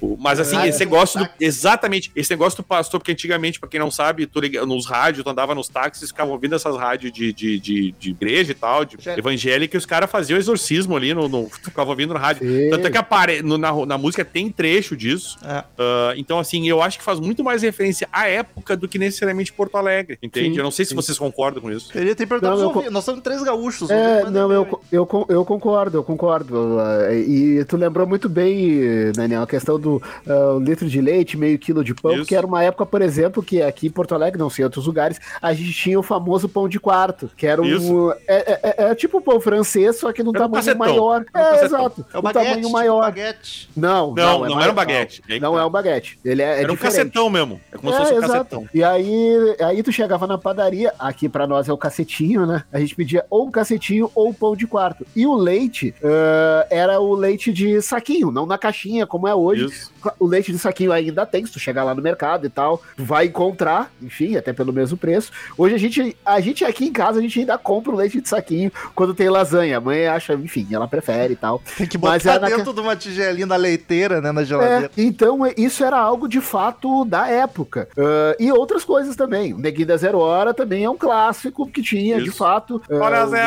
[0.00, 0.86] O- Mas assim, Ah, esse é.
[0.86, 1.28] negócio do.
[1.40, 5.22] Exatamente, esse negócio do pastor, porque antigamente, pra quem não sabe, tu liga, nos rádios,
[5.24, 8.84] tu andava nos táxis, ficavam ouvindo essas rádios de, de, de, de igreja e tal,
[8.84, 12.46] de evangélica, e os caras faziam exorcismo ali, no, no, ficavam ouvindo no rádio.
[12.48, 12.70] Sim.
[12.70, 15.36] Tanto é que apare, no- na, na música tem trecho disso.
[15.44, 15.64] É.
[15.78, 19.52] Ah, então, assim, eu acho que faz muito mais referência à época do que necessariamente
[19.52, 20.50] Porto Alegre, entende?
[20.50, 21.90] Sim, eu não sei se vocês concordam com isso.
[21.96, 22.90] Ele tem perguntado Não, eu.
[22.90, 26.78] Nós somos três gaúchos É, É, não, eu, eu, eu concordo, eu concordo.
[26.80, 31.58] Ah, E tu lembrou muito bem, Daniel, a questão do o litro de leite, meio
[31.58, 32.24] quilo de pão, Isso.
[32.26, 34.86] que era uma época, por exemplo, que aqui em Porto Alegre, não sei, em outros
[34.86, 37.64] lugares, a gente tinha o famoso pão de quarto, que era um.
[37.66, 38.12] Isso.
[38.26, 40.78] É, é- é tipo pão francês, só que num Era um tamanho cacetão.
[40.78, 41.24] maior.
[41.34, 41.78] Era um É, cacetão.
[41.80, 42.06] exato.
[42.12, 43.00] É o um baguete, tamanho tipo maior.
[43.00, 43.70] baguete.
[43.76, 45.22] Não, Não, não é era mais- um baguete.
[45.40, 45.60] Não, tá.
[45.60, 46.18] é um baguete.
[46.24, 47.60] Ele é, é Era um cacetão mesmo.
[47.72, 48.32] É como se É, fosse um exato.
[48.32, 48.68] cacetão.
[48.74, 52.64] E aí, aí tu chegava na padaria, aqui pra nós é o cacetinho, né?
[52.72, 55.04] A gente pedia ou um cacetinho ou pão de quarto.
[55.14, 59.66] E o leite ah, era o leite de saquinho, não na caixinha, como é hoje.
[59.66, 59.90] Isso.
[60.20, 63.04] O leite de saquinho ainda tem, se tu chegar lá no mercado e tal, tu
[63.04, 65.32] vai encontrar, enfim, até pelo mesmo preço.
[65.58, 68.28] Hoje a gente, a gente aqui em casa, a gente ainda compra o leite de
[68.28, 69.78] saquinho quando tem lasanha.
[69.78, 71.60] A mãe acha, enfim, ela prefere e tal.
[71.76, 74.90] Tem que Mas botar é naque- dentro de uma tigelinha da leiteira, né, na geladeira.
[74.96, 77.88] É, então é, isso era algo de fato da época.
[77.98, 79.52] Ah, e outras coisas também.
[79.54, 82.38] O Neguinho da Zero Hora também é um clássico que tinha, de Isso.
[82.38, 82.80] fato.
[82.88, 83.45] ah, Hora o- zero!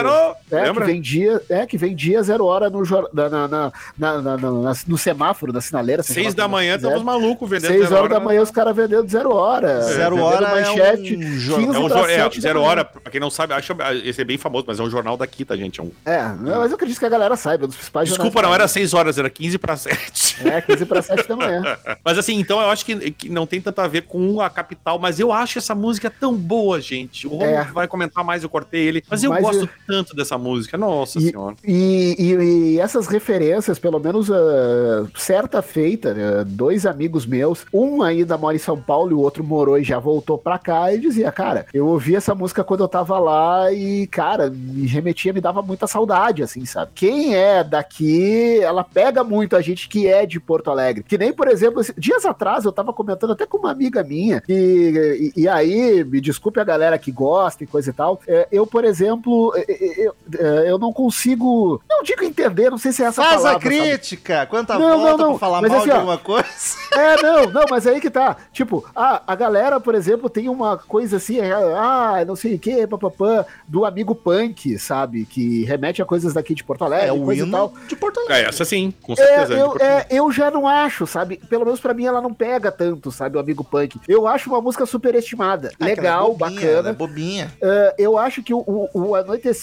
[0.51, 0.85] É, Lembra?
[0.85, 2.81] que vendia, é, que vendia zero hora no,
[3.13, 6.01] na, na, na- na- na- na- no semáforo, na sinaleira.
[6.03, 9.33] Seis da manhã, estamos malucos vendendo Seis zero horas da manhã os caras vendendo zero
[9.33, 9.81] hora.
[9.81, 11.67] Zero hora manchete, é um jornal.
[11.67, 14.21] 15 É um pra jor- é, sete zero hora, pra quem não sabe, acho esse
[14.21, 15.79] é bem famoso, mas é um jornal daqui, tá, gente?
[15.79, 15.91] É um...
[16.05, 19.17] É, mas eu acredito que a galera saiba dos principais Desculpa, não era 6 horas,
[19.17, 20.47] era 15 para 7.
[20.47, 21.77] É, 15 para 7 da manhã.
[22.03, 24.97] Mas assim, então eu acho que, que não tem tanto a ver com a capital,
[24.99, 27.27] mas eu acho essa música tão boa, gente.
[27.27, 27.63] O Romulo É.
[27.65, 29.03] vai comentar mais, eu cortei ele.
[29.09, 31.55] Mas eu Mas gosto eu- tanto dessa música, nossa E- senhora.
[31.65, 38.03] E, e- e essas referências, pelo menos ah, certa feita, né, dois amigos meus, um
[38.03, 40.99] ainda mora em São Paulo e o outro morou e já voltou pra cá, e
[40.99, 45.41] dizia, cara, eu ouvi essa música quando eu tava lá e, cara, me remetia, me
[45.41, 46.91] dava muita saudade, assim, sabe?
[46.93, 51.03] Quem é daqui, ela pega muito a gente que é de Porto Alegre.
[51.03, 55.31] Que nem, por exemplo, dias atrás eu tava comentando até com uma amiga minha, e,
[55.35, 58.67] e, e aí, me desculpe a galera que gosta e coisa e tal, é, eu,
[58.67, 63.03] por exemplo, é, é, eu, é, eu não consigo, não digo entender, não sei se
[63.03, 64.45] é essa Faz palavra, a crítica!
[64.47, 66.47] Quanta Não, volta não, não, pra falar mas mal assim, de alguma coisa?
[66.93, 68.37] é, não, não, mas aí que tá.
[68.51, 72.59] Tipo, ah, a galera, por exemplo, tem uma coisa assim, é, ah, não sei o
[72.59, 75.25] que, papapã, do amigo punk, sabe?
[75.25, 77.71] Que remete a coisas daqui de Porto Alegre, É o e tal.
[77.73, 78.45] hino de Porto Alegre.
[78.45, 79.53] É, essa sim, com É, certeza.
[79.53, 81.37] eu, é, eu já não acho, sabe?
[81.49, 83.37] Pelo menos pra mim ela não pega tanto, sabe?
[83.37, 83.99] O amigo punk.
[84.07, 85.71] Eu acho uma música superestimada.
[85.79, 86.89] Ah, é Legal, bobinha, ela bacana.
[86.89, 87.53] É bobinha.
[87.61, 89.15] Uh, eu acho que o, o, o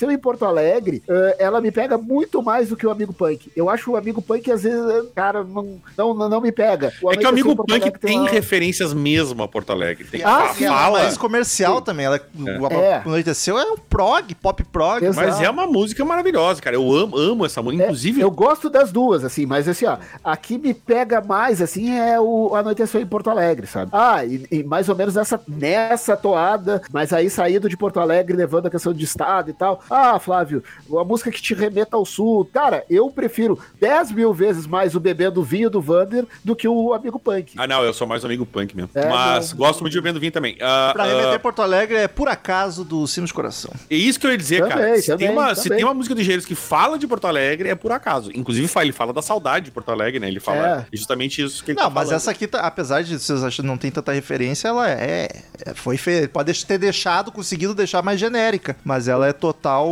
[0.07, 3.51] Anoiteceu em Porto Alegre, uh, ela me pega muito mais do que o Amigo Punk.
[3.57, 6.93] Eu acho o Amigo Punk, às vezes, uh, cara, não, não, não, me pega.
[7.11, 10.05] É que o amigo Porto Punk Alegre tem uma- referências mesmo a Porto Alegre.
[10.05, 12.07] Tem Ah, a ela é fala, mais comercial também.
[12.07, 13.03] Ela, o É.
[13.05, 15.05] o Anoiteceu é um prog, pop prog.
[15.05, 15.27] Exato.
[15.27, 16.77] mas é uma música maravilhosa, cara.
[16.77, 17.83] Eu amo, amo essa música.
[17.83, 21.97] É, Inclusive, eu gosto das duas, assim, mas assim, ó, aqui me pega mais, assim,
[21.99, 23.91] é o Anoiteceu em Porto Alegre, sabe?
[23.93, 28.37] Ah, e, e mais ou menos nessa, nessa toada, mas aí saído de Porto Alegre,
[28.37, 29.81] levando a questão de estado e tal.
[29.91, 32.45] Ah, Flávio, uma música que te remeta ao sul.
[32.53, 36.93] Cara, eu prefiro 10 mil vezes mais o Bebendo Vinho do Vander do que o
[36.93, 37.55] Amigo Punk.
[37.57, 38.91] Ah, não, eu sou mais amigo punk mesmo.
[38.95, 39.59] É, Mas não.
[39.59, 40.57] gosto muito de Vendo Vinho também.
[40.61, 43.71] Ah, Pra ah, remeter Porto Alegre é por acaso do Sinos Coração.
[43.91, 44.97] É isso que eu ia dizer, Também, cara.
[45.01, 47.69] Se, também, tem uma, se tem uma música do Engenheiros que fala de Porto Alegre,
[47.69, 48.31] é por acaso.
[48.35, 50.29] Inclusive, ele fala da saudade de Porto Alegre, né?
[50.29, 50.87] Ele fala É.
[50.93, 52.17] justamente isso que ele Não, tá mas falando.
[52.17, 55.29] essa aqui, tá- apesar de vocês acharem que não tem tanta referência, ela é.
[55.65, 56.29] é- foi feita.
[56.29, 58.77] Pode ter deixado, conseguido deixar mais genérica.
[58.85, 59.86] Mas ela é total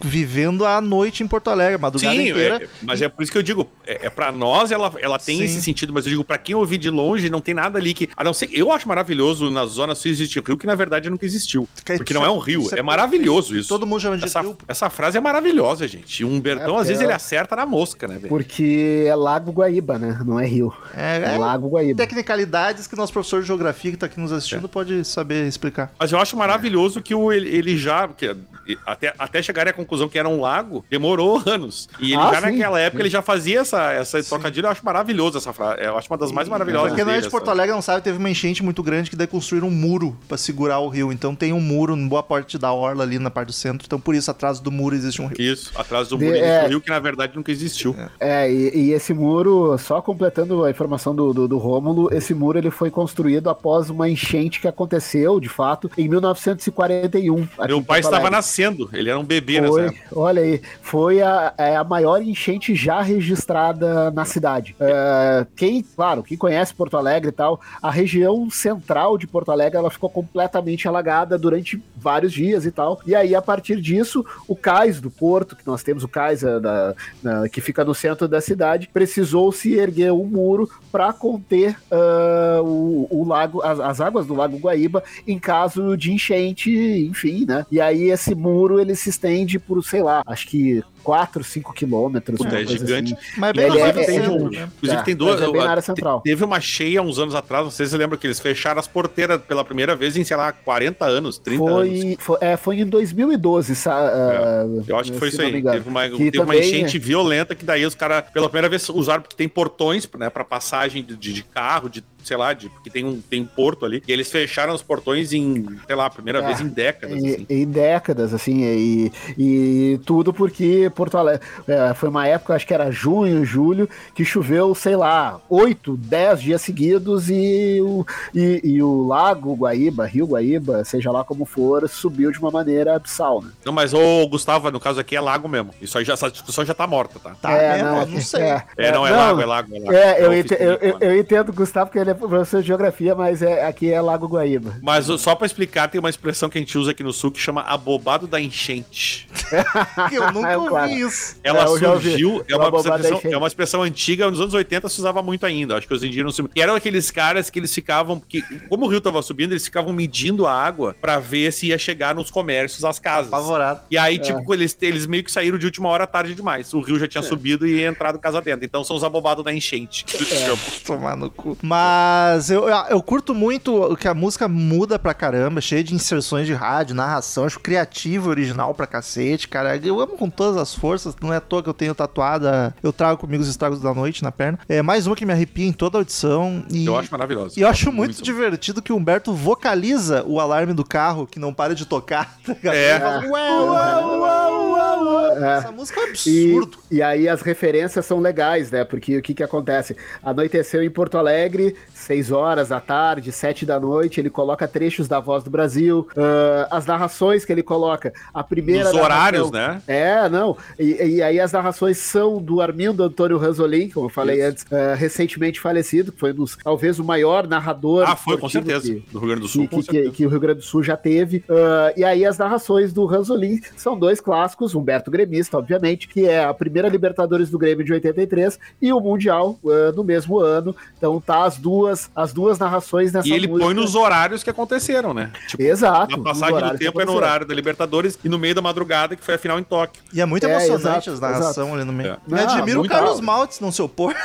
[0.00, 2.62] vivendo a noite em Porto Alegre, a madrugada Sim, inteira.
[2.64, 5.38] é- mas é por isso que eu digo, é, é para nós ela, ela tem
[5.38, 5.44] Sim.
[5.44, 8.08] esse sentido, mas eu digo pra quem ouvir de longe não tem nada ali que,
[8.16, 11.24] a não ser, eu acho maravilhoso na zona sul existe rio que na verdade nunca
[11.24, 13.68] existiu, Que- porque não é um rio, é- é maravilhoso isso.
[13.68, 14.56] Todo mundo chama de essa, rio.
[14.68, 16.24] essa frase é maravilhosa, gente.
[16.24, 17.06] O Humbertão É, às vezes é.
[17.06, 18.28] ele acerta na mosca, né, velho?
[18.28, 20.20] Porque é Lago Guaíba, né?
[20.24, 20.72] Não é rio.
[20.94, 21.96] É, É, é Lago Guaíba.
[21.96, 25.92] tecnicalidades que nosso professor de geografia que tá aqui nos assistindo pode saber explicar.
[25.98, 28.06] Mas eu acho maravilhoso que o, ele, ele já.
[28.08, 28.36] Que,
[28.84, 31.88] até, até chegar à conclusão que era um lago, demorou anos.
[32.00, 32.52] E ele Ah, já sim.
[32.52, 34.66] naquela época ele já fazia essa, essa trocadilho.
[34.66, 35.82] Eu acho maravilhoso essa frase.
[35.82, 36.88] Eu acho uma das mais maravilhosas.
[36.88, 39.16] Pra quem não é de Porto Alegre não sabe, teve uma enchente muito grande que
[39.16, 41.12] daí construíram um muro pra segurar o rio.
[41.12, 43.84] Então tem um muro em boa parte da orla ali na parte do centro.
[43.86, 45.36] Então por isso atrás do muro existe um rio.
[45.52, 46.62] Isso, atrás do De- muro é.
[46.64, 47.94] do rio, que na verdade nunca existiu.
[48.20, 52.58] É, e, e esse muro, só completando a informação do, do, do Rômulo, esse muro
[52.58, 57.42] ele foi construído após uma enchente que aconteceu, de fato, em 1941.
[57.58, 60.00] aqui Meu pai estava nascendo, ele era um bebê nessa Foi, época.
[60.12, 64.74] olha aí, foi a, é a maior enchente já registrada na cidade.
[64.80, 69.78] É, quem, claro, quem conhece Porto Alegre e tal, a região central de Porto Alegre
[69.78, 73.00] ela ficou completamente alagada durante vários dias e tal.
[73.06, 76.60] E aí, a partir disso, o cais do porto, que nós temos o cais eh,
[76.60, 81.76] da, da- que fica no centro da cidade, precisou se erguer um muro para conter
[81.90, 87.44] ah, o, o lago, as, as águas do lago Guaíba em caso de enchente, enfim,
[87.46, 87.66] né?
[87.70, 92.36] E aí esse muro ele se estende por, sei lá, acho que 4, 5 quilômetros.
[92.38, 93.14] Puta, uma é gigante.
[93.14, 93.22] assim.
[93.38, 94.68] Mas bem Ele é- é- tem centro, um- né?
[94.76, 95.40] Inclusive É, tem duas.
[95.40, 96.20] é bem na área central.
[96.20, 98.88] Teve uma cheia uns anos atrás, não sei se você lembra que eles fecharam as
[98.88, 101.88] porteiras pela primeira vez em, sei lá, 40 anos, 30 anos.
[101.88, 105.62] Foi, foi, é, foi em 2012, sa- ah, Eu acho que foi isso aí.
[105.62, 108.68] Teve uma, Que teve uma também- é enchente violenta que daí os caras, pela primeira
[108.68, 112.52] vez, usaram porque tem portões, né, pra passagem de, de- de carro, de, sei lá,
[112.52, 114.02] de, porque tem um, tem um porto ali.
[114.08, 117.22] E eles fecharam os portões em, sei lá, primeira É, vez em décadas.
[117.22, 117.46] E- assim.
[117.48, 122.74] Em décadas, assim, e, e tudo porque Porto Alegre é, foi uma época, acho que
[122.74, 128.04] era junho, julho, que choveu, sei lá, 8, 10 dias seguidos e o,
[128.34, 132.96] e, e o lago Guaíba, Rio Guaíba, seja lá como for, subiu de uma maneira
[132.96, 133.50] abissal, né?
[133.64, 135.70] Não, mas o Gustavo, no caso aqui é lago mesmo.
[135.80, 137.34] Isso aí já, essa discussão já tá morta, tá?
[137.40, 137.88] Tá mesmo?
[137.88, 138.42] Eu não sei.
[138.76, 139.92] É, não, é lago, é lago, é lago.
[139.92, 142.66] É, eu, É ente- oficial, eu, eu, eu entendo, Gustavo, que ele é professor de
[142.68, 144.74] geografia, mas é, aqui é Lago Guaíba.
[144.82, 147.30] Mas o- só pra explicar, tem uma expressão que a gente usa aqui no sul
[147.30, 149.28] que chama abobado da enchente.
[150.12, 151.06] Eu nunca É, ouvi claro.
[151.08, 151.36] isso.
[151.42, 155.22] Ela É, surgiu, é uma, expressão, é uma expressão antiga, nos anos 80 se usava
[155.22, 155.76] muito ainda.
[155.76, 156.50] Acho que os indígenas não se...
[156.54, 159.92] E eram aqueles caras que eles ficavam, que, como o rio tava subindo, eles ficavam
[159.92, 163.32] medindo a água pra ver se ia chegar nos comércios, às casas.
[163.32, 163.80] Apavorado.
[163.90, 164.00] E É.
[164.00, 166.72] aí, tipo, eles, eles meio que saíram de última hora tarde demais.
[166.74, 167.08] O rio já É.
[167.08, 168.64] tinha subido e ia entrado casa dentro.
[168.64, 170.04] Então são os abobados da enchente.
[170.32, 170.56] É.
[170.86, 171.56] Tomar no cu.
[171.62, 176.52] Mas eu, eu curto muito que a música muda pra caramba, cheia de inserções de
[176.52, 179.76] rádio, narração, acho criativo, original pra cacete, cara.
[179.76, 182.92] Eu amo com todas as forças, não é à toa que eu tenho tatuada, eu
[182.92, 184.58] trago comigo os estragos da noite na perna.
[184.68, 186.64] É mais uma que me arrepia em toda a audição.
[186.70, 187.58] E Eu acho maravilhoso.
[187.58, 191.52] E eu acho muito, divertido que o Humberto vocaliza o alarme do carro que não
[191.52, 192.36] para de tocar.
[192.44, 192.74] tá?
[192.74, 192.98] É.
[193.00, 196.78] Fala, "Ué, ué, ué, ué, ué." Essa música é um E, absurdo.
[196.90, 198.84] e aí as referências são legais, né?
[198.84, 199.96] Porque o que que acontece?
[200.22, 205.20] Anoiteceu em Porto Alegre, 6 horas da tarde, 7 da noite, ele coloca trechos da
[205.20, 209.80] Voz do Brasil, ah, as narrações que ele coloca, a primeira Os horários, né?
[209.86, 210.55] É, não.
[210.78, 214.48] E, e aí as narrações são do Armindo Antônio Ranzolin, como eu falei Isso.
[214.48, 218.04] antes, ah, recentemente falecido, que foi um dos, talvez o maior narrador.
[218.08, 218.86] Ah, foi, com certeza.
[218.92, 220.96] que- Do Rio Grande do Sul, que, que- que- o Rio Grande do Sul já
[220.96, 221.44] teve.
[221.48, 226.44] Ah, e aí as narrações do Ranzolin são dois clássicos, Humberto Gremista, obviamente, que é
[226.44, 230.74] a primeira Libertadores do Grêmio de 83 e o Mundial ah, no mesmo ano.
[230.96, 233.66] Então tá as duas, as duas narrações nessa E ele música.
[233.66, 235.30] põe nos horários que aconteceram, né?
[235.48, 236.14] Tipo, Exato.
[236.14, 239.24] a passagem do tempo é no horário da Libertadores e no meio da madrugada, que
[239.24, 240.02] foi a final em Tóquio.
[240.12, 242.12] E é muito É, emocionante as narração ali no meio.
[242.14, 242.18] É.
[242.26, 243.24] Me Não, admiro o muito Carlos alto.
[243.24, 244.14] Maltes não se opor.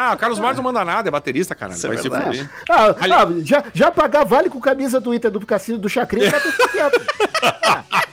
[0.00, 1.72] Ah, o Carlos Marques não manda nada, é baterista, cara.
[1.72, 2.38] Isso é Vai se verdade.
[2.38, 2.50] fuder.
[2.70, 6.30] Ah, Ali- ah, já, já pagar vale com camisa do Inter do Cassino do Chacrinha,
[6.30, 7.00] cara, fica quieto.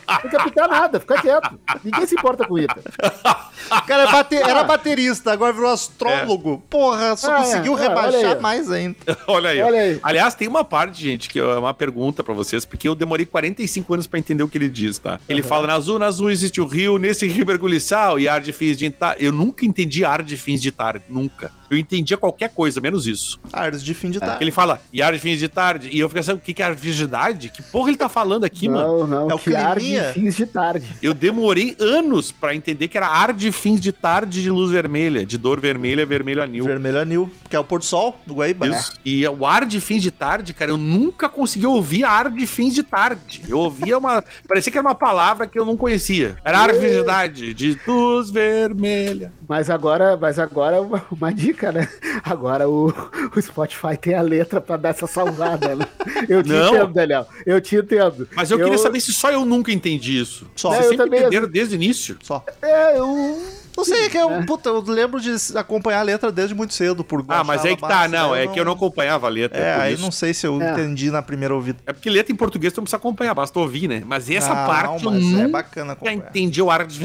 [0.09, 1.59] Ah, Não quer picar nada, fica quieto.
[1.84, 2.81] Ninguém se importa com o Inter.
[3.87, 6.63] Cara, é bate- era baterista, agora virou astrólogo.
[6.69, 8.95] Porra, só Ah, conseguiu é, é, olha rebaixar mais ainda.
[9.27, 9.61] Olha aí.
[9.61, 9.99] Olha aí.
[10.03, 13.93] Aliás, tem uma parte, gente, que é uma pergunta pra vocês, porque eu demorei 45
[13.93, 15.19] anos pra entender o que ele diz, tá?
[15.27, 18.41] Ele fala, na azul, na azul existe o rio, nesse rio mergulhe sal e ar
[18.41, 19.25] de fins de tarde.
[19.25, 21.51] Eu nunca entendi ar de fins de tarde, nunca.
[21.69, 23.39] Eu entendia qualquer coisa, menos isso.
[23.51, 24.37] Ardos de fim de tarde.
[24.43, 26.61] Ele fala, e ar de fins de tarde, e eu fiquei pensando, o que que
[26.61, 27.49] é virgindade?
[27.49, 28.99] Que porra ele tá falando aqui, mano?
[28.99, 30.85] não, não, É o que ar de fins de tarde.
[31.01, 35.26] Eu demorei anos pra entender que era ar de fins de tarde de luz vermelha,
[35.26, 36.65] de dor vermelha, vermelho anil.
[36.65, 38.68] Vermelho anil, que é o pôr do sol do Guaíba.
[38.68, 38.94] Isso.
[39.03, 42.73] E o ar de fins de tarde, cara, eu nunca consegui ouvir ar de fins
[42.73, 43.41] de tarde.
[43.48, 44.23] Eu ouvia uma.
[44.48, 46.38] parecia que era uma palavra que eu não conhecia.
[46.44, 49.32] Era ar de fins de tarde, de luz vermelha.
[49.48, 51.88] Mas agora, mas agora uma, uma dica, né?
[52.23, 52.88] Agora o,
[53.36, 55.88] o Spotify tem a letra pra dar essa salvada, né?
[56.27, 56.76] Eu te Não.
[56.76, 57.27] entendo, Daniel.
[57.45, 58.27] Eu te entendo.
[58.36, 60.48] Mas eu, queria saber se só eu nunca entendi isso.
[60.56, 60.69] Só.
[60.69, 62.18] Vocês É, eu sempre também, entenderam desde o início.
[62.23, 62.44] Só.
[62.61, 63.44] É, eu.
[63.77, 67.03] Não sei, é que eu, puta, eu lembro de acompanhar a letra desde muito cedo.
[67.03, 69.30] Por Ah, mas aí que ela tá, não, daí é que eu não acompanhava a
[69.30, 69.57] letra.
[69.59, 70.01] É, por aí isso.
[70.03, 70.72] não sei se eu É.
[70.72, 71.80] entendi na primeira ouvida.
[71.85, 74.01] É porque letra em português tu não precisa acompanhar, basta ouvir, né?
[74.05, 76.30] Mas essa Não, parte eu mas é nunca bacana acompanhar.
[76.30, 76.99] entendi o ar de.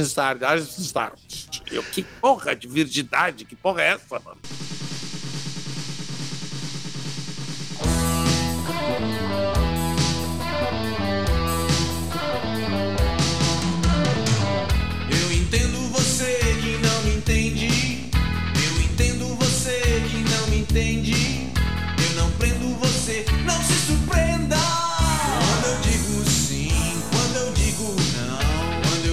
[1.73, 4.39] Eu, que porra de virgindade, que porra é essa, mano?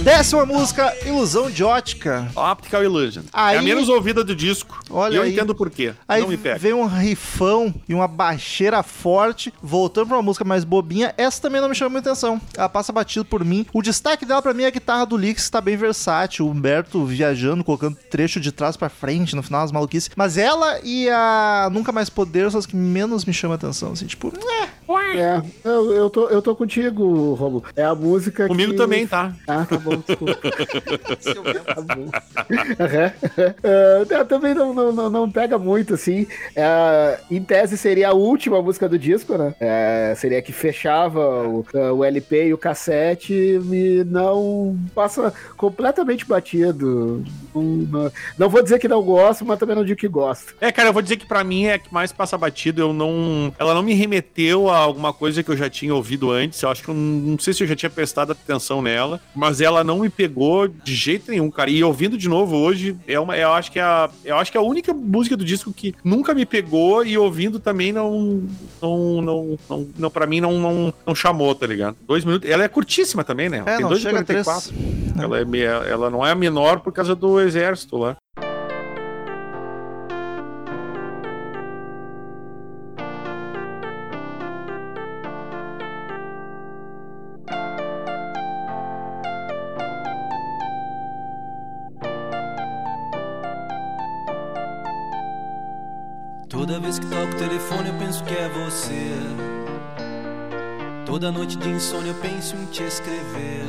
[0.08, 2.30] Décima música, Ilusão de Ótica.
[2.34, 3.24] Optical Illusion.
[3.30, 4.80] Aí- É a menos ouvida do disco.
[4.88, 5.32] Olha e eu aí.
[5.34, 5.92] entendo por quê.
[6.08, 6.58] Aí não me pega.
[6.58, 11.12] vem um rifão e uma baixeira forte, voltando pra uma música mais bobinha.
[11.18, 12.40] Essa também não me chama muita atenção.
[12.56, 13.66] Ela passa batido por mim.
[13.70, 16.46] O destaque dela pra mim é a guitarra do Lix, que tá bem versátil.
[16.46, 20.08] O Humberto viajando, colocando trecho de trás pra frente, no final as maluquices.
[20.16, 23.92] Mas ela e a Nunca Mais Poder são as que menos me chamam atenção.
[23.92, 24.32] Assim, tipo,
[24.62, 24.68] é.
[25.14, 27.64] É, eu, eu, tô, eu tô contigo, Romulo.
[27.76, 28.78] É a música Comigo que...
[28.78, 29.32] também, tá?
[29.46, 30.34] Ah, tá bom, desculpa.
[31.74, 32.08] tá bom.
[33.62, 36.26] Ah, não, também não, não, não, pega muito, assim.
[36.56, 39.54] É, em tese seria a última música do disco, né?
[39.60, 41.64] É, seria a que fechava o,
[41.96, 47.24] o LP e o cassete e não passa completamente batido.
[47.54, 50.54] Não, não- não vou dizer que não gosto, mas também não digo que gosto.
[50.60, 52.80] É, cara, eu vou dizer que pra mim é a que mais passa batido.
[52.80, 53.52] Eu não.
[53.58, 56.60] Ela não me remeteu a alguma coisa que eu já tinha ouvido antes.
[56.62, 59.60] Eu acho que eu não, não sei se eu já tinha prestado atenção nela, mas
[59.60, 61.70] ela não me pegou de jeito nenhum, cara.
[61.70, 64.58] E ouvindo de novo hoje, é uma, eu acho que é a, eu acho que
[64.58, 68.42] é a única música do disco que nunca me pegou e ouvindo também não,
[68.80, 71.96] não, não, não, não para mim não, não, não chamou, tá ligado?
[72.06, 72.48] Dois minutos.
[72.48, 73.62] Ela é curtíssima também, né?
[73.66, 74.44] É, não dois chega a três.
[74.44, 74.98] 44.
[75.22, 78.16] Ela, é, ela não é a menor por causa do exército lá.
[98.38, 99.12] É você.
[101.04, 103.64] Toda noite de insônia eu penso em te escrever.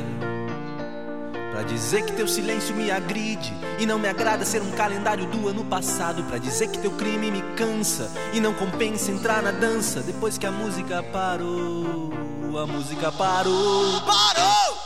[1.50, 5.48] Pra dizer que teu silêncio me agride e não me agrada ser um calendário do
[5.48, 6.22] ano passado.
[6.24, 10.46] Pra dizer que teu crime me cansa e não compensa entrar na dança depois que
[10.46, 12.12] a música parou.
[12.62, 14.00] A música parou.
[14.02, 14.78] Parou!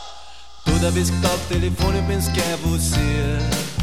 [0.65, 3.74] Toda vez que toco o telefone eu penso que é você.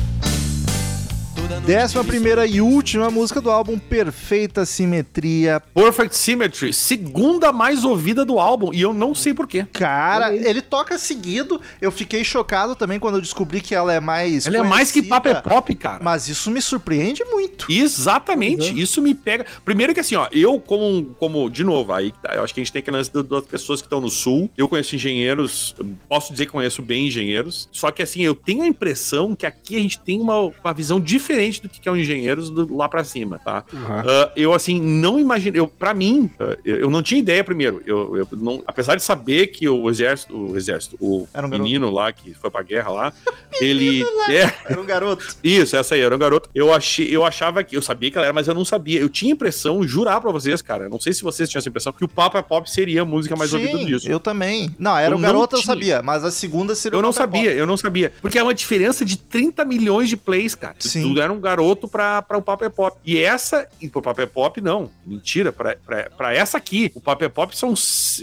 [1.59, 5.61] Décima primeira e última música do álbum, Perfeita Simetria.
[5.73, 9.67] Perfect Symmetry, segunda mais ouvida do álbum, e eu não sei porquê.
[9.73, 11.59] Cara, ele toca seguido.
[11.81, 14.47] Eu fiquei chocado também quando eu descobri que ela é mais.
[14.47, 15.99] Ela é mais que pop é pop, cara.
[16.01, 17.71] Mas isso me surpreende muito.
[17.71, 19.45] Exatamente, isso me pega.
[19.65, 22.63] Primeiro que assim, ó, eu como, como de novo, aí tá, eu acho que a
[22.63, 24.49] gente tem que lance das pessoas que estão no sul.
[24.57, 25.75] Eu conheço engenheiros,
[26.07, 27.67] posso dizer que conheço bem engenheiros.
[27.71, 30.99] Só que assim, eu tenho a impressão que aqui a gente tem uma, uma visão
[30.99, 33.63] diferente do que é o engenheiros do- lá pra cima, tá?
[33.73, 37.81] Ah, eu assim não imagino, eu para mim, ah, eu eu não tinha ideia primeiro.
[37.85, 41.63] Eu, eu não, apesar de saber que o exército, o exército, o Era um garoto.
[41.63, 43.13] menino lá que foi pra guerra lá,
[43.61, 45.25] ele é Era um garoto.
[45.43, 46.49] isso, essa aí, era um garoto.
[46.53, 47.75] Eu, achei, eu achava que.
[47.75, 48.99] Eu sabia que ela era, mas eu não sabia.
[48.99, 50.89] Eu tinha impressão, jurar pra vocês, cara.
[50.89, 53.35] Não sei se vocês tinham essa impressão, que o Papa é Pop seria a música
[53.35, 54.09] mais ouvida do disco.
[54.09, 54.75] eu também.
[54.79, 55.73] Não, era Eu um garoto, eu tinha.
[55.73, 56.01] sabia.
[56.01, 58.11] Mas a segunda seria Eu não Pop sabia, eu não sabia.
[58.21, 60.75] Porque é uma diferença de 30 milhões de plays, cara.
[60.79, 61.01] Sim.
[61.31, 62.97] Era um garoto pra, pra o Papa é Pop.
[63.05, 64.89] E essa, e pro Papa é Pop, não.
[65.05, 67.73] Mentira, pra essa aqui, o Papa é Pop são.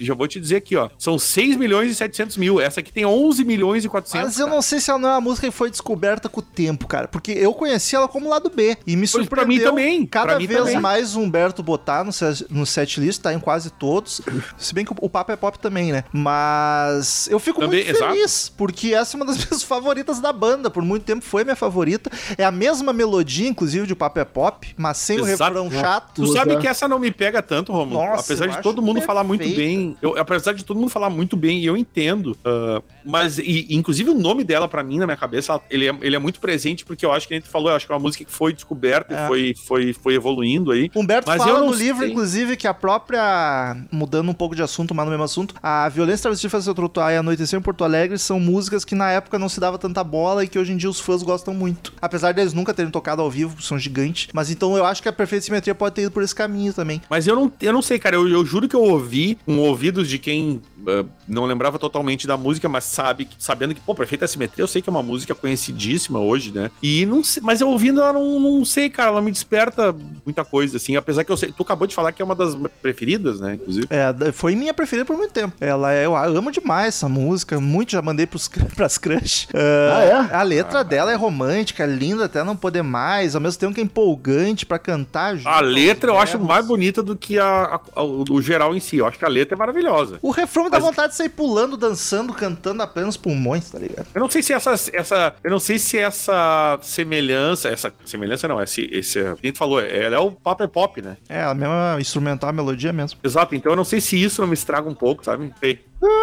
[0.01, 0.89] Já vou te dizer aqui, ó.
[0.99, 2.61] São 6 milhões e 700 mil.
[2.61, 4.27] Essa aqui tem 11 milhões e 400.
[4.29, 4.55] Mas eu cara.
[4.57, 7.09] não sei se ela não é uma música que foi descoberta com o tempo, cara.
[7.09, 8.77] Porque eu conheci ela como lado B.
[8.87, 10.81] E me Pois, pra surpreendeu mim também, cada pra mim vez também.
[10.81, 14.21] mais Humberto botar no, set- no setlist, tá em quase todos.
[14.57, 16.05] Se bem que o, é Pop também, né?
[16.13, 20.71] Mas eu fico Também, muito feliz, porque essa é uma das minhas favoritas da banda.
[20.71, 22.11] Por muito tempo foi minha favorita.
[22.37, 25.55] É a mesma melodia, inclusive, de Papo é Pop, mas sem o Exato.
[25.55, 26.23] refrão chato.
[26.23, 28.05] Tu sabe que essa não me pega tanto, Romulo.
[28.05, 29.97] Nossa, apesar de todo mundo falar muito bem.
[30.03, 32.37] Eu, apesar de todo mundo falar muito bem, e eu entendo.
[32.45, 36.15] ah, mas, e, inclusive, o nome dela, pra mim, na minha cabeça, ele é, ele
[36.15, 38.01] é muito presente, porque eu acho que a gente falou, eu acho que é uma
[38.03, 39.25] música que foi descoberta É.
[39.25, 40.91] e foi, foi, foi evoluindo aí.
[40.95, 42.11] Humberto Mas fala no livro, sei.
[42.11, 43.77] inclusive, que a própria.
[43.91, 47.17] Mudando um pouco de assunto, mas no mesmo assunto, a Violência Travesti Fazer Trotuar e
[47.17, 50.49] Anoitecer em Porto Alegre são músicas que na época não se dava tanta bola e
[50.49, 51.93] que hoje em dia os fãs gostam muito.
[52.03, 54.29] Apesar deles nunca terem tocado ao vivo, são gigantes.
[54.33, 57.01] Mas então eu acho que a Perfeita Simetria pode ter ido por esse caminho também.
[57.09, 58.17] Mas eu não, eu não sei, cara.
[58.17, 62.37] Eu, eu juro que eu ouvi com ouvidos de quem ah, não lembrava totalmente da
[62.37, 65.35] música, mas sabe, que- sabendo que, pô, Perfeita Simetria, eu sei que é uma música
[65.35, 66.69] conhecidíssima hoje, né?
[66.83, 69.11] E não sei, mas eu ouvindo ela não, não sei, cara.
[69.11, 69.95] Ela me desperta
[70.25, 70.97] muita coisa, assim.
[70.97, 73.55] Apesar que eu sei, tu acabou de falar que é uma das preferidas, né?
[73.55, 73.87] Inclusive.
[73.91, 75.55] É, foi minha preferida por muito tempo.
[75.61, 79.49] Ela é, eu amo demais essa música, muito já mandei pros, pras crush.
[79.55, 80.35] Ah, Ah, é?
[80.37, 83.85] A letra dela é romântica, linda até não poder mais, ao mesmo tempo que é
[83.85, 86.49] empolgante pra cantar junto A letra eu acho berros.
[86.49, 88.97] mais bonita do que a, a- o, o geral em si.
[88.97, 90.19] Eu acho que a letra é maravilhosa.
[90.23, 94.07] O refrão me dá Mas- vontade de sair pulando, dançando, cantando apenas pulmões, tá ligado?
[94.15, 98.63] Eu não sei se essa, essa, eu não sei se essa semelhança, essa semelhança não,
[98.63, 101.17] esse, esse, a gente falou, ela é o pop é pop, né?
[101.29, 103.19] É, a mesma instrumental, a melodia mesmo.
[103.23, 105.53] Exato, então eu não sei se isso não me estraga um pouco, sabe?
[105.61, 105.81] Sei.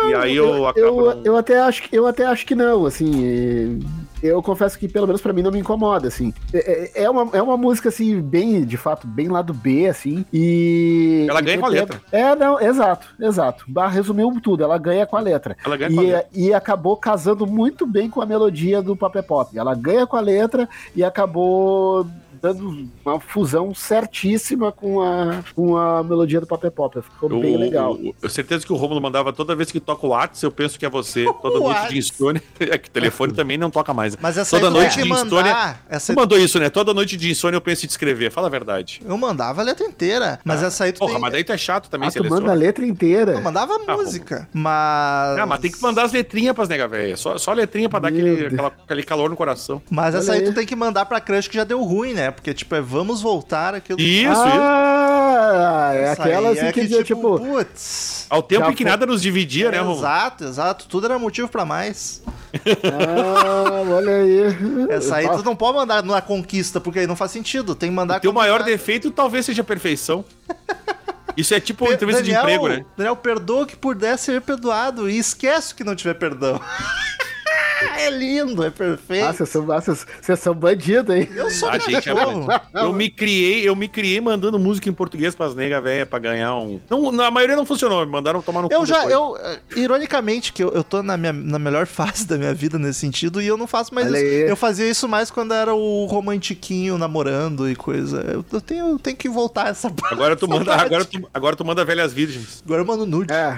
[0.09, 2.55] e aí eu, eu, acabo eu, não- eu até acho que eu até acho que
[2.55, 3.79] não, assim.
[4.23, 6.33] Eu confesso que pelo menos pra mim não me incomoda, assim.
[6.53, 9.87] É, é- é uma, é uma música assim bem, de fato, bem lá do B,
[9.87, 10.25] assim.
[10.33, 12.01] E Ela e ganha tem com a letra.
[12.11, 13.65] É, não, exato, exato.
[13.67, 14.63] Bah, resumiu tudo.
[14.63, 15.55] Ela ganha com a letra.
[15.63, 16.27] Ela ganha com a letra.
[16.33, 19.57] E, e acabou casando muito bem com a melodia do Pop é Pop.
[19.57, 22.07] Ela ganha com a letra e acabou
[22.41, 27.01] dando uma fusão certíssima com a, com a melodia do Pop é Pop.
[27.01, 27.97] Ficou Eu, bem legal.
[28.01, 30.77] eu, eu certeza que o Romulo mandava toda vez que toca o WhatsApp, eu penso
[30.79, 31.25] que é você.
[31.41, 31.89] Toda noite Whats.
[31.91, 32.43] de insônia.
[32.59, 34.17] É que o telefone também não toca mais.
[34.19, 35.77] Mas essa Toda tu noite de insônia.
[35.89, 36.69] Essa aí mandou isso, né?
[36.69, 38.31] Toda noite de insônia eu penso em te escrever.
[38.31, 39.01] Fala a verdade.
[39.05, 40.39] Eu mandava a letra inteira.
[40.43, 41.21] Mas essa aí tu Porra, tem...
[41.21, 43.33] mas daí tu é chato também, Ah, tu manda a letra inteira.
[43.33, 44.47] Eu mandava Ah, música.
[44.53, 45.37] Mas.
[45.39, 47.15] Ah, mas tem que mandar as letrinhas pras nega velha.
[47.17, 48.53] Só, só letrinha pra dar Meu aquele, Deus.
[48.53, 49.81] aquela- aquele calor no coração.
[49.89, 50.51] Mas essa Olha aí aí.
[50.51, 52.24] tu tem que mandar pra crush que já deu ruim, né?
[52.31, 53.99] Porque, tipo, é vamos voltar aquilo.
[53.99, 54.33] Isso, isso.
[54.41, 58.25] ah, é Essa aquela aí assim é que, tipo, putz.
[58.29, 59.97] Ao tempo que foi- nada nos dividia, né, Romulo?
[59.99, 60.85] Exato, exato.
[60.87, 62.21] Tudo era motivo pra mais.
[62.83, 64.41] ah, olha aí.
[64.89, 67.75] Essa aí tu não pode mandar na conquista, porque aí não faz sentido.
[67.75, 70.25] Tem que mandar O teu maior tá- defeito talvez seja a perfeição.
[71.37, 72.85] Isso é tipo entrevista de Daniel, emprego, né?
[72.95, 76.61] Daniel, perdoa o que puder ser perdoado e esquece o que não tiver perdão.
[77.97, 79.25] É lindo, é perfeito.
[79.25, 81.27] Ah, vocês são, ah, vocês, vocês são bandidos, hein?
[81.35, 82.13] eu sou A gente é.
[82.73, 86.55] Eu me criei, eu me criei mandando música em português pras nega velha pra ganhar
[86.55, 86.79] um.
[86.89, 89.13] Não, na maioria não funcionou, me mandaram tomar no Eu cu já, depois.
[89.13, 92.77] eu, eh, ironicamente, que eu, eu tô na, minha, na melhor fase da minha vida
[92.77, 94.25] nesse sentido e eu não faço mais Olha isso.
[94.25, 94.49] aí.
[94.49, 98.21] Eu fazia isso mais quando era o romantiquinho namorando e coisa.
[98.21, 101.65] Eu, eu tenho, eu tenho que voltar essa Agora tu manda, agora tu, agora tu
[101.65, 102.61] manda velhas virgens.
[102.65, 103.33] Agora eu mando nude.
[103.33, 103.57] É.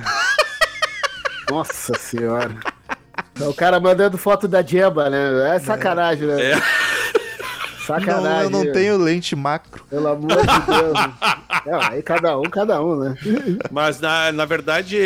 [1.49, 2.55] Nossa senhora.
[3.41, 5.55] O cara mandando foto da Jeba, né?
[5.55, 6.51] É sacanagem, né?
[6.51, 6.86] É.
[7.89, 8.43] não, Sacanagem.
[8.43, 9.83] eu não tenho lente macro.
[9.89, 10.99] Pelo amor de Deus.
[11.65, 13.15] É, aí cada um, cada um, né?
[13.71, 14.97] Mas na, na verdade,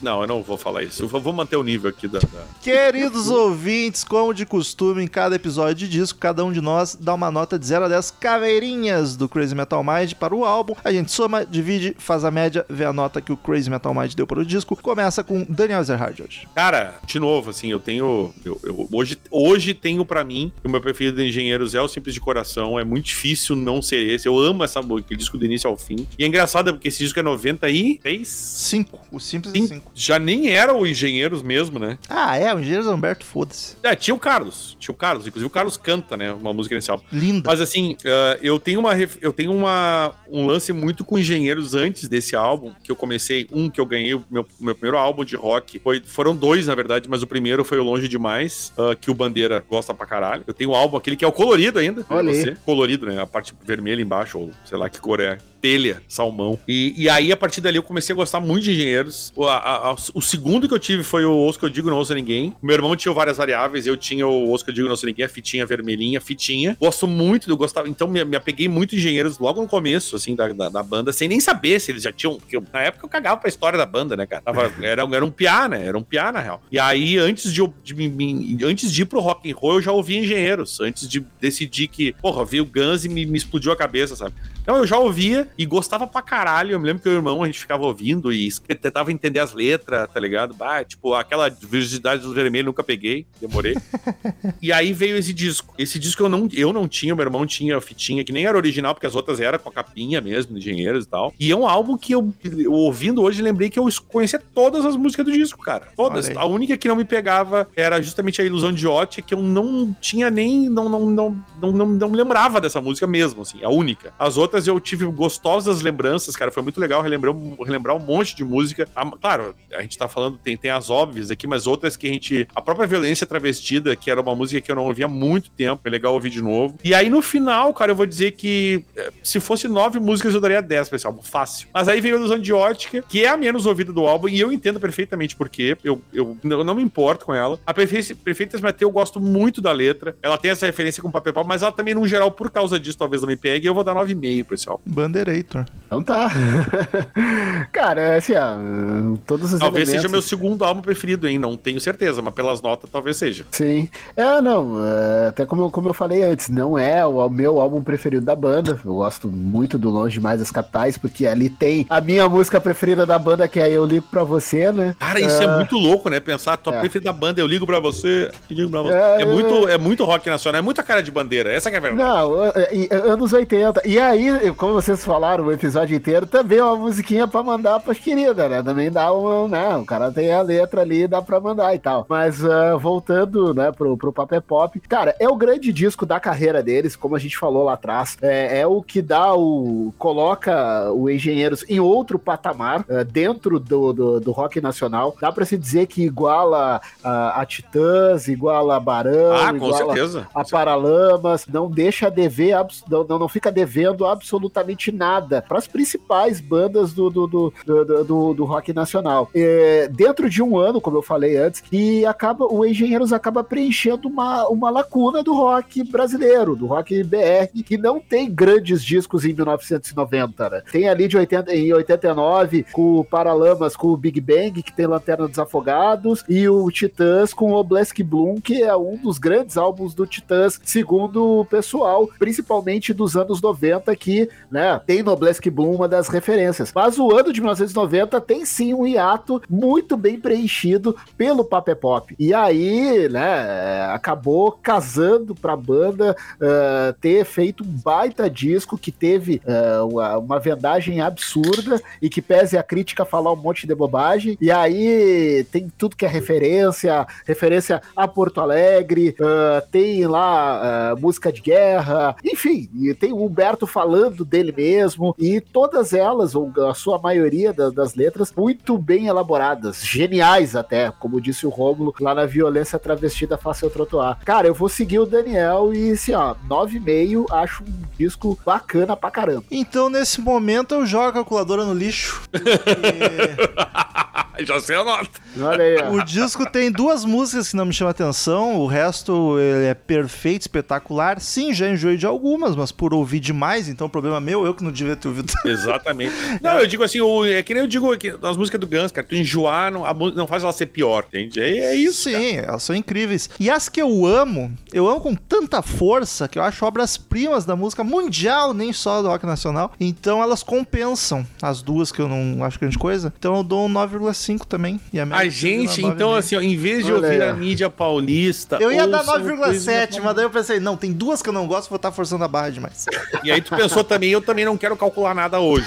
[0.00, 1.02] não, eu não vou falar isso.
[1.04, 2.18] Eu vou manter o nível aqui da.
[2.18, 2.26] da-
[2.62, 7.14] Queridos ouvintes, como de costume, em cada episódio de disco, cada um de nós dá
[7.14, 10.74] uma nota de 0 a 10 caveirinhas do Crazy Metal Mind para o álbum.
[10.84, 14.14] A gente soma, divide, faz a média, vê a nota que o Crazy Metal Mind
[14.14, 14.76] deu para o disco.
[14.76, 16.48] Começa com Daniel Ezerhard hoje.
[16.54, 18.32] Cara, de novo, assim, eu tenho.
[18.44, 21.88] Eu, eu- hoje, hoje tenho pra mim que o meu preferido de Engenheiros é o
[21.88, 22.78] Simples de Coração.
[22.78, 24.26] É muito difícil não ser esse.
[24.26, 26.06] Eu amo essa música, aquele disco do início ao fim.
[26.18, 28.28] E é engraçado porque esse disco é 96.
[28.28, 29.00] 5.
[29.12, 29.92] O simples é Sim, 5.
[29.94, 31.98] Já nem era o Engenheiros mesmo, né?
[32.08, 33.76] Ah, é, o Engenheiro Humberto, foda-se.
[33.82, 34.76] É, tinha o Carlos.
[34.80, 35.26] Tinha o Carlos.
[35.26, 36.32] Inclusive o Carlos canta, né?
[36.32, 37.04] Uma música nesse álbum.
[37.12, 37.48] Linda.
[37.50, 42.08] Mas assim, eh, eu tenho, uma, eu tenho uma, um lance muito com engenheiros antes
[42.08, 45.36] desse álbum, que eu comecei, um que eu ganhei, o meu, meu primeiro álbum de
[45.36, 49.10] rock, foi, foram dois, na verdade, mas o primeiro foi o Longe Demais, ah, que
[49.10, 50.44] o Bandeira gosta pra caralho.
[50.46, 52.56] Eu tenho o álbum, aquele que é o colorido ainda, Olha você.
[52.64, 53.20] Colorido, né?
[53.20, 55.38] A parte vermelha embaixo, ou sei lá que cor é.
[55.66, 56.56] Telha, salmão.
[56.68, 59.32] E, e aí, a partir dali, eu comecei a gostar muito de engenheiros.
[59.34, 59.56] O, a-
[59.90, 62.54] a- o segundo que eu tive foi o Oscar Eu Digo Não Ouça Ninguém.
[62.62, 65.28] Meu irmão tinha várias variáveis, eu tinha o Oscar Eu Digo Não Ouça Ninguém, a
[65.28, 66.76] fitinha vermelhinha, fitinha.
[66.80, 67.88] Gosto muito, eu gostava.
[67.88, 71.12] Então, me, me apeguei muito em engenheiros logo no começo, assim, da, da, da banda,
[71.12, 72.38] sem nem saber se eles já tinham.
[72.52, 74.42] Eu- na época eu cagava pra história da banda, né, cara?
[74.42, 75.84] Tava- era, era um piá, né?
[75.84, 76.62] Era um piá, na real.
[76.70, 79.82] E aí, antes de, eu- de, me- antes de ir pro rock and roll, eu
[79.82, 80.78] já ouvia engenheiros.
[80.80, 84.32] Antes de decidir que, porra, vi o Guns e me, me explodiu a cabeça, sabe?
[84.66, 86.72] Então eu já ouvia e gostava pra caralho.
[86.72, 90.08] Eu me lembro que o irmão a gente ficava ouvindo e tentava entender as letras,
[90.12, 90.54] tá ligado?
[90.54, 93.76] Bah, tipo, aquela virgindade do vermelho nunca peguei, demorei.
[94.60, 95.72] e aí veio esse disco.
[95.78, 98.56] Esse disco eu não, eu não tinha, meu irmão tinha a fitinha, que nem era
[98.58, 101.32] original, porque as outras eram com a capinha mesmo, engenheiros e tal.
[101.38, 104.96] E é um álbum que eu, eu ouvindo hoje, lembrei que eu conhecia todas as
[104.96, 105.86] músicas do disco, cara.
[105.96, 106.28] Todas.
[106.28, 106.36] Aí.
[106.36, 109.94] A única que não me pegava era justamente a Ilusão de ótica, que eu não
[110.00, 110.68] tinha nem.
[110.68, 114.12] Não, não, não, não, não, não lembrava dessa música mesmo, assim, a única.
[114.18, 116.50] As outras eu tive gostosas lembranças, cara.
[116.50, 117.34] Foi muito legal relembrar,
[117.64, 118.88] relembrar um monte de música.
[118.94, 122.12] A- claro, a gente tá falando, tem, tem as óbvias aqui, mas outras que a
[122.12, 122.48] gente.
[122.54, 125.82] A própria Violência Travestida, que era uma música que eu não ouvia há muito tempo,
[125.84, 126.78] é legal ouvir de novo.
[126.84, 130.40] E aí no final, cara, eu vou dizer que eh, se fosse nove músicas, eu
[130.40, 131.68] daria dez pra esse álbum, fácil.
[131.72, 134.38] Mas aí veio a Ilusão de Ótica, que é a menos ouvida do álbum, e
[134.40, 135.76] eu entendo perfeitamente por quê.
[135.82, 137.58] Eu, eu não, me importo com ela.
[137.66, 140.16] A Perfeitas Mateu, eu gosto muito da letra.
[140.22, 142.98] Ela tem essa referência com o papel mas ela também, no geral, por causa disso,
[142.98, 143.66] talvez não me pegue.
[143.66, 144.82] Eu vou dar 9,5 álbum.
[144.86, 145.66] Liberator.
[145.86, 146.28] Então tá.
[147.72, 151.38] Cara, assim, ó, todos os Talvez seja elementos- meu segundo álbum preferido, hein?
[151.38, 153.44] Não tenho certeza, mas pelas notas talvez seja.
[153.50, 153.88] Sim.
[154.16, 157.82] É, não, é, até como, eu- como eu falei antes, não é o, meu álbum
[157.82, 158.80] preferido da banda.
[158.84, 163.04] Eu gosto muito do Longe Demais das Capitais, porque ali tem a minha música preferida
[163.06, 164.94] da banda, que é Eu Ligo Pra Você, né?
[164.98, 165.56] Cara, isso é, É.
[165.56, 166.18] muito louco, né?
[166.20, 166.80] Pensar, tua É.
[166.80, 168.94] preferida banda, eu ligo pra você, eu ligo pra você.
[168.94, 171.52] É, É, muito, é muito rock nacional, é muita cara de bandeira.
[171.52, 172.02] Essa que é a verdade.
[172.08, 173.82] Não, é, é, é, anos 80.
[173.84, 177.98] E aí, como vocês falaram o episódio inteiro, também é uma musiquinha pra mandar pras
[177.98, 178.62] queridas, né?
[178.62, 179.76] Também dá uma, né?
[179.76, 182.06] O cara tem a letra ali, dá pra mandar e tal.
[182.08, 186.62] Mas ah, voltando, né, pro, pro Papel Pop, cara, é o grande disco da carreira
[186.62, 188.16] deles, como a gente falou lá atrás.
[188.22, 189.92] É, é o que dá o.
[189.98, 195.16] coloca o Engenheiros em outro patamar ah, dentro do, do, do rock nacional.
[195.20, 199.76] Dá pra se dizer que iguala a, a Titãs, iguala a Barão, ah, com iguala
[199.76, 200.26] certeza.
[200.34, 202.56] a Paralamas, não deixa dever,
[202.88, 208.04] não, não, não fica devendo absolutamente nada para as principais bandas do, do, do, do,
[208.04, 209.28] do- do rock nacional.
[209.34, 214.08] É, dentro de um ano, como eu falei antes, e acaba, o Engenheiros acaba preenchendo
[214.08, 219.32] uma, uma lacuna do rock brasileiro, do rock BR, que não tem grandes discos em
[219.34, 220.62] 1990, né?
[220.70, 224.86] Tem ali de 80, em 89, com o Paralamas, com o Big Bang, que tem
[224.86, 229.56] Lanterna dos Afogados, e o Titãs com o Black Bloom, que é um dos grandes
[229.56, 235.48] álbuns do Titãs, segundo o pessoal, principalmente dos anos 90, que né, tem no Black
[235.56, 236.70] Bloom uma das referências.
[236.74, 242.14] Mas o ano de 1990 tem sim um hiato muito bem preenchido pelo Papé Pop.
[242.18, 249.40] E aí, né, acabou casando pra banda eh, ter feito um baita disco que teve
[249.46, 254.36] eh, uma, uma vendagem absurda e que pese a crítica falar um monte de bobagem.
[254.40, 261.32] E aí tem tudo que é referência, referência a Porto Alegre, ah, tem lá música
[261.32, 262.68] de guerra, enfim,
[262.98, 267.94] tem o Humberto falando dele mesmo, e todas elas, ou a sua maioria da- das
[267.94, 273.64] letras, muito bem elaboradas, geniais até, como disse o Rômulo, lá na Violência Travestida Face
[273.64, 274.18] ao Trotoar.
[274.24, 279.10] Cara, eu vou seguir o Daniel e, assim, ó, 9,5, acho um disco bacana pra
[279.10, 279.44] caramba.
[279.50, 282.22] Então, nesse momento, eu jogo a calculadora no lixo.
[282.30, 282.46] porque
[284.44, 285.08] Já sei a nota.
[285.40, 285.92] Olha aí, ó.
[285.92, 290.42] o disco tem duas músicas que não me chamam atenção, o resto ele é perfeito,
[290.42, 291.18] espetacular.
[291.20, 294.54] Sim, já enjoei de algumas, mas por ouvir demais, então o problema é meu, eu
[294.54, 295.32] que não devia ter ouvido.
[295.44, 296.12] Exatamente.
[296.42, 298.92] Não, eu digo assim, o- é que nem eu digo aqui, nas músicas do Guns,
[298.92, 301.40] cara, tu enjoar, não, a não faz ela ser pior, entende?
[301.40, 302.10] É, é isso.
[302.10, 302.22] cara.
[302.22, 303.28] Sim, elas são incríveis.
[303.38, 307.56] E as que eu amo, eu amo com tanta força que eu acho obras-primas da
[307.56, 309.72] música mundial, nem só do rock nacional.
[309.80, 313.12] Então elas compensam as duas que eu não acho grande coisa.
[313.18, 314.80] Então eu dou um 9,5 também.
[314.92, 316.18] E a A gente, fica na então, 9,5.
[316.18, 318.58] assim, ó, em vez de Olha ouvir aí, a mídia paulista.
[318.60, 321.32] Eu ia dar ouçam 9,7, coisas- mas daí eu pensei, não, tem duas que eu
[321.32, 322.86] não gosto, vou estar forçando a barra demais.
[323.24, 325.64] E aí tu pensou também, eu também não quero calcular nada hoje.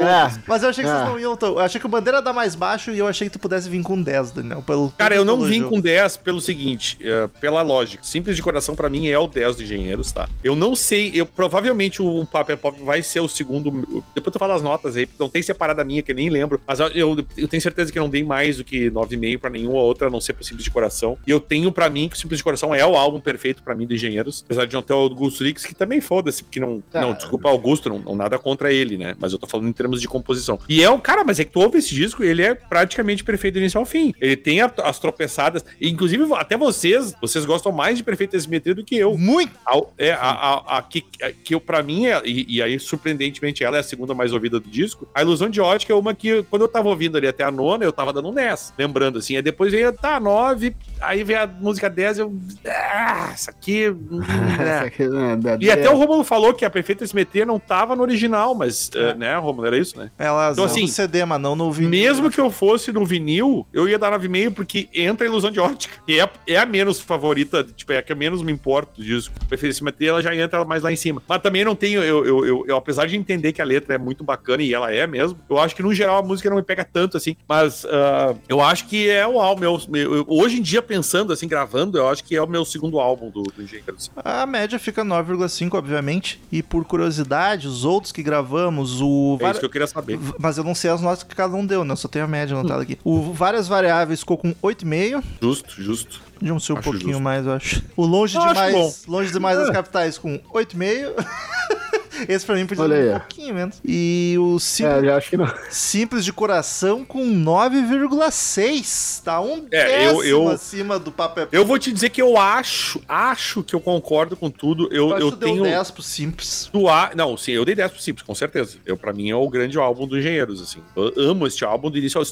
[0.00, 0.96] É, Mas eu achei que Ah.
[1.00, 1.36] vocês não iam.
[1.36, 3.68] tão- Eu achei que o bandeira dá mais baixo e eu achei que tu pudesse
[3.68, 4.62] vir com 10, Daniel.
[4.62, 5.70] Pelo, Cara, eu não vim jogo.
[5.70, 8.02] com 10 pelo seguinte, é, pela lógica.
[8.02, 10.28] Simples de coração pra mim é o 10 do Engenheiros, tá?
[10.42, 13.70] Eu não sei, eu provavelmente o Papel Pop vai ser o segundo.
[14.14, 16.60] Depois tu fala as notas aí, porque não tem separada minha, que eu nem lembro.
[16.66, 16.88] Mas eu,
[17.36, 20.20] eu, tenho certeza que não dei mais do que 9,5 pra nenhuma outra, a não
[20.20, 21.18] ser pro Simples de Coração.
[21.26, 23.74] E eu tenho pra mim que o Simples de Coração é o álbum perfeito pra
[23.74, 24.42] mim do Engenheiros.
[24.44, 26.82] Apesar de não ter o Augusto Lix, que também foda-se, porque não.
[26.94, 27.00] Ah.
[27.00, 29.14] Não, desculpa, Augusto, não, não nada contra ele, né?
[29.18, 30.58] Mas eu tô falando em termos de composição.
[30.68, 33.54] E é um cara, mas é que tu ouve esse disco, ele é praticamente perfeito
[33.54, 34.12] do início ao fim.
[34.20, 38.84] Ele tem a- as tropeçadas, inclusive até vocês, vocês gostam mais de Perfeita Simetria do
[38.84, 39.16] que eu.
[39.16, 39.52] Muito.
[39.64, 42.78] Ao- é, a, a, a- que, a- que eu, pra mim, é, e, e aí,
[42.78, 45.08] surpreendentemente, ela é a segunda mais ouvida do disco.
[45.14, 47.84] A Ilusão de Ótica é uma que, quando eu tava ouvindo ali até a nona,
[47.84, 49.36] eu tava dando um 10, lembrando assim.
[49.36, 52.36] Aí depois veio, tá, 9, aí veio a música 10, eu.
[52.66, 53.88] Ah, essa aqui.
[53.90, 54.20] hum,
[54.60, 54.78] essa é.
[54.86, 58.02] aqui, né, da- E até o Romulo falou que a Perfeita Simetria não tava no
[58.02, 60.10] original, mas, eh, né, Romulo, era isso, né?
[60.18, 61.90] Elas Então, então, assim, no CD, mas não no vinil.
[61.90, 65.58] Mesmo que eu fosse no vinil, eu ia dar 9,5 porque entra a ilusão de
[65.60, 65.94] ótica.
[66.06, 69.00] Que é, é a menos favorita, tipo, é a que eu menos me importo.
[69.48, 71.22] Prefiro se meter, ela já entra mais lá em cima.
[71.28, 73.98] Mas também não tenho, eu, eu, eu, eu, apesar de entender que a letra é
[73.98, 76.62] muito bacana e ela é mesmo, eu acho que no geral a música não me
[76.62, 77.36] pega tanto assim.
[77.48, 79.60] Mas ah, eu acho que é o álbum.
[79.60, 82.98] Meu, meu- hoje em dia, pensando assim, gravando, eu acho que é o meu segundo
[82.98, 84.10] álbum do, do Engenheiros.
[84.16, 86.40] A média fica 9,5, obviamente.
[86.50, 89.36] E por curiosidade, os outros que gravamos, o.
[89.40, 90.18] É isso que eu queria saber.
[90.38, 91.92] Mas eu não sei as notas que cada um deu, né?
[91.92, 92.98] Eu só tenho a média anotada aqui.
[93.04, 95.22] O Várias Variáveis ficou com 8,5.
[95.40, 96.20] Justo, justo.
[96.40, 97.22] De um ser um Acho pouquinho justo.
[97.22, 97.82] mais, eu acho.
[97.96, 101.14] O Longe Eu Demais, longe demais das Capitais com 8,5.
[102.28, 103.80] Esse pra mim podia Olha ser um pouquinho menos.
[103.84, 105.52] E o Sim- É, eu acho que não.
[105.70, 109.20] Simples de Coração com 9,6.
[109.24, 112.20] Tá um É, eu- décimo eu- acima do Papo é Eu vou te dizer que
[112.20, 114.88] eu acho, acho que eu concordo com tudo.
[114.92, 115.62] Eu, acho eu deu tenho.
[115.62, 116.68] 10 pro Simples.
[116.72, 117.10] do A...
[117.14, 118.78] Não, sim, eu dei 10 pro Simples, com certeza.
[118.84, 120.80] Eu, pra mim, é o grande álbum do Engenheiros, assim.
[120.96, 122.26] Eu amo este álbum do início ao.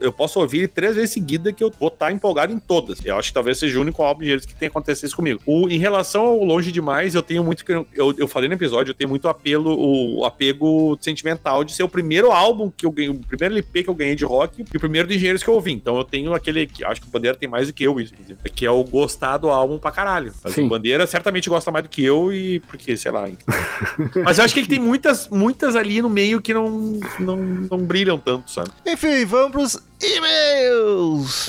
[0.00, 3.04] Eu posso ouvir ele três vezes seguida que eu vou estar empolgado em todas.
[3.04, 5.40] Eu acho que talvez seja o único álbum de Engenheiros que tenha acontecido isso comigo.
[5.46, 7.64] O, em relação ao Longe Demais, eu tenho muito...
[7.64, 11.72] que Eu, eu, eu falei no episódio, eu tenho muito apelo, o, apego sentimental de
[11.72, 14.60] ser o primeiro álbum que eu ganhei, o primeiro LP que eu ganhei de rock
[14.60, 15.72] e o primeiro de Engenheiros que eu ouvi.
[15.72, 16.66] Então eu tenho aquele...
[16.66, 18.82] que Acho que o Bandeira tem mais do que eu, isso, inclusive, que é o
[18.84, 20.32] gostar do álbum pra caralho.
[20.42, 20.66] Mas Sim.
[20.66, 22.60] o Bandeira certamente gosta mais do que eu e...
[22.60, 23.28] Porque, sei lá...
[24.24, 27.78] Mas eu acho que ele tem muitas, muitas ali no meio que não, não, não
[27.78, 28.70] brilham tanto, sabe?
[28.86, 31.46] Enfim, vamos pros e-mails.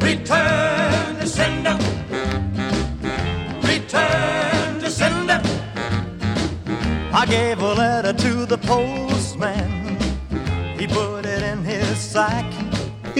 [0.00, 1.76] Return to sender.
[3.62, 4.47] Return.
[7.20, 9.98] I gave a letter to the postman.
[10.78, 12.46] He put it in his sack.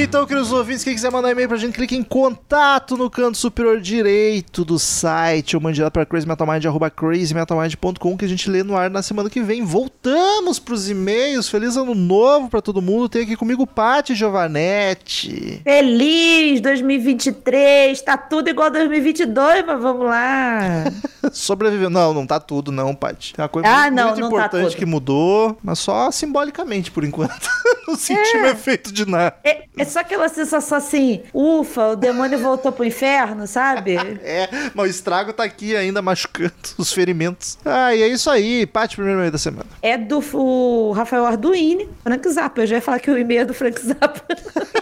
[0.00, 3.80] Então, queridos ouvintes, quem quiser mandar e-mail pra gente, clique em contato no canto superior
[3.80, 8.76] direito do site ou mande direto pra crazymetalmind, arroba crazymetalmind.com que a gente lê no
[8.76, 9.64] ar na semana que vem.
[9.64, 11.48] Voltamos pros e-mails.
[11.48, 13.08] Feliz ano novo pra todo mundo.
[13.08, 15.62] Tem aqui comigo o Paty Giovanetti.
[15.64, 20.84] Feliz 2023, tá tudo igual 2022, mas vamos lá.
[21.32, 21.90] Sobrevivendo.
[21.90, 23.34] Não, não tá tudo, não, Paty.
[23.34, 24.76] Tem uma coisa Ah, muito, não, muito não tá importante tudo.
[24.76, 27.48] que mudou, mas só simbolicamente por enquanto.
[27.88, 29.34] não sentimos efeito de nada.
[29.42, 33.96] É, é só aquela sensação assim, ufa, o demônio voltou pro inferno, sabe?
[34.28, 37.58] É, mas o estrago tá aqui ainda machucando os ferimentos.
[37.64, 38.66] Ah, e é isso aí.
[38.66, 39.66] Paty, primeiro e-mail da semana.
[39.80, 42.62] É do o Rafael Arduini, Frank Zappa.
[42.62, 44.22] Eu já ia falar que o e-mail é do Frank Zappa.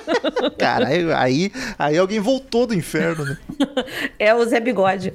[0.58, 3.38] Cara, aí, aí, aí alguém voltou do inferno, né?
[4.18, 5.12] É o Zé Bigode.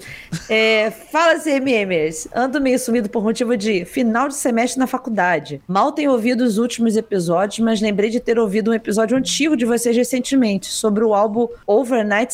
[0.50, 2.28] É, fala, CMMers.
[2.34, 5.62] Ando meio sumido por motivo de final de semestre na faculdade.
[5.68, 9.66] Mal tenho ouvido os últimos episódios, mas lembrei de ter ouvido um episódio antigo de
[9.72, 12.34] vocês recentemente, sobre o álbum Overnight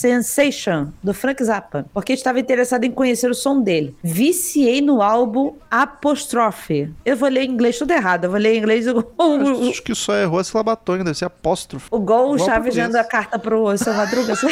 [0.00, 3.94] Sensation, do Frank Zappa, porque estava interessado em conhecer o som dele.
[4.02, 6.90] Viciei no álbum Apostrophe.
[7.04, 9.82] Eu vou ler em inglês tudo errado, eu vou ler em inglês o, o, Acho
[9.82, 11.88] que só errou essa labatonha, deve ser apóstrofo.
[11.90, 14.34] o Gol Igual Chaves dando a carta pro seu Madruga.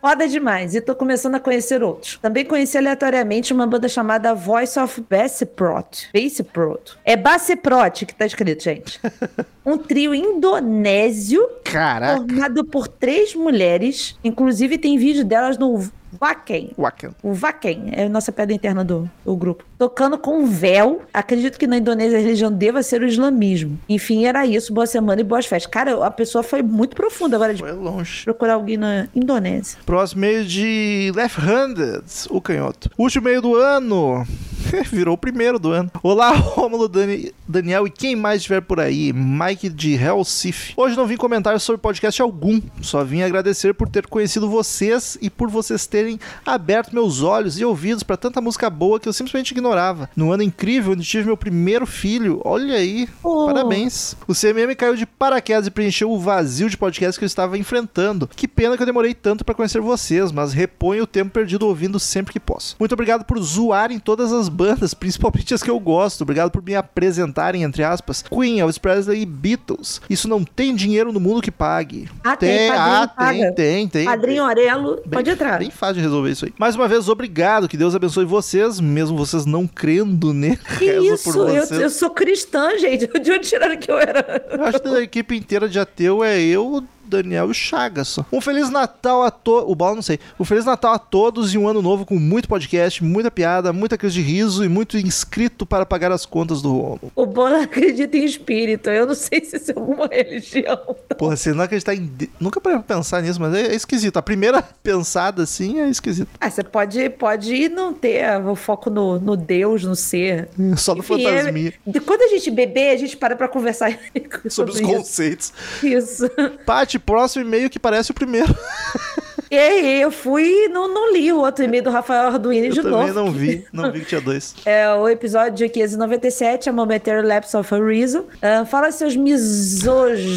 [0.00, 2.18] Foda demais, e tô começando a conhecer outros.
[2.20, 6.08] Também conheci aleatoriamente uma banda chamada Voice of Bassiprot.
[6.12, 6.96] Bassiprot.
[7.04, 9.00] É Bassiprot que tá escrito, gente.
[9.66, 12.16] Um trio indonésio Caraca.
[12.18, 14.14] formado por três mulheres.
[14.34, 15.88] Inclusive tem vídeo delas no
[16.20, 16.72] Wacken.
[16.76, 17.10] Wacken.
[17.22, 19.64] O Vaken é a nossa pedra interna do, do grupo.
[19.84, 21.02] Tocando com véu.
[21.12, 23.78] Acredito que na Indonésia a religião deva ser o islamismo.
[23.86, 24.72] Enfim, era isso.
[24.72, 25.70] Boa semana e boas festas.
[25.70, 28.24] Cara, a pessoa foi muito profunda agora de Foi longe.
[28.24, 29.78] procurar alguém na Indonésia.
[29.84, 32.88] Próximo meio de Left Handed, o canhoto.
[32.96, 34.26] Último meio do ano.
[34.90, 35.90] Virou o primeiro do ano.
[36.02, 39.12] Olá, Rômulo, Dani, Daniel e quem mais estiver por aí.
[39.12, 40.72] Mike de Hellsif.
[40.78, 42.58] Hoje não vim comentar sobre podcast algum.
[42.80, 47.64] Só vim agradecer por ter conhecido vocês e por vocês terem aberto meus olhos e
[47.64, 50.08] ouvidos para tanta música boa que eu simplesmente ignorava.
[50.16, 52.40] No ano incrível onde tive meu primeiro filho.
[52.44, 53.08] Olha aí.
[53.22, 53.46] Oh.
[53.46, 54.16] Parabéns.
[54.26, 58.28] O CMM caiu de paraquedas e preencheu o vazio de podcast que eu estava enfrentando.
[58.34, 61.98] Que pena que eu demorei tanto para conhecer vocês, mas reponho o tempo perdido ouvindo
[61.98, 62.76] sempre que posso.
[62.78, 66.22] Muito obrigado por zoarem todas as bandas, principalmente as que eu gosto.
[66.22, 70.00] Obrigado por me apresentarem, entre aspas, Queen, Elvis Presley e Beatles.
[70.08, 72.08] Isso não tem dinheiro no mundo que pague.
[72.22, 73.52] Ah, tem, padrinho ah, tem, paga.
[73.52, 74.04] tem, tem.
[74.04, 75.58] Padrinho Aurelo, Bem- pode entrar.
[75.58, 76.52] Bem fácil de resolver isso aí.
[76.58, 77.68] Mais uma vez, obrigado.
[77.68, 80.58] Que Deus abençoe vocês, mesmo vocês não crendo nele.
[80.78, 81.30] Que isso?
[81.38, 83.06] Eu, eu sou cristã, gente.
[83.20, 84.44] De onde tiraram que eu era?
[84.50, 88.18] Eu acho que da equipe inteira de ateu é eu, Daniel e o Chagas.
[88.32, 89.70] Um Feliz Natal a todos.
[89.70, 90.18] O Bala não sei.
[90.38, 93.96] Um Feliz Natal a todos e um ano novo com muito podcast, muita piada, muita
[93.98, 97.12] crise de riso e muito inscrito para pagar as contas do Romulo.
[97.14, 98.90] O Bola acredita em espírito.
[98.90, 100.78] Eu não sei se isso é alguma religião.
[101.18, 102.06] Porra, você não acreditar em.
[102.06, 104.16] de- Nunca parei pra pensar nisso, mas é, é esquisito.
[104.16, 106.28] A primeira pensada assim é esquisito.
[106.40, 110.48] Ah, você pode, pode não ter o foco no, no Deus, no ser.
[110.76, 111.74] Só no Enfim, é- fantasminha.
[111.86, 113.98] de quando a gente beber, a gente para pra conversar
[114.48, 114.88] Sobre os isso.
[114.88, 115.52] conceitos.
[115.82, 116.28] Isso.
[116.66, 118.54] Paty, próximo e-mail que parece o primeiro.
[119.50, 122.78] E aí, eu fui e não, não li o outro e-mail do Rafael Arduino de
[122.78, 123.14] Eu também novo.
[123.14, 123.64] não vi.
[123.72, 124.52] Não vi que tinha dois.
[124.64, 128.24] É o episódio 597, a Momentary Lapse of a Reason.
[128.42, 129.14] Ah, fala seus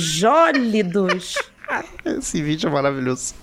[0.08, 1.34] misojólidos.
[2.06, 3.34] Esse vídeo é maravilhoso.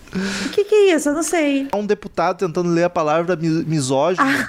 [0.47, 1.09] o que, que é isso?
[1.09, 1.66] Eu não sei.
[1.73, 4.49] Há um deputado tentando ler a palavra mi- misógino Ah.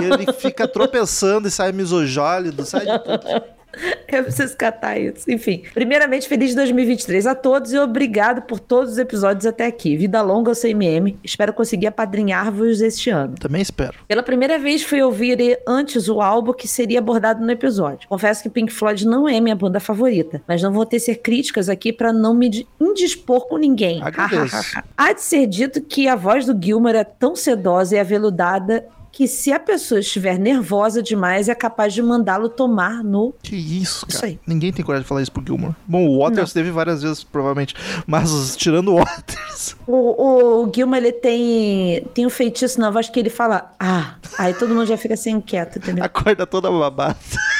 [0.00, 3.42] e ele fica tropeçando e sai misojólido, sai de tudo.
[4.12, 5.30] Eu preciso catar isso.
[5.30, 9.96] Enfim, primeiramente, feliz 2023 a todos e obrigado por todos os episódios até aqui.
[9.96, 11.16] Vida longa ao CMM.
[11.24, 13.34] Espero conseguir apadrinhar-vos este ano.
[13.40, 13.94] Também espero.
[14.06, 18.06] Pela primeira vez fui ouvir antes o álbum que seria abordado no episódio.
[18.08, 21.92] Confesso que Pink Floyd não é minha banda favorita, mas não vou tecer críticas aqui
[21.92, 24.02] pra não me di- indispor com ninguém.
[24.96, 29.28] Há de ser dito que a voz do Gilmore é tão sedosa e aveludada que
[29.28, 34.18] se a pessoa estiver nervosa demais é capaz de mandá-lo tomar no Que isso, Isso
[34.20, 34.32] cara.
[34.32, 34.40] aí.
[34.46, 35.74] Ninguém tem coragem de falar isso pro Gilmore.
[35.86, 37.74] Bom, o Waters teve várias vezes, provavelmente.
[38.06, 39.76] Mas tirando o Waters.
[39.86, 44.54] O, o Gilmore, ele tem, tem um feitiço na voz que ele fala, ah, aí
[44.54, 46.02] todo mundo já fica assim inquieto, entendeu?
[46.04, 47.14] Acorda toda babada.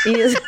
[0.07, 0.41] Isso.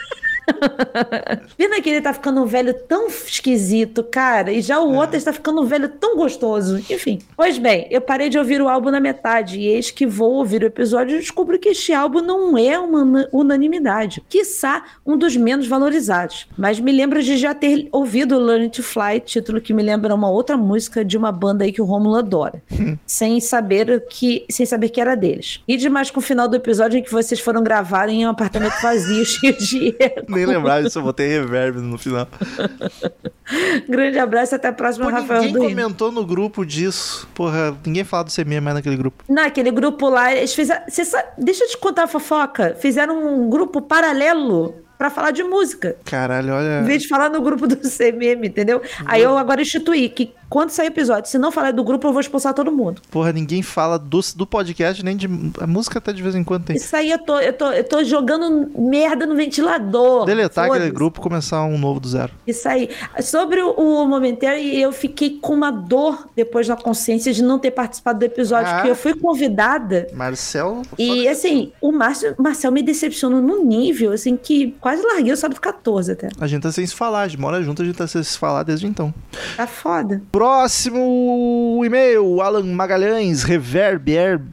[1.57, 5.33] Pena que ele tá ficando um velho tão esquisito, cara, e já o outro está
[5.33, 6.79] ficando um velho tão gostoso.
[6.91, 7.19] Enfim.
[7.37, 10.62] Pois bem, eu parei de ouvir o álbum na metade, e eis que vou ouvir
[10.62, 14.23] o episódio e descubro que este álbum não é uma una- unanimidade.
[14.29, 16.47] Quiçá um dos menos valorizados.
[16.57, 20.31] Mas me lembro de já ter ouvido Learn to Fly, título que me lembra uma
[20.31, 22.62] outra música de uma banda aí que o Romulo adora.
[23.07, 25.61] sem saber que sem saber que era deles.
[25.66, 28.81] E demais com o final do episódio em que vocês foram gravar em um apartamento
[28.83, 30.34] vazio, cheio de eco.
[30.35, 32.27] Nem lembrava disso, eu botei reverb no final.
[33.89, 37.28] Grande abraço, até a próxima, Pô, Rafael ninguém comentou no grupo disso.
[37.35, 39.23] Porra, ninguém fala do CMM mais naquele grupo.
[39.28, 40.82] Naquele grupo lá, eles fizeram.
[40.89, 42.74] sabe- deixa eu te contar a fofoca.
[42.81, 45.97] Fizeram um grupo paralelo pra falar de música.
[46.05, 46.81] Caralho, olha.
[46.81, 48.81] Em vez de falar no grupo do CMM, entendeu?
[49.05, 52.21] Aí eu agora instituí que quando sair episódio, se não falar do grupo, eu vou
[52.21, 53.01] expulsar todo mundo.
[53.11, 55.29] Porra, ninguém fala do, do podcast, nem de.
[55.61, 56.77] A música até de vez em quando tem.
[56.77, 60.25] Isso aí eu tô, eu tô, eu tô jogando merda no ventilador.
[60.27, 62.33] Deletar aquele grupo e começar um novo do zero.
[62.47, 62.89] Isso aí.
[63.21, 67.71] Sobre o, o Momentary, eu fiquei com uma dor depois na consciência de não ter
[67.71, 68.75] participado do episódio, Ah.
[68.77, 70.07] porque eu fui convidada.
[70.12, 70.83] Marcel.
[70.99, 75.61] E assim, o Márcio, Marcel me decepcionou num nível assim que quase larguei o sábado
[75.61, 76.29] 14 até.
[76.41, 78.39] A gente tá sem se falar, a gente mora junto, a gente tá sem se
[78.39, 79.12] falar desde então.
[79.57, 80.23] Tá foda.
[80.45, 84.53] Próximo e-mail, Alan Magalhães, Reverb, Herb.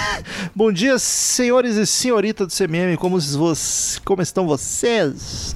[0.56, 3.18] Bom dia, senhores e senhorita do CMM, como,
[4.02, 5.54] como estão vocês?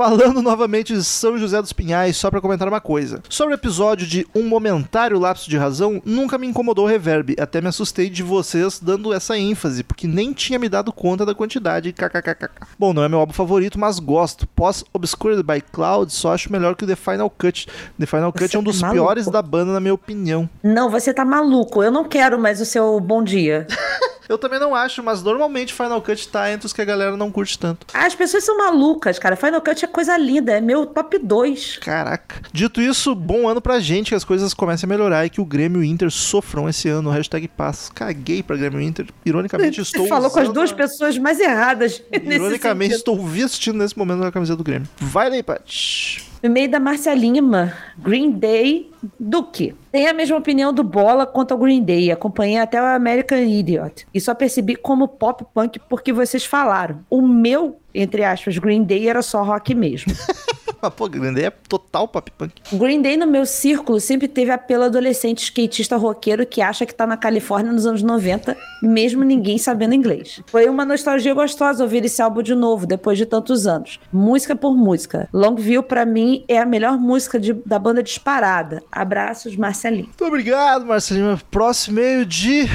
[0.00, 3.20] Falando novamente de São José dos Pinhais, só pra comentar uma coisa.
[3.28, 7.34] Sobre o episódio de Um Momentário Lapso de Razão, nunca me incomodou o reverb.
[7.40, 11.34] Até me assustei de vocês dando essa ênfase, porque nem tinha me dado conta da
[11.34, 11.92] quantidade.
[11.92, 12.48] kkkk.
[12.78, 14.46] Bom, não é meu álbum favorito, mas gosto.
[14.46, 17.66] Pós Obscured by Cloud, só acho melhor que o The Final Cut.
[17.98, 19.32] The Final Cut Você é um dos tá piores maluco?
[19.32, 20.48] da banda, na minha opinião.
[20.62, 21.82] Não, você tá maluco.
[21.82, 23.66] Eu não quero mais o seu bom dia.
[24.30, 27.32] Eu também não acho, mas normalmente Final Cut tá entre os que a galera não
[27.32, 27.84] curte tanto.
[27.92, 29.34] As pessoas são malucas, cara.
[29.34, 30.52] Final Cut é coisa linda.
[30.52, 31.78] É meu top 2.
[31.78, 32.40] Caraca.
[32.52, 35.44] Dito isso, bom ano pra gente, que as coisas comecem a melhorar e que o
[35.44, 37.10] Grêmio e o Inter sofram esse ano.
[37.10, 37.90] Hashtag paz.
[37.92, 39.08] Caguei pra Grêmio e Inter.
[39.26, 42.00] Ironicamente, estou Você falou com as duas pessoas mais erradas.
[42.12, 44.88] nesse Ironicamente, estou vestindo nesse momento a camiseta do Grêmio.
[45.00, 46.29] Vai daí, Paty.
[46.42, 49.74] No meio da Marcia Lima, Green Day, Duque.
[49.92, 52.10] Tem a mesma opinião do Bola quanto ao Green Day.
[52.10, 54.06] Acompanhei até o American Idiot.
[54.14, 57.04] E só percebi como pop punk porque vocês falaram.
[57.10, 60.14] O meu, entre aspas, Green Day era só rock mesmo.
[60.82, 62.54] Mas, pô, Green Day é total pop punk.
[62.72, 67.06] Green Day no meu círculo sempre teve apelo adolescente skatista roqueiro que acha que tá
[67.06, 70.40] na Califórnia nos anos 90, mesmo ninguém sabendo inglês.
[70.46, 74.00] Foi uma nostalgia gostosa ouvir esse álbum de novo, depois de tantos anos.
[74.12, 75.28] Música por música.
[75.32, 78.82] Longview, pra mim, é a melhor música de- da banda disparada.
[78.90, 80.04] Abraços, Marcelinho.
[80.06, 81.38] Muito obrigado, Marcelinho.
[81.50, 82.66] Próximo e-mail de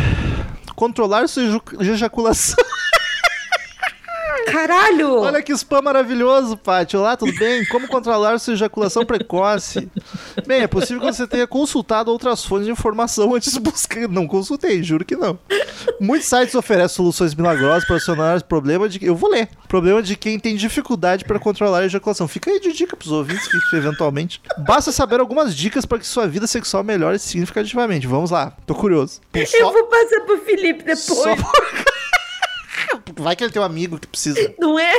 [0.76, 1.44] controlar sua
[1.80, 2.56] ejaculação.
[4.45, 5.19] Caralho!
[5.22, 6.95] Olha que spam maravilhoso, Paty.
[6.95, 7.65] Olá, tudo bem?
[7.65, 9.89] Como controlar sua ejaculação precoce?
[10.45, 14.07] Bem, é possível que você tenha consultado outras fontes de informação antes de buscar.
[14.07, 15.38] Não consultei, juro que não.
[15.99, 19.03] Muitos sites oferecem soluções milagrosas para solucionar o problema de.
[19.05, 19.49] Eu vou ler.
[19.67, 22.27] Problema de quem tem dificuldade para controlar a ejaculação.
[22.27, 24.41] Fica aí de dica pros ouvintes que eventualmente.
[24.59, 28.07] Basta saber algumas dicas para que sua vida sexual melhore significativamente.
[28.07, 29.19] Vamos lá, tô curioso.
[29.31, 30.99] Pô, Eu só- vou passar pro Felipe depois.
[30.99, 31.35] só-
[33.18, 34.54] Vai que ele tem um amigo que precisa.
[34.60, 34.94] Não é?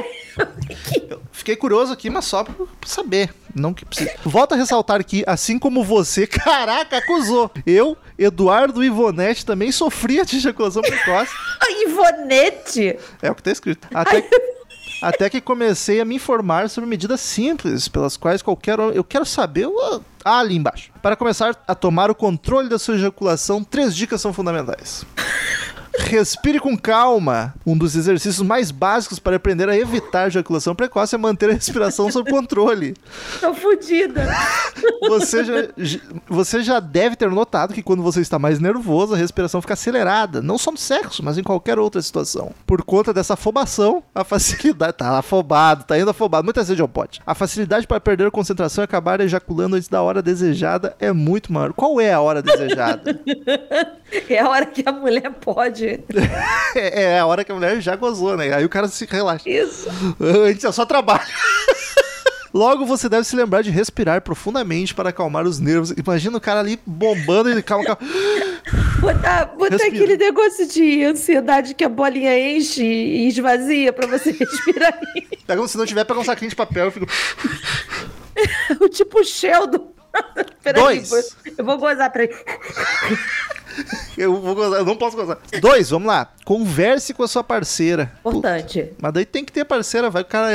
[1.33, 3.33] Fiquei curioso aqui, mas só pra saber.
[3.55, 4.11] Não que precisa.
[4.25, 7.51] Volto a ressaltar que, assim como você, caraca, acusou.
[7.67, 11.33] Eu, Eduardo Ivonete, também sofria de ejaculação precoce.
[11.61, 12.99] A Ivonete!
[13.23, 13.87] É o que tá escrito.
[13.95, 14.29] Até,
[15.03, 18.97] até que comecei a me informar sobre medidas simples pelas quais qualquer homem.
[18.97, 19.67] Eu quero saber.
[19.67, 20.91] o- Ah, ali embaixo.
[21.03, 25.05] Para começar a tomar o controle da sua ejaculação, três dicas são fundamentais.
[25.99, 27.55] Respire com calma.
[27.67, 32.11] Um dos exercícios mais básicos para aprender a evitar ejaculação precoce é manter a respiração
[32.11, 32.95] sob controle.
[33.41, 34.27] Tô fodida.
[35.09, 35.53] Você já,
[36.29, 40.43] você já deve ter notado que quando você está mais nervoso, a respiração fica acelerada.
[40.43, 42.53] Não só no sexo, mas em qualquer outra situação.
[42.67, 44.97] Por conta dessa afobação, a facilidade.
[44.97, 46.45] Tá afobado, tá indo afobado.
[46.45, 47.21] Muitas vezes ao pote.
[47.27, 51.53] A facilidade para perder a concentração e acabar ejaculando antes da hora desejada é muito
[51.53, 51.73] maior.
[51.73, 53.21] Qual é a hora desejada?
[54.31, 55.86] É a hora que a mulher pode.
[56.75, 58.55] é, é a hora que a mulher já gozou, né?
[58.55, 59.49] Aí o cara se relaxa.
[59.49, 59.89] Isso.
[60.21, 61.27] Antes é só trabalho.
[62.55, 65.91] Logo, você deve se lembrar de respirar profundamente para acalmar os nervos.
[65.91, 68.01] Imagina o cara ali bombando e calma, calma.
[69.59, 74.99] Botar, aquele negócio de ansiedade que a bolinha enche e esvazia pra você respirar.
[75.47, 77.07] Pega um, se não tiver, pega um saquinho de papel e fica.
[78.81, 79.93] o tipo Sheldon.
[80.63, 81.37] Peraí, Dois.
[81.59, 82.31] eu vou gozar, peraí.
[84.17, 85.39] Eu vou gozar, eu não posso gozar.
[85.61, 86.29] Dois, vamos lá.
[86.47, 88.13] Converse com a sua parceira.
[88.21, 88.93] Importante.
[89.03, 90.49] Mas daí tem que ter parceira, vai o cara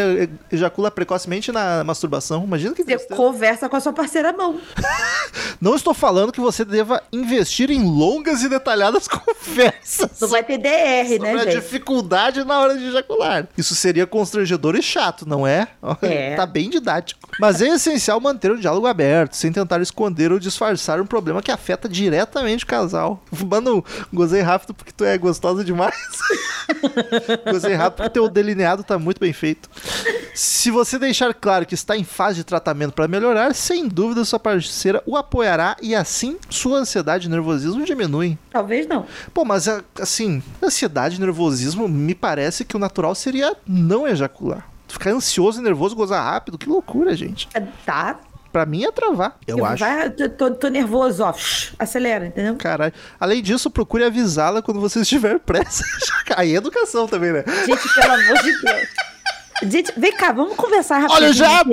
[0.49, 2.45] ejacula precocemente na masturbação.
[2.45, 3.15] Imagina que Você tristeza.
[3.15, 4.57] conversa com a sua parceira à mão.
[5.59, 10.18] Não estou falando que você deva investir em longas e detalhadas conversas.
[10.22, 11.55] Não vai ter DR, sobre né, a gente?
[11.61, 13.47] dificuldade na hora de ejacular.
[13.57, 15.68] Isso seria constrangedor e chato, não é?
[16.01, 16.35] É.
[16.35, 17.30] tá bem didático.
[17.38, 21.51] Mas é essencial manter o diálogo aberto, sem tentar esconder ou disfarçar um problema que
[21.51, 23.22] afeta diretamente o casal.
[23.45, 25.81] Mano, gozei rápido porque tu é gostosa demais.
[27.52, 29.70] gozei rápido porque teu delineado tá muito bem feito.
[30.34, 34.40] Se você deixar claro que está em fase de tratamento para melhorar, sem dúvida sua
[34.40, 38.38] parceira o apoiará e assim sua ansiedade e nervosismo diminuem.
[38.49, 39.06] Talvez não.
[39.34, 44.66] Pô, mas a- assim, ansiedade e nervosismo, me parece que o natural seria não ejacular.
[44.88, 47.48] Ficar ansioso e nervoso, gozar rápido, que loucura, gente.
[47.86, 48.20] Tá.
[48.52, 49.84] Pra mim é travar, eu Tipo, acho.
[49.84, 51.32] Vai, tô, tô- tô nervoso, ó.
[51.34, 52.56] Shhh, acelera, entendeu?
[52.57, 52.94] Caralho.
[53.19, 55.84] Além disso, procure avisá-la quando você estiver pressa.
[56.36, 57.44] Aí é educação também, né?
[57.65, 58.88] Gente, pelo amor de Deus.
[59.72, 61.22] Gente, vem cá, vamos conversar rapidinho.
[61.22, 61.69] Olha o jato!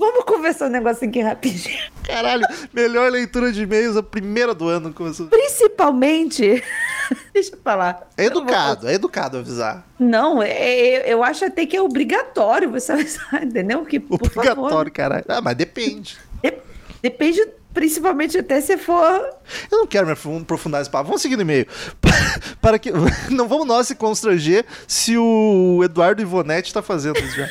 [0.00, 1.78] Vamos conversar um negocinho aqui rapidinho.
[2.06, 4.92] Caralho, melhor leitura de e-mails, a primeira do ano.
[4.94, 5.26] Começou.
[5.26, 6.62] Principalmente.
[7.34, 8.08] Deixa eu falar.
[8.16, 9.86] É educado, é educado avisar.
[9.98, 13.84] Não, é- é- eu acho até que é obrigatório você avisar, entendeu?
[13.84, 15.24] Que, Obrigatório, favor, caralho.
[15.28, 16.16] Ah, mas depende.
[16.42, 16.54] de-
[17.02, 19.20] depende, principalmente até se for.
[19.70, 21.06] Eu não quero me aprofun- aprofundar nesse papo.
[21.08, 21.66] Vamos seguir no e-mail.
[22.60, 22.90] Para que...
[23.30, 27.46] Não vamos nós se constranger se o Eduardo Ivonetti tá fazendo isso já.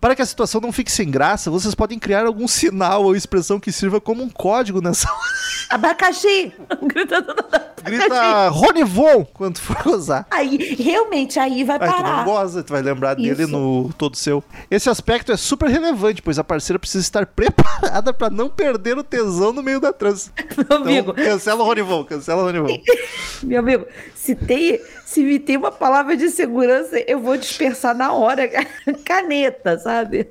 [0.00, 3.60] Para que a situação não fique sem graça, vocês podem criar algum sinal ou expressão
[3.60, 5.20] que sirva como um código nessa hora.
[5.68, 6.52] Abacaxi!
[6.82, 7.34] Gritando
[7.82, 10.26] Grita Rony Von quando for gozar.
[10.30, 12.24] Aí, realmente, aí vai Aí tu não parar.
[12.24, 13.50] goza, tu vai lembrar dele Isso.
[13.52, 14.42] no todo seu.
[14.70, 19.02] Esse aspecto é super relevante, pois a parceira precisa estar preparada pra não perder o
[19.04, 20.30] tesão no meio da trança.
[20.68, 22.78] Meu amigo, Então, cancela o Rony Von, cancela o Rony Von.
[23.42, 28.12] meu amigo, se tem, se me tem uma palavra de segurança, eu vou dispersar na
[28.12, 28.48] hora.
[29.04, 30.28] Caneta, sabe?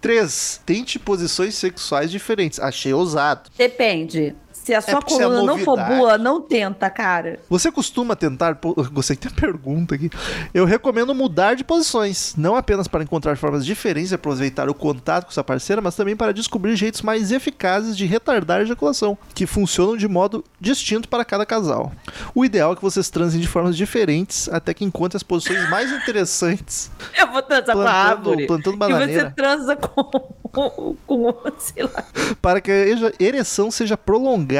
[0.00, 0.60] 3.
[0.64, 2.60] Tente posições sexuais diferentes.
[2.60, 3.50] Achei ousado.
[3.56, 4.34] Depende.
[4.66, 7.38] Se a sua porque isso é coluna não for boa, não tenta, cara.
[7.48, 8.58] Você costuma tentar.
[8.92, 10.10] Gostei que tem pergunta aqui.
[10.52, 15.26] Eu recomendo mudar de posições, não apenas para encontrar formas diferentes de aproveitar o contato
[15.26, 19.46] com sua parceira, mas também para descobrir jeitos mais eficazes de retardar a ejaculação, que
[19.46, 21.92] funcionam de modo distinto para cada casal.
[22.34, 25.92] O ideal é que vocês transem de formas diferentes até que encontrem as posições mais
[25.92, 26.90] interessantes.
[27.16, 28.46] Eu vou transar com a Plantando- árvore.
[28.48, 29.28] plantando E bananeira.
[29.28, 30.02] você transa com,
[30.50, 32.02] com, com, sei lá.
[32.42, 34.55] para que a ereção seja prolongada.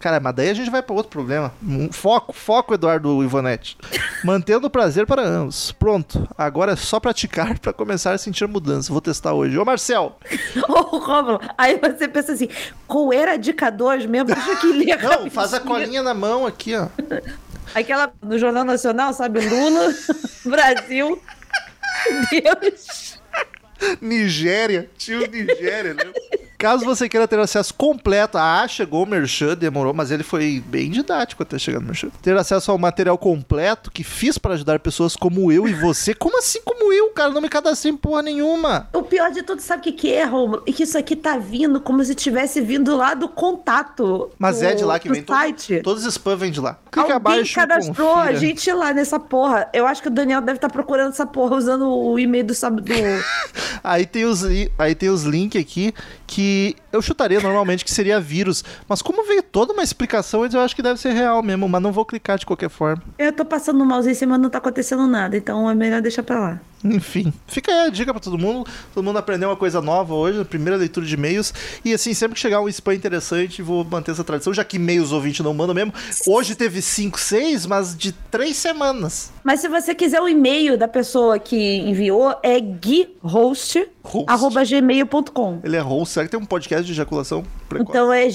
[0.00, 1.52] Cara, mas daí a gente vai para outro problema.
[1.92, 3.76] Foco, foco, Eduardo Ivonetti.
[4.22, 5.72] Mantendo o prazer para ambos.
[5.72, 8.92] Pronto, agora é só praticar para começar a sentir mudança.
[8.92, 9.58] Vou testar hoje.
[9.58, 10.18] Ô, Marcel!
[10.68, 12.48] Ô, Rômulo, aí você pensa assim,
[12.86, 14.26] qual era a dica 2 mesmo?
[14.34, 16.88] Deixa que ler Não, faz a colinha na mão aqui, ó.
[17.74, 19.40] Aquela no Jornal Nacional, sabe?
[19.40, 19.94] Lula,
[20.44, 21.20] Brasil,
[22.30, 23.18] Deus.
[24.00, 26.04] Nigéria, tio Nigéria, né?
[26.64, 30.90] Caso você queira ter acesso completo, ah, chegou o Merchan, demorou, mas ele foi bem
[30.90, 32.08] didático até chegar no Merchan.
[32.22, 36.14] Ter acesso ao material completo que fiz para ajudar pessoas como eu e você.
[36.14, 37.28] Como assim como eu, cara?
[37.32, 38.88] Não me cadastrei em porra nenhuma.
[38.94, 40.62] O pior de tudo, sabe o que, que é, Rômulo?
[40.66, 44.30] É que isso aqui tá vindo como se tivesse vindo lá do contato.
[44.38, 45.82] Mas do, é de lá que vem todo- site.
[45.82, 46.78] todos os spam vem de lá.
[46.90, 48.36] Clica Alguém abaixo cadastrou a confira.
[48.38, 49.68] gente lá nessa porra.
[49.74, 52.92] Eu acho que o Daniel deve estar procurando essa porra usando o e-mail do, do
[53.84, 54.42] Aí tem os,
[54.78, 55.92] aí tem os links aqui
[56.26, 60.76] que eu chutaria normalmente que seria vírus, mas como veio toda uma explicação, eu acho
[60.76, 63.02] que deve ser real mesmo, mas não vou clicar de qualquer forma.
[63.18, 66.38] Eu tô passando mouse em cima, não tá acontecendo nada, então é melhor deixar pra
[66.38, 66.60] lá.
[66.84, 68.68] Enfim, fica aí a dica pra todo mundo.
[68.92, 71.54] Todo mundo aprendeu uma coisa nova hoje, a primeira leitura de e-mails.
[71.82, 75.10] E assim, sempre que chegar um spam interessante, vou manter essa tradição, já que e-mails
[75.10, 75.94] ouvinte não mandam mesmo.
[76.26, 79.32] Hoje teve 5, 6, mas de 3 semanas.
[79.42, 84.26] Mas se você quiser o e-mail da pessoa que enviou, é guihost, Host.
[84.26, 85.60] arroba gmail.com.
[85.64, 87.90] Ele é host, será que tem um podcast de ejaculação precoce?
[87.90, 88.28] Então é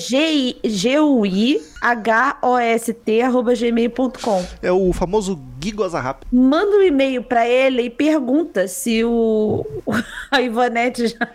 [1.96, 4.46] G-U-I-H-O-S-T, arroba gmail.com.
[4.62, 6.28] É o famoso Gui Goza Rápido.
[6.32, 9.66] Manda um e-mail pra ele e pergunta se o
[10.32, 11.28] a Ivonete já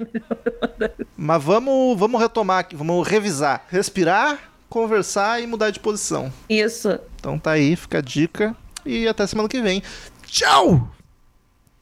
[1.16, 3.64] Mas vamos, vamos retomar aqui, vamos revisar.
[3.68, 4.38] Respirar,
[4.68, 6.32] conversar e mudar de posição.
[6.48, 6.98] Isso.
[7.18, 8.56] Então tá aí, fica a dica.
[8.84, 9.82] E até semana que vem.
[10.26, 10.90] Tchau!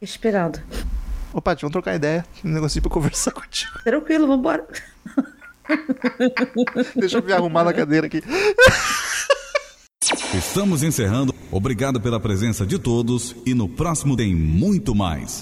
[0.01, 0.61] Esperando.
[1.33, 2.25] Ô, Paty, vamos trocar ideia.
[2.45, 3.73] Um negocinho pra conversar contigo.
[3.83, 4.67] Tranquilo, vambora.
[6.97, 8.23] Deixa eu me arrumar na cadeira aqui.
[10.35, 11.35] Estamos encerrando.
[11.51, 15.41] Obrigado pela presença de todos e no próximo tem muito mais.